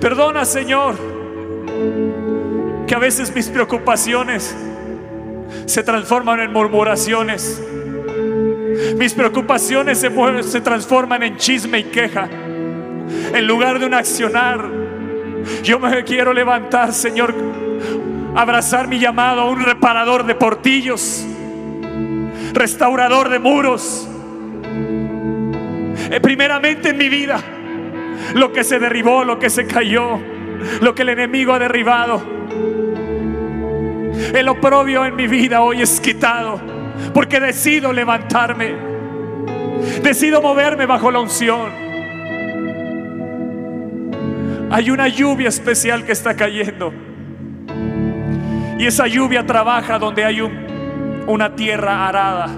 Perdona, 0.00 0.44
Señor, 0.44 0.94
que 2.86 2.94
a 2.94 2.98
veces 2.98 3.34
mis 3.34 3.48
preocupaciones 3.48 4.54
se 5.64 5.82
transforman 5.82 6.38
en 6.38 6.52
murmuraciones. 6.52 7.60
Mis 8.96 9.14
preocupaciones 9.14 9.98
se, 9.98 10.10
mueven, 10.10 10.44
se 10.44 10.60
transforman 10.60 11.22
en 11.22 11.36
chisme 11.36 11.78
y 11.78 11.84
queja. 11.84 12.28
En 13.32 13.46
lugar 13.46 13.78
de 13.78 13.86
un 13.86 13.94
accionar, 13.94 14.68
yo 15.62 15.78
me 15.78 16.04
quiero 16.04 16.32
levantar, 16.32 16.92
Señor, 16.92 17.34
abrazar 18.34 18.88
mi 18.88 18.98
llamado 18.98 19.42
a 19.42 19.50
un 19.50 19.62
reparador 19.62 20.26
de 20.26 20.34
portillos, 20.34 21.24
restaurador 22.52 23.28
de 23.28 23.38
muros. 23.38 24.08
Eh, 26.10 26.20
primeramente 26.20 26.90
en 26.90 26.98
mi 26.98 27.08
vida, 27.08 27.40
lo 28.34 28.52
que 28.52 28.64
se 28.64 28.78
derribó, 28.78 29.24
lo 29.24 29.38
que 29.38 29.50
se 29.50 29.66
cayó, 29.66 30.20
lo 30.80 30.94
que 30.94 31.02
el 31.02 31.10
enemigo 31.10 31.52
ha 31.52 31.58
derribado. 31.58 32.22
El 34.34 34.48
oprobio 34.48 35.04
en 35.04 35.16
mi 35.16 35.26
vida 35.26 35.62
hoy 35.62 35.82
es 35.82 36.00
quitado 36.00 36.75
porque 37.12 37.40
decido 37.40 37.92
levantarme, 37.92 38.74
decido 40.02 40.40
moverme 40.42 40.86
bajo 40.86 41.10
la 41.10 41.20
unción. 41.20 41.86
Hay 44.70 44.90
una 44.90 45.08
lluvia 45.08 45.48
especial 45.48 46.04
que 46.04 46.12
está 46.12 46.34
cayendo. 46.34 46.92
Y 48.78 48.86
esa 48.86 49.06
lluvia 49.06 49.46
trabaja 49.46 49.98
donde 49.98 50.24
hay 50.24 50.40
un- 50.40 51.24
una 51.26 51.54
tierra 51.54 52.08
arada, 52.08 52.48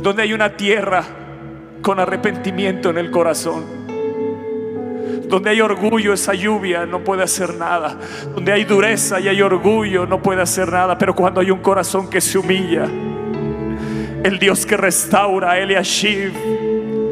donde 0.00 0.22
hay 0.22 0.32
una 0.32 0.50
tierra 0.56 1.02
con 1.82 1.98
arrepentimiento 1.98 2.90
en 2.90 2.98
el 2.98 3.10
corazón. 3.10 3.64
Donde 5.28 5.50
hay 5.50 5.60
orgullo, 5.60 6.12
esa 6.12 6.34
lluvia 6.34 6.86
no 6.86 7.02
puede 7.02 7.24
hacer 7.24 7.54
nada. 7.54 7.96
Donde 8.34 8.52
hay 8.52 8.62
dureza 8.64 9.18
y 9.18 9.26
hay 9.26 9.42
orgullo, 9.42 10.06
no 10.06 10.22
puede 10.22 10.42
hacer 10.42 10.70
nada. 10.70 10.96
Pero 10.96 11.14
cuando 11.16 11.40
hay 11.40 11.50
un 11.50 11.58
corazón 11.60 12.08
que 12.08 12.20
se 12.20 12.38
humilla, 12.38 12.86
el 14.26 14.40
Dios 14.40 14.66
que 14.66 14.76
restaura, 14.76 15.56
el 15.58 15.70
Yashiv, 15.70 16.32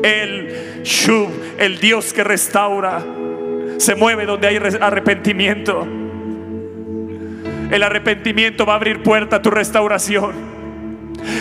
el 0.03 0.83
Shub, 0.83 1.31
el 1.59 1.79
Dios 1.79 2.13
que 2.13 2.25
restaura, 2.25 3.01
se 3.79 3.95
mueve 3.95 4.27
donde 4.27 4.49
hay 4.49 4.59
re- 4.59 4.79
arrepentimiento. 4.81 5.87
El 7.71 7.83
arrepentimiento 7.85 8.67
va 8.67 8.73
a 8.73 8.77
abrir 8.77 9.03
puerta 9.05 9.37
a 9.37 9.43
tu 9.43 9.51
restauración. 9.51 10.33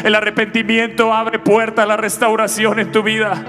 El 0.04 0.14
arrepentimiento 0.14 1.12
abre 1.12 1.40
puerta 1.40 1.84
a 1.84 1.86
la 1.88 1.98
restauración 1.98 2.80
en 2.80 2.92
tu 2.92 3.02
vida. 3.02 3.44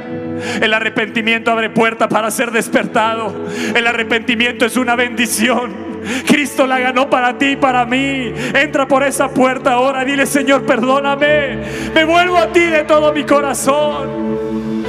El 0.62 0.72
arrepentimiento 0.72 1.50
abre 1.50 1.68
puerta 1.68 2.08
para 2.08 2.30
ser 2.30 2.50
despertado. 2.50 3.34
El 3.74 3.86
arrepentimiento 3.86 4.64
es 4.64 4.78
una 4.78 4.96
bendición. 4.96 5.83
Cristo 6.26 6.66
la 6.66 6.78
ganó 6.78 7.08
para 7.08 7.36
ti 7.38 7.52
y 7.52 7.56
para 7.56 7.84
mí. 7.84 8.32
Entra 8.54 8.86
por 8.86 9.02
esa 9.02 9.28
puerta 9.28 9.72
ahora. 9.72 10.04
Dile, 10.04 10.26
Señor, 10.26 10.64
perdóname. 10.64 11.58
Me 11.94 12.04
vuelvo 12.04 12.36
a 12.38 12.48
ti 12.48 12.60
de 12.60 12.84
todo 12.84 13.12
mi 13.12 13.24
corazón. 13.24 14.84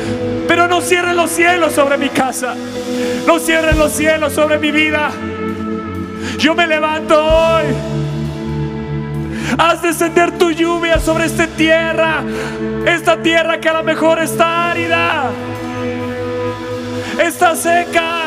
Pero 0.48 0.68
no 0.68 0.82
cierren 0.82 1.16
los 1.16 1.32
cielos 1.32 1.74
sobre 1.74 1.98
mi 1.98 2.10
casa. 2.10 2.56
No 3.26 3.40
cierren 3.40 3.78
los 3.78 3.92
cielos 3.92 4.34
sobre 4.34 4.58
mi 4.58 4.72
vida. 4.72 5.12
Yo 6.38 6.54
me 6.56 6.68
levanto 6.68 7.24
hoy. 7.24 7.66
Haz 9.58 9.82
descender 9.82 10.38
tu 10.38 10.52
lluvia 10.52 11.00
sobre 11.00 11.26
esta 11.26 11.48
tierra. 11.48 12.24
Esta 12.86 13.22
tierra 13.22 13.60
que 13.60 13.70
a 13.70 13.74
lo 13.74 13.84
mejor 13.84 14.20
está 14.20 14.72
árida. 14.72 15.32
Está 17.20 17.56
seca. 17.56 18.25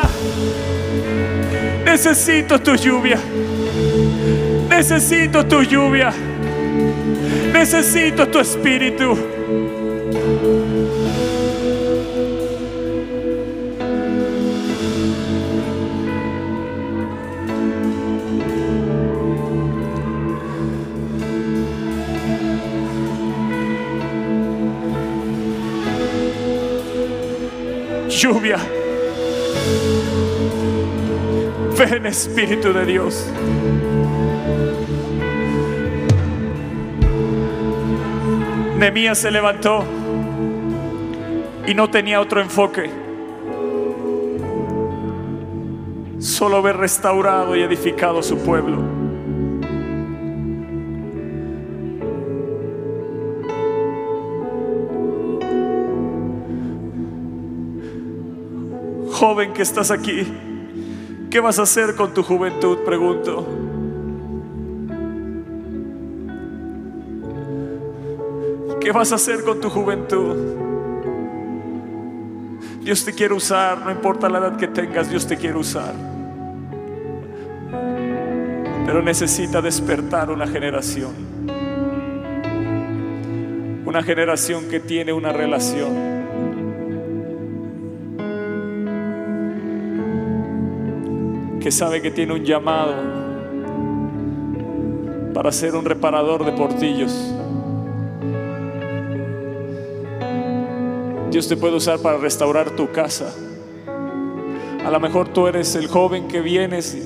Necesito 1.91 2.59
tu 2.59 2.75
lluvia. 2.75 3.19
Necesito 4.69 5.43
tu 5.43 5.63
lluvia. 5.63 6.13
Necesito 7.51 8.27
tu 8.27 8.39
espíritu. 8.39 9.17
Lluvia. 28.21 28.78
Ven 31.79 32.05
Espíritu 32.07 32.73
de 32.73 32.85
Dios. 32.85 33.25
Nehemías 38.77 39.17
se 39.17 39.31
levantó 39.31 39.85
y 41.65 41.73
no 41.73 41.89
tenía 41.89 42.19
otro 42.19 42.41
enfoque. 42.41 42.89
Solo 46.19 46.61
ver 46.61 46.75
restaurado 46.75 47.55
y 47.55 47.61
edificado 47.61 48.21
su 48.23 48.39
pueblo. 48.39 48.83
Joven 59.13 59.53
que 59.53 59.61
estás 59.61 59.91
aquí, 59.91 60.27
¿qué 61.29 61.39
vas 61.39 61.59
a 61.59 61.63
hacer 61.63 61.95
con 61.95 62.13
tu 62.13 62.23
juventud? 62.23 62.79
Pregunto. 62.79 63.47
¿Qué 68.81 68.91
vas 68.91 69.11
a 69.11 69.15
hacer 69.15 69.43
con 69.43 69.59
tu 69.59 69.69
juventud? 69.69 70.35
Dios 72.81 73.05
te 73.05 73.13
quiere 73.13 73.33
usar, 73.33 73.79
no 73.79 73.91
importa 73.91 74.29
la 74.29 74.39
edad 74.39 74.57
que 74.57 74.67
tengas, 74.67 75.09
Dios 75.09 75.27
te 75.27 75.37
quiere 75.37 75.57
usar. 75.57 75.93
Pero 78.85 79.03
necesita 79.03 79.61
despertar 79.61 80.31
una 80.31 80.47
generación. 80.47 81.11
Una 83.85 84.01
generación 84.01 84.69
que 84.69 84.79
tiene 84.79 85.13
una 85.13 85.31
relación 85.31 86.18
que 91.59 91.71
sabe 91.71 92.01
que 92.01 92.11
tiene 92.11 92.33
un 92.33 92.43
llamado 92.43 92.93
para 95.33 95.51
ser 95.51 95.75
un 95.75 95.85
reparador 95.85 96.45
de 96.45 96.51
portillos. 96.53 97.13
Dios 101.31 101.47
te 101.47 101.55
puede 101.57 101.75
usar 101.75 101.99
para 101.99 102.17
restaurar 102.17 102.71
tu 102.71 102.91
casa. 102.91 103.33
A 104.83 104.89
lo 104.89 104.99
mejor 104.99 105.29
tú 105.29 105.47
eres 105.47 105.75
el 105.75 105.87
joven 105.87 106.27
que 106.27 106.41
vienes 106.41 106.97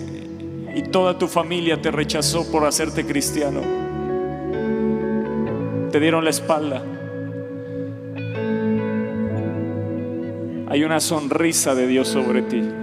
y 0.75 0.81
toda 0.83 1.17
tu 1.17 1.27
familia 1.27 1.81
te 1.81 1.91
rechazó 1.91 2.49
por 2.51 2.65
hacerte 2.65 3.05
cristiano. 3.05 3.61
Te 5.91 5.99
dieron 5.99 6.23
la 6.23 6.29
espalda. 6.29 6.83
Hay 10.69 10.83
una 10.83 10.99
sonrisa 10.99 11.75
de 11.75 11.85
Dios 11.85 12.07
sobre 12.07 12.41
ti. 12.43 12.82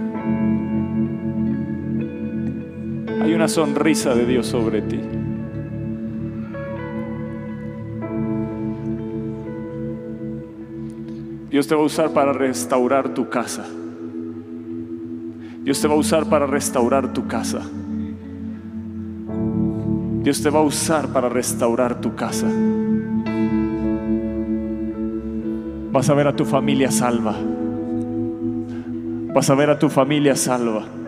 Hay 3.21 3.35
una 3.35 3.47
sonrisa 3.47 4.15
de 4.15 4.25
Dios 4.25 4.47
sobre 4.47 4.81
ti. 4.81 4.99
Dios 11.51 11.67
te 11.67 11.75
va 11.75 11.81
a 11.81 11.85
usar 11.85 12.11
para 12.13 12.33
restaurar 12.33 13.13
tu 13.13 13.29
casa. 13.29 13.63
Dios 15.63 15.79
te 15.79 15.87
va 15.87 15.93
a 15.93 15.97
usar 15.97 16.25
para 16.25 16.47
restaurar 16.47 17.13
tu 17.13 17.27
casa. 17.27 17.61
Dios 20.23 20.41
te 20.41 20.49
va 20.49 20.59
a 20.59 20.63
usar 20.63 21.09
para 21.09 21.29
restaurar 21.29 22.01
tu 22.01 22.15
casa. 22.15 22.47
Vas 25.91 26.09
a 26.09 26.13
ver 26.15 26.27
a 26.27 26.35
tu 26.35 26.45
familia 26.45 26.89
salva. 26.89 27.35
Vas 29.33 29.49
a 29.49 29.55
ver 29.55 29.69
a 29.69 29.77
tu 29.77 29.89
familia 29.89 30.35
salva. 30.35 31.00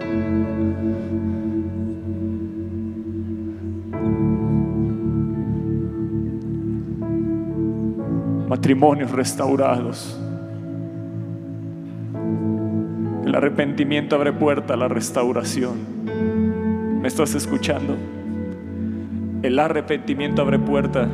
Matrimonios 8.63 9.11
restaurados. 9.11 10.17
El 13.25 13.35
arrepentimiento 13.35 14.15
abre 14.15 14.31
puerta 14.31 14.75
a 14.75 14.77
la 14.77 14.87
restauración. 14.87 17.01
¿Me 17.01 17.09
estás 17.09 17.35
escuchando? 17.35 17.97
El 19.41 19.59
arrepentimiento 19.59 20.43
abre 20.43 20.59
puerta. 20.59 21.09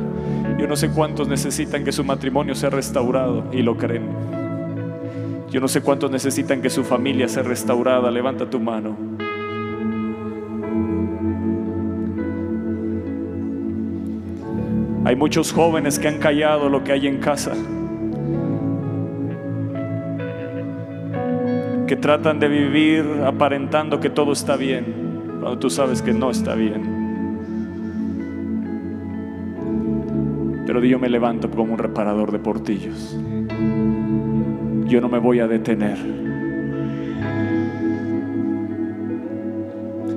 Yo 0.60 0.68
no 0.68 0.76
sé 0.76 0.90
cuántos 0.90 1.26
necesitan 1.26 1.82
que 1.82 1.90
su 1.90 2.04
matrimonio 2.04 2.54
sea 2.54 2.70
restaurado 2.70 3.42
y 3.50 3.62
lo 3.62 3.76
creen. 3.76 4.04
Yo 5.50 5.60
no 5.60 5.66
sé 5.66 5.80
cuántos 5.80 6.12
necesitan 6.12 6.62
que 6.62 6.70
su 6.70 6.84
familia 6.84 7.26
sea 7.26 7.42
restaurada. 7.42 8.12
Levanta 8.12 8.48
tu 8.48 8.60
mano. 8.60 8.96
Hay 15.04 15.16
muchos 15.16 15.52
jóvenes 15.52 15.98
que 15.98 16.08
han 16.08 16.18
callado 16.18 16.68
lo 16.68 16.84
que 16.84 16.92
hay 16.92 17.06
en 17.06 17.18
casa. 17.18 17.52
Que 21.86 21.96
tratan 21.96 22.38
de 22.38 22.48
vivir 22.48 23.04
aparentando 23.24 23.98
que 23.98 24.10
todo 24.10 24.32
está 24.32 24.56
bien, 24.56 24.84
cuando 25.40 25.58
tú 25.58 25.70
sabes 25.70 26.02
que 26.02 26.12
no 26.12 26.30
está 26.30 26.54
bien. 26.54 27.00
Pero 30.66 30.84
yo 30.84 30.98
me 30.98 31.08
levanto 31.08 31.50
como 31.50 31.72
un 31.72 31.78
reparador 31.78 32.30
de 32.30 32.38
portillos. 32.38 33.16
Yo 34.86 35.00
no 35.00 35.08
me 35.08 35.18
voy 35.18 35.40
a 35.40 35.48
detener. 35.48 35.96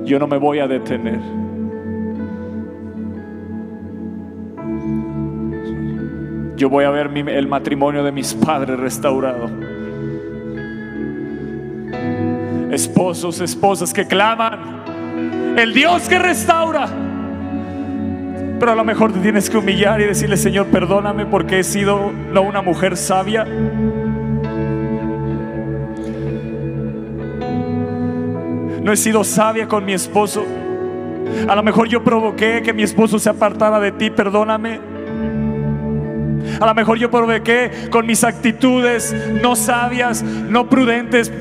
Yo 0.04 0.18
no 0.18 0.26
me 0.26 0.36
voy 0.36 0.58
a 0.58 0.68
detener. 0.68 1.43
Yo 6.64 6.70
voy 6.70 6.86
a 6.86 6.90
ver 6.90 7.10
el 7.14 7.46
matrimonio 7.46 8.02
de 8.02 8.10
mis 8.10 8.32
padres 8.32 8.80
restaurado. 8.80 9.50
Esposos, 12.72 13.42
esposas 13.42 13.92
que 13.92 14.06
claman. 14.06 15.58
El 15.58 15.74
Dios 15.74 16.08
que 16.08 16.18
restaura. 16.18 16.88
Pero 18.58 18.72
a 18.72 18.74
lo 18.74 18.82
mejor 18.82 19.12
te 19.12 19.20
tienes 19.20 19.50
que 19.50 19.58
humillar 19.58 20.00
y 20.00 20.04
decirle, 20.04 20.38
Señor, 20.38 20.68
perdóname 20.68 21.26
porque 21.26 21.58
he 21.58 21.64
sido 21.64 22.10
no 22.32 22.40
una 22.40 22.62
mujer 22.62 22.96
sabia. 22.96 23.44
No 28.82 28.90
he 28.90 28.96
sido 28.96 29.22
sabia 29.22 29.68
con 29.68 29.84
mi 29.84 29.92
esposo. 29.92 30.42
A 31.46 31.54
lo 31.54 31.62
mejor 31.62 31.88
yo 31.88 32.02
provoqué 32.02 32.62
que 32.62 32.72
mi 32.72 32.84
esposo 32.84 33.18
se 33.18 33.28
apartara 33.28 33.78
de 33.80 33.92
ti, 33.92 34.08
perdóname. 34.08 34.93
A 36.60 36.66
lo 36.66 36.74
mejor 36.74 36.98
yo 36.98 37.10
provoqué 37.10 37.70
con 37.90 38.06
mis 38.06 38.24
actitudes 38.24 39.14
no 39.42 39.56
sabias, 39.56 40.22
no 40.22 40.68
prudentes. 40.68 41.32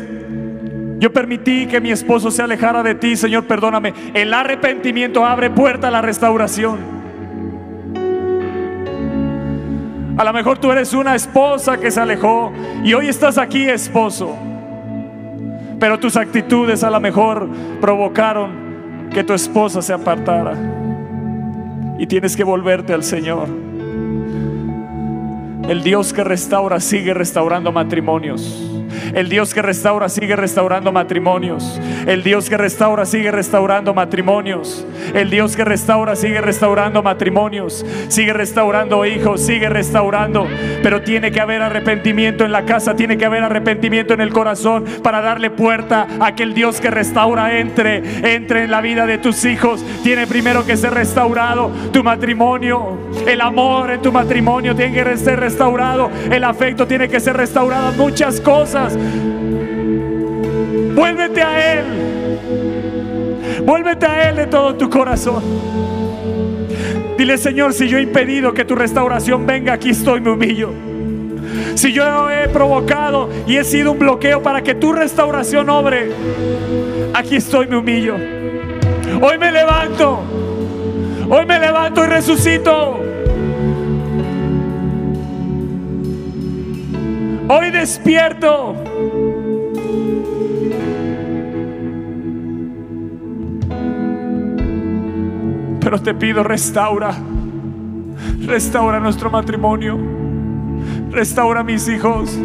Yo 1.00 1.12
permití 1.12 1.68
que 1.68 1.82
mi 1.82 1.92
esposo 1.92 2.32
se 2.32 2.42
alejara 2.42 2.82
de 2.82 2.96
ti, 2.96 3.16
Señor, 3.16 3.46
perdóname. 3.46 3.94
El 4.14 4.34
arrepentimiento 4.34 5.26
abre 5.26 5.50
puerta 5.50 5.90
a 5.90 5.92
la 5.92 6.02
restauración. 6.02 6.94
A 10.16 10.24
lo 10.24 10.32
mejor 10.32 10.60
tú 10.60 10.72
eres 10.72 10.94
una 10.94 11.16
esposa 11.16 11.78
que 11.78 11.90
se 11.90 12.00
alejó 12.00 12.54
y 12.84 12.94
hoy 12.94 13.08
estás 13.08 13.38
aquí, 13.38 13.68
esposo. 13.68 14.38
Pero 15.80 16.00
tus 16.00 16.16
actitudes 16.16 16.84
a 16.84 16.90
lo 16.90 17.02
mejor 17.02 17.50
provocaron 17.82 19.10
que 19.12 19.24
tu 19.24 19.34
esposa 19.34 19.82
se 19.82 19.92
apartara. 19.92 20.54
Y 21.98 22.08
tienes 22.08 22.38
que 22.38 22.44
volverte 22.44 22.94
al 22.94 23.04
Señor. 23.04 23.48
El 25.68 25.82
Dios 25.82 26.12
que 26.12 26.26
restaura 26.26 26.82
sigue 26.82 27.14
restaurando 27.14 27.72
matrimonios. 27.72 28.83
El 29.14 29.30
Dios 29.30 29.54
que 29.54 29.62
restaura 29.62 30.10
sigue 30.10 30.36
restaurando 30.36 30.92
matrimonios. 30.92 31.80
El 32.06 32.24
Dios 32.24 32.50
que 32.50 32.58
restaura 32.58 33.06
sigue 33.06 33.32
restaurando 33.32 33.94
matrimonios. 33.94 34.86
El 35.14 35.30
Dios 35.30 35.56
que 35.56 35.66
restaura 35.66 36.16
sigue 36.16 36.42
restaurando 36.42 37.04
matrimonios. 37.04 37.86
Sigue 38.08 38.34
restaurando 38.34 39.06
hijos, 39.06 39.42
sigue 39.42 39.70
restaurando. 39.70 40.48
Pero 40.82 41.02
tiene 41.02 41.32
que 41.32 41.40
haber 41.40 41.62
arrepentimiento 41.62 42.44
en 42.46 42.52
la 42.52 42.66
casa, 42.66 42.96
tiene 42.96 43.18
que 43.18 43.26
haber 43.26 43.44
arrepentimiento 43.44 44.14
en 44.14 44.22
el 44.22 44.32
corazón 44.32 44.86
para 45.04 45.22
darle 45.22 45.50
puerta 45.50 46.08
a 46.20 46.36
que 46.36 46.44
el 46.44 46.54
Dios 46.54 46.82
que 46.82 46.92
restaura 46.92 47.60
entre, 47.60 48.36
entre 48.36 48.64
en 48.64 48.72
la 48.72 48.82
vida 48.82 49.06
de 49.06 49.18
tus 49.18 49.46
hijos. 49.46 49.84
Tiene 50.04 50.28
primero 50.28 50.66
que 50.66 50.78
ser 50.78 50.94
restaurado 50.94 51.72
tu 51.92 52.04
matrimonio. 52.04 52.98
El 53.28 53.42
amor 53.42 53.92
en 53.92 54.02
tu 54.02 54.12
matrimonio 54.12 54.76
tiene 54.76 55.04
que 55.04 55.18
ser 55.18 55.40
restaurado. 55.40 56.10
El 56.30 56.44
afecto 56.44 56.88
tiene 56.88 57.08
que 57.08 57.20
ser 57.20 57.38
restaurado. 57.38 57.92
Muchas 57.94 58.42
cosas. 58.42 58.83
Vuélvete 60.96 61.42
a 61.42 61.74
Él. 61.74 61.86
Vuélvete 63.66 64.06
a 64.06 64.30
Él 64.30 64.36
de 64.36 64.48
todo 64.48 64.76
tu 64.76 64.90
corazón. 64.90 65.44
Dile, 67.18 67.38
Señor, 67.38 67.74
si 67.74 67.88
yo 67.88 67.98
he 67.98 68.02
impedido 68.02 68.54
que 68.54 68.66
tu 68.66 68.76
restauración 68.76 69.46
venga, 69.46 69.74
aquí 69.74 69.90
estoy, 69.90 70.20
me 70.20 70.32
humillo. 70.32 70.72
Si 71.76 71.92
yo 71.94 72.30
he 72.30 72.48
provocado 72.50 73.30
y 73.48 73.58
he 73.58 73.64
sido 73.64 73.92
un 73.92 74.00
bloqueo 74.00 74.42
para 74.42 74.62
que 74.62 74.76
tu 74.76 74.94
restauración 74.94 75.70
obre, 75.70 76.12
aquí 77.14 77.36
estoy, 77.38 77.68
me 77.68 77.78
humillo. 77.78 78.16
Hoy 79.22 79.38
me 79.38 79.52
levanto. 79.52 80.24
Hoy 81.30 81.46
me 81.46 81.60
levanto 81.60 82.04
y 82.04 82.08
resucito. 82.08 83.13
Hoy 87.48 87.72
despierto. 87.72 88.76
Pero 95.82 96.02
te 96.02 96.14
pido, 96.14 96.44
restaura. 96.44 97.14
Restaura 98.46 99.00
nuestro 99.00 99.30
matrimonio. 99.30 99.98
Restaura 101.12 101.64
mis 101.64 101.88
hijos. 101.90 102.38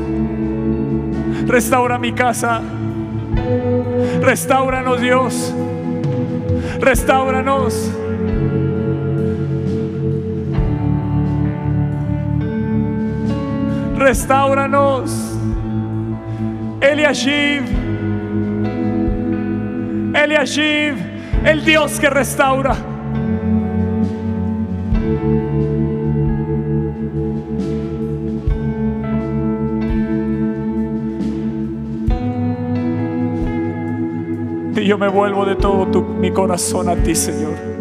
Restaura 1.46 1.98
mi 1.98 2.12
casa. 2.12 2.60
Restauranos, 4.20 5.00
Dios. 5.00 5.54
Restauranos. 6.80 7.90
Restauranos. 13.98 15.36
Eliashib. 16.80 17.64
Eliashib, 20.14 20.94
el 21.44 21.64
Dios 21.64 22.00
que 22.00 22.08
restaura. 22.08 22.76
yo 34.88 34.96
me 34.96 35.08
vuelvo 35.08 35.44
de 35.44 35.54
todo 35.54 36.00
mi 36.00 36.30
corazón 36.30 36.88
a 36.88 36.96
ti, 36.96 37.14
Señor. 37.14 37.77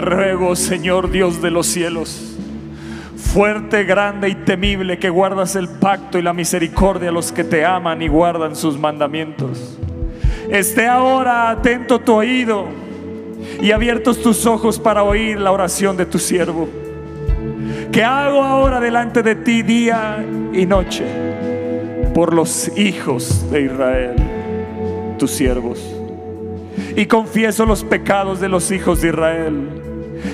Ruego, 0.00 0.56
Señor 0.56 1.10
Dios 1.10 1.42
de 1.42 1.50
los 1.50 1.66
cielos, 1.66 2.36
fuerte, 3.16 3.84
grande 3.84 4.28
y 4.28 4.34
temible, 4.34 4.98
que 4.98 5.10
guardas 5.10 5.56
el 5.56 5.68
pacto 5.68 6.18
y 6.18 6.22
la 6.22 6.32
misericordia 6.32 7.10
a 7.10 7.12
los 7.12 7.32
que 7.32 7.44
te 7.44 7.64
aman 7.64 8.02
y 8.02 8.08
guardan 8.08 8.56
sus 8.56 8.78
mandamientos. 8.78 9.78
Esté 10.50 10.86
ahora 10.86 11.50
atento 11.50 11.98
tu 11.98 12.14
oído 12.14 12.66
y 13.60 13.70
abiertos 13.72 14.22
tus 14.22 14.46
ojos 14.46 14.78
para 14.78 15.02
oír 15.02 15.38
la 15.38 15.52
oración 15.52 15.96
de 15.96 16.06
tu 16.06 16.18
siervo. 16.18 16.68
Que 17.92 18.02
hago 18.02 18.42
ahora 18.42 18.80
delante 18.80 19.22
de 19.22 19.34
ti 19.34 19.62
día 19.62 20.24
y 20.52 20.64
noche 20.66 21.04
por 22.14 22.34
los 22.34 22.76
hijos 22.76 23.50
de 23.50 23.62
Israel, 23.62 24.16
tus 25.18 25.30
siervos. 25.30 25.97
Y 26.98 27.06
confieso 27.06 27.64
los 27.64 27.84
pecados 27.84 28.40
de 28.40 28.48
los 28.48 28.72
hijos 28.72 29.00
de 29.00 29.10
Israel 29.10 29.68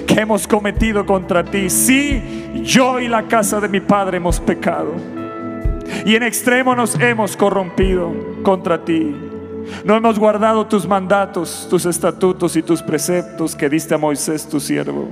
que 0.07 0.15
hemos 0.15 0.49
cometido 0.49 1.05
contra 1.05 1.45
ti. 1.45 1.69
Sí, 1.69 2.23
yo 2.65 3.01
y 3.01 3.07
la 3.07 3.25
casa 3.25 3.61
de 3.61 3.69
mi 3.69 3.81
padre 3.81 4.17
hemos 4.17 4.41
pecado. 4.41 4.95
Y 6.07 6.15
en 6.15 6.23
extremo 6.23 6.75
nos 6.75 6.99
hemos 6.99 7.37
corrompido 7.37 8.11
contra 8.43 8.83
ti. 8.83 9.15
No 9.85 9.95
hemos 9.95 10.19
guardado 10.19 10.67
tus 10.67 10.89
mandatos, 10.89 11.67
tus 11.69 11.85
estatutos 11.85 12.57
y 12.57 12.63
tus 12.63 12.81
preceptos 12.81 13.55
que 13.55 13.69
diste 13.69 13.93
a 13.93 13.99
Moisés 13.99 14.49
tu 14.49 14.59
siervo. 14.59 15.11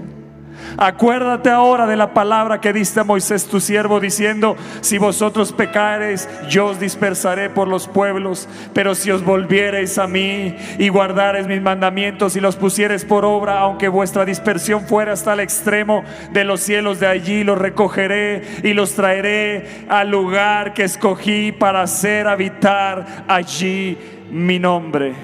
Acuérdate 0.76 1.50
ahora 1.50 1.86
de 1.86 1.96
la 1.96 2.14
palabra 2.14 2.60
que 2.60 2.72
diste 2.72 3.00
a 3.00 3.04
Moisés 3.04 3.46
tu 3.46 3.60
siervo 3.60 4.00
diciendo, 4.00 4.56
si 4.80 4.98
vosotros 4.98 5.52
pecareis, 5.52 6.28
yo 6.48 6.66
os 6.66 6.80
dispersaré 6.80 7.50
por 7.50 7.68
los 7.68 7.88
pueblos, 7.88 8.48
pero 8.72 8.94
si 8.94 9.10
os 9.10 9.24
volviereis 9.24 9.98
a 9.98 10.06
mí 10.06 10.56
y 10.78 10.88
guardareis 10.88 11.46
mis 11.46 11.60
mandamientos 11.60 12.36
y 12.36 12.40
los 12.40 12.56
pusiereis 12.56 13.04
por 13.04 13.24
obra, 13.24 13.60
aunque 13.60 13.88
vuestra 13.88 14.24
dispersión 14.24 14.86
fuera 14.86 15.12
hasta 15.12 15.34
el 15.34 15.40
extremo 15.40 16.04
de 16.32 16.44
los 16.44 16.60
cielos 16.60 17.00
de 17.00 17.06
allí, 17.06 17.44
los 17.44 17.58
recogeré 17.58 18.42
y 18.62 18.72
los 18.72 18.94
traeré 18.94 19.86
al 19.88 20.10
lugar 20.10 20.74
que 20.74 20.84
escogí 20.84 21.52
para 21.52 21.82
hacer 21.82 22.26
habitar 22.26 23.24
allí 23.28 23.98
mi 24.30 24.58
nombre. 24.58 25.14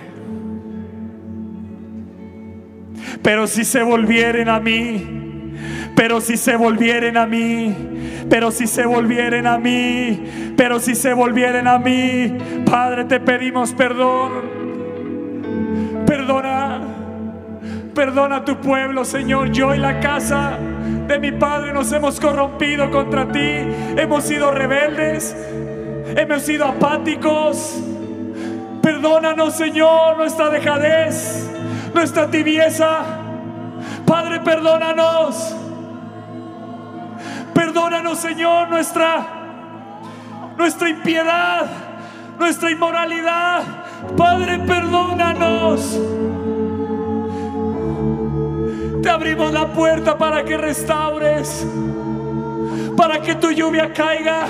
Pero 3.23 3.47
si 3.47 3.65
se 3.65 3.83
volvieren 3.83 4.49
a 4.49 4.61
mí, 4.61 5.28
pero 5.99 6.21
si 6.21 6.37
se 6.37 6.55
volvieren 6.55 7.17
a 7.17 7.27
mí, 7.27 7.75
pero 8.31 8.53
si 8.53 8.69
se 8.69 8.87
volvieren 8.87 9.49
a 9.49 9.59
mí, 9.59 10.55
pero 10.57 10.79
si 10.79 10.95
se 10.95 11.13
volvieren 11.13 11.67
a 11.67 11.77
mí, 11.81 12.39
Padre, 12.65 13.05
te 13.07 13.19
pedimos 13.19 13.73
perdón. 13.73 14.31
Perdona, 16.07 16.81
perdona 17.97 18.37
a 18.37 18.45
tu 18.45 18.61
pueblo, 18.61 19.05
Señor. 19.05 19.51
Yo 19.51 19.75
y 19.75 19.79
la 19.79 19.99
casa 19.99 20.57
de 21.09 21.19
mi 21.19 21.33
Padre 21.33 21.73
nos 21.73 21.91
hemos 21.91 22.21
corrompido 22.21 22.93
contra 22.93 23.27
ti. 23.33 23.57
Hemos 23.97 24.23
sido 24.23 24.53
rebeldes, 24.53 25.37
hemos 26.17 26.43
sido 26.43 26.67
apáticos. 26.67 27.83
Perdónanos, 28.81 29.57
Señor, 29.57 30.17
nuestra 30.17 30.49
dejadez, 30.49 31.51
nuestra 31.93 32.31
tibieza. 32.31 33.01
Padre, 34.07 34.39
perdónanos. 34.39 35.57
Perdónanos, 37.59 38.21
Señor, 38.21 38.69
nuestra 38.69 39.27
nuestra 40.57 40.89
impiedad, 40.89 41.67
nuestra 42.39 42.71
inmoralidad. 42.71 43.63
Padre, 44.17 44.61
perdónanos. 44.61 46.01
Te 49.03 49.11
abrimos 49.11 49.53
la 49.53 49.73
puerta 49.73 50.17
para 50.17 50.45
que 50.45 50.57
restaures, 50.57 51.67
para 52.97 53.21
que 53.21 53.35
tu 53.35 53.51
lluvia 53.51 53.93
caiga. 53.93 54.47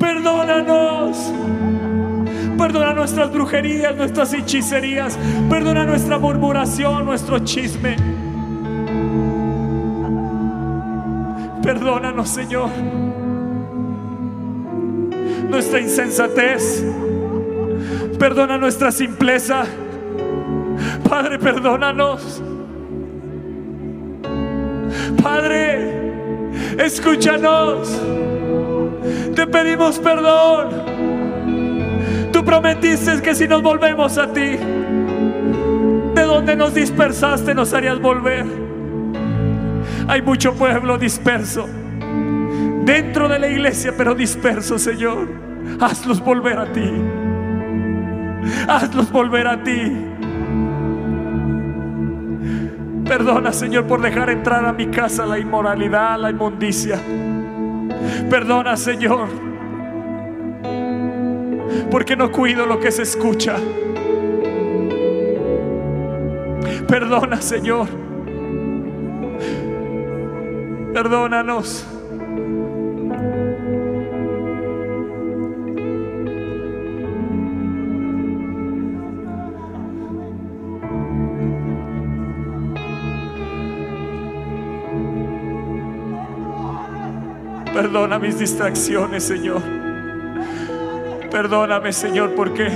Perdónanos. 0.00 1.32
Perdona 2.58 2.92
nuestras 2.92 3.32
brujerías, 3.32 3.94
nuestras 3.94 4.32
hechicerías. 4.32 5.16
Perdona 5.48 5.84
nuestra 5.84 6.18
murmuración, 6.18 7.04
nuestro 7.04 7.38
chisme. 7.38 8.25
Perdónanos, 11.66 12.28
Señor. 12.28 12.70
Nuestra 15.50 15.80
insensatez. 15.80 16.84
Perdona 18.20 18.56
nuestra 18.56 18.92
simpleza. 18.92 19.64
Padre, 21.08 21.40
perdónanos. 21.40 22.40
Padre, 25.20 26.12
escúchanos. 26.78 28.00
Te 29.34 29.44
pedimos 29.48 29.98
perdón. 29.98 30.68
Tú 32.32 32.44
prometiste 32.44 33.20
que 33.22 33.34
si 33.34 33.48
nos 33.48 33.60
volvemos 33.60 34.16
a 34.18 34.32
ti, 34.32 34.56
de 36.14 36.22
donde 36.22 36.54
nos 36.54 36.74
dispersaste 36.74 37.56
nos 37.56 37.74
harías 37.74 38.00
volver. 38.00 38.65
Hay 40.08 40.22
mucho 40.22 40.54
pueblo 40.54 40.98
disperso 40.98 41.68
dentro 42.84 43.28
de 43.28 43.38
la 43.38 43.48
iglesia, 43.48 43.92
pero 43.96 44.14
disperso, 44.14 44.78
Señor. 44.78 45.28
Hazlos 45.80 46.20
volver 46.20 46.58
a 46.58 46.72
ti. 46.72 46.92
Hazlos 48.68 49.10
volver 49.10 49.48
a 49.48 49.62
ti. 49.62 49.92
Perdona, 53.04 53.52
Señor, 53.52 53.86
por 53.86 54.00
dejar 54.00 54.30
entrar 54.30 54.64
a 54.64 54.72
mi 54.72 54.86
casa 54.86 55.26
la 55.26 55.38
inmoralidad, 55.38 56.18
la 56.18 56.30
inmundicia. 56.30 56.98
Perdona, 58.30 58.76
Señor, 58.76 59.28
porque 61.90 62.16
no 62.16 62.30
cuido 62.30 62.66
lo 62.66 62.80
que 62.80 62.90
se 62.90 63.02
escucha. 63.02 63.56
Perdona, 66.88 67.40
Señor. 67.40 68.05
Perdónanos. 70.96 71.84
Perdona 87.74 88.18
mis 88.18 88.38
distracciones, 88.38 89.22
Señor. 89.24 89.60
Perdóname, 91.30 91.92
Señor, 91.92 92.34
porque 92.34 92.68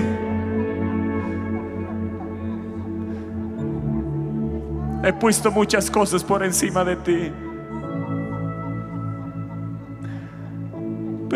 he 5.03 5.13
puesto 5.15 5.51
muchas 5.51 5.91
cosas 5.91 6.23
por 6.23 6.45
encima 6.45 6.85
de 6.85 6.97
ti. 6.97 7.33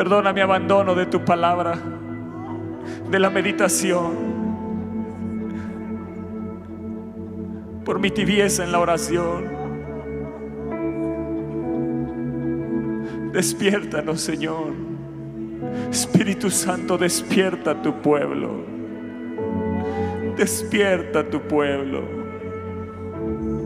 Perdona 0.05 0.35
mi 0.35 0.43
abandono 0.43 0.95
de 0.95 1.07
tu 1.07 1.25
palabra, 1.25 1.79
de 3.11 3.19
la 3.19 3.31
meditación, 3.31 4.13
por 7.87 7.99
mi 7.99 8.11
tibieza 8.11 8.65
en 8.65 8.73
la 8.73 8.81
oración. 8.81 9.47
Despiértanos, 13.33 14.21
Señor. 14.21 14.75
Espíritu 15.91 16.51
Santo, 16.51 16.99
despierta 16.99 17.71
a 17.71 17.81
tu 17.81 18.03
pueblo. 18.03 18.63
Despierta 20.37 21.21
a 21.21 21.31
tu 21.31 21.41
pueblo. 21.41 22.03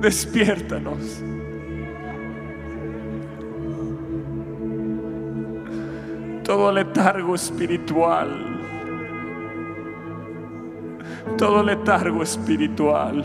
Despiértanos. 0.01 1.21
Todo 6.49 6.73
letargo 6.73 7.35
espiritual. 7.35 8.31
Todo 11.37 11.63
letargo 11.63 12.23
espiritual. 12.23 13.23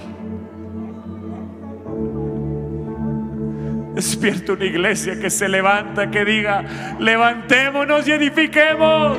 Despierta 3.96 4.52
una 4.52 4.66
iglesia 4.66 5.18
que 5.22 5.30
se 5.30 5.48
levanta, 5.48 6.12
que 6.12 6.26
diga, 6.26 6.66
levantémonos 7.00 8.06
y 8.10 8.12
edifiquemos. 8.12 9.18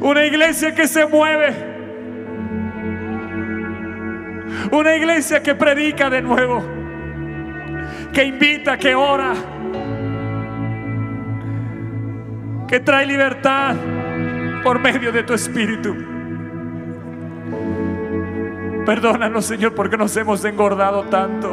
Una 0.00 0.24
iglesia 0.24 0.74
que 0.74 0.88
se 0.88 1.04
mueve. 1.04 1.54
Una 4.72 4.96
iglesia 4.96 5.42
que 5.42 5.54
predica 5.54 6.08
de 6.08 6.22
nuevo. 6.22 6.64
Que 8.10 8.24
invita, 8.24 8.78
que 8.78 8.94
ora. 8.94 9.34
Que 12.70 12.78
trae 12.78 13.04
libertad 13.04 13.74
por 14.62 14.78
medio 14.78 15.10
de 15.10 15.24
tu 15.24 15.34
espíritu. 15.34 15.92
Perdónanos, 18.86 19.44
Señor, 19.44 19.74
porque 19.74 19.96
nos 19.96 20.16
hemos 20.16 20.44
engordado 20.44 21.02
tanto. 21.06 21.52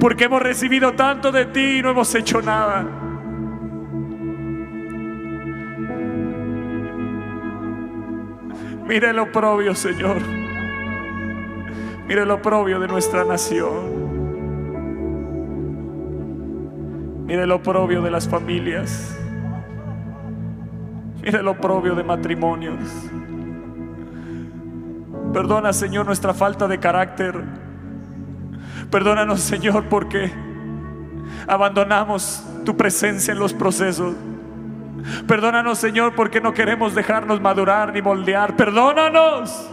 Porque 0.00 0.24
hemos 0.24 0.40
recibido 0.40 0.94
tanto 0.94 1.30
de 1.30 1.44
ti 1.44 1.78
y 1.78 1.82
no 1.82 1.90
hemos 1.90 2.14
hecho 2.14 2.40
nada. 2.40 2.86
Mire 8.86 9.12
lo 9.12 9.30
propio, 9.30 9.74
Señor. 9.74 10.16
Mire 12.08 12.24
lo 12.24 12.40
propio 12.40 12.80
de 12.80 12.88
nuestra 12.88 13.26
nación. 13.26 14.04
Mire 17.26 17.46
lo 17.46 17.62
propio 17.62 18.00
de 18.00 18.10
las 18.10 18.26
familias. 18.26 19.20
Mire 21.24 21.42
lo 21.42 21.58
propio 21.58 21.94
de 21.94 22.04
matrimonios. 22.04 22.78
Perdona, 25.32 25.72
Señor, 25.72 26.04
nuestra 26.04 26.34
falta 26.34 26.68
de 26.68 26.78
carácter. 26.78 27.42
Perdónanos, 28.90 29.40
Señor, 29.40 29.84
porque 29.88 30.30
abandonamos 31.48 32.46
tu 32.66 32.76
presencia 32.76 33.32
en 33.32 33.38
los 33.38 33.54
procesos. 33.54 34.14
Perdónanos, 35.26 35.78
Señor, 35.78 36.14
porque 36.14 36.42
no 36.42 36.52
queremos 36.52 36.94
dejarnos 36.94 37.40
madurar 37.40 37.94
ni 37.94 38.02
moldear. 38.02 38.54
Perdónanos. 38.54 39.70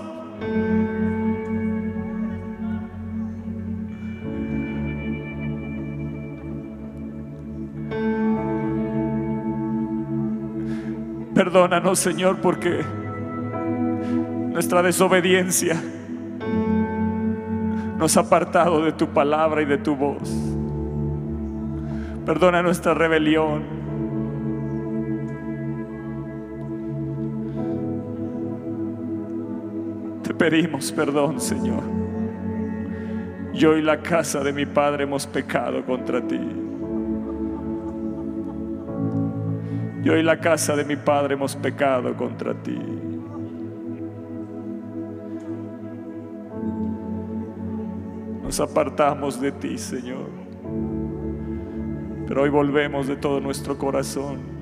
Perdónanos, 11.44 11.98
Señor, 11.98 12.38
porque 12.40 12.86
nuestra 14.52 14.84
desobediencia 14.84 15.76
nos 17.98 18.16
ha 18.16 18.20
apartado 18.20 18.84
de 18.84 18.92
tu 18.92 19.08
palabra 19.08 19.64
y 19.64 19.66
de 19.66 19.80
tu 19.80 19.96
voz. 19.96 20.32
Perdona 22.28 22.62
nuestra 22.62 22.94
rebelión. 22.94 23.64
Te 30.22 30.36
pedimos 30.36 30.92
perdón, 30.92 31.42
Señor. 31.42 31.82
Yo 33.52 33.76
y 33.78 33.82
la 33.82 34.04
casa 34.04 34.44
de 34.44 34.54
mi 34.54 34.68
Padre 34.68 35.06
hemos 35.06 35.26
pecado 35.26 35.84
contra 35.88 36.22
ti. 36.22 36.71
Yo 40.04 40.18
y 40.18 40.24
la 40.24 40.40
casa 40.40 40.76
de 40.76 40.84
mi 40.84 40.96
Padre 40.96 41.36
hemos 41.36 41.56
pecado 41.56 42.16
contra 42.18 42.56
ti. 42.56 42.80
Nos 48.42 48.60
apartamos 48.60 49.40
de 49.40 49.52
ti, 49.52 49.78
Señor. 49.78 50.30
Pero 52.28 52.42
hoy 52.42 52.50
volvemos 52.50 53.08
de 53.08 53.16
todo 53.16 53.40
nuestro 53.40 53.78
corazón. 53.78 54.61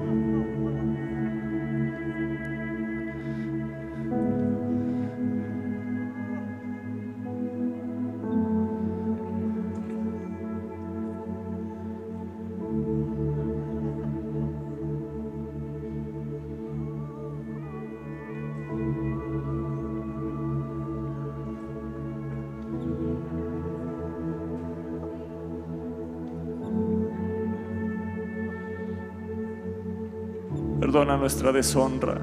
Nuestra 31.19 31.51
deshonra. 31.51 32.19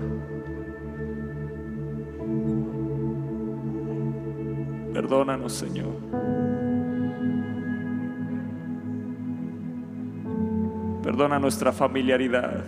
Perdónanos, 4.93 5.52
Señor. 5.52 5.94
Perdona 11.02 11.39
nuestra 11.39 11.73
familiaridad 11.73 12.64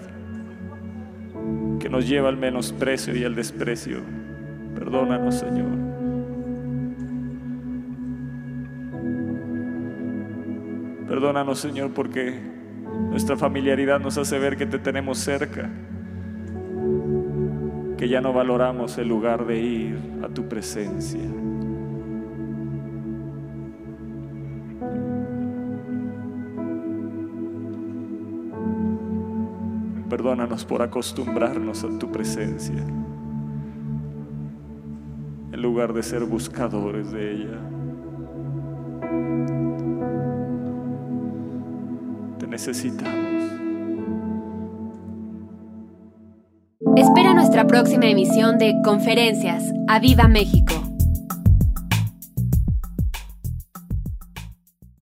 que 1.80 1.88
nos 1.88 2.08
lleva 2.08 2.28
al 2.28 2.36
menosprecio 2.36 3.16
y 3.16 3.24
al 3.24 3.34
desprecio. 3.34 4.02
Perdónanos, 4.74 5.34
Señor. 5.34 5.88
Perdónanos, 11.08 11.58
Señor, 11.58 11.92
porque 11.94 12.38
nuestra 13.10 13.36
familiaridad 13.36 13.98
nos 13.98 14.18
hace 14.18 14.38
ver 14.38 14.56
que 14.56 14.66
te 14.66 14.78
tenemos 14.78 15.18
cerca, 15.18 15.70
que 17.98 18.08
ya 18.08 18.20
no 18.20 18.32
valoramos 18.32 18.96
el 18.98 19.08
lugar 19.08 19.44
de 19.44 19.58
ir 19.58 19.98
a 20.22 20.28
tu 20.28 20.48
presencia. 20.48 21.20
Perdónanos 30.08 30.64
por 30.64 30.80
acostumbrarnos 30.80 31.82
a 31.82 31.98
tu 31.98 32.10
presencia, 32.12 32.82
en 35.52 35.60
lugar 35.60 35.92
de 35.92 36.02
ser 36.04 36.24
buscadores 36.24 37.10
de 37.10 37.32
ella. 37.32 37.58
Te 42.38 42.46
necesitamos. 42.46 43.57
Nuestra 47.58 47.66
próxima 47.66 48.06
emisión 48.06 48.56
de 48.58 48.80
Conferencias. 48.84 49.72
¡A 49.88 49.98
Viva 49.98 50.28
México! 50.28 50.87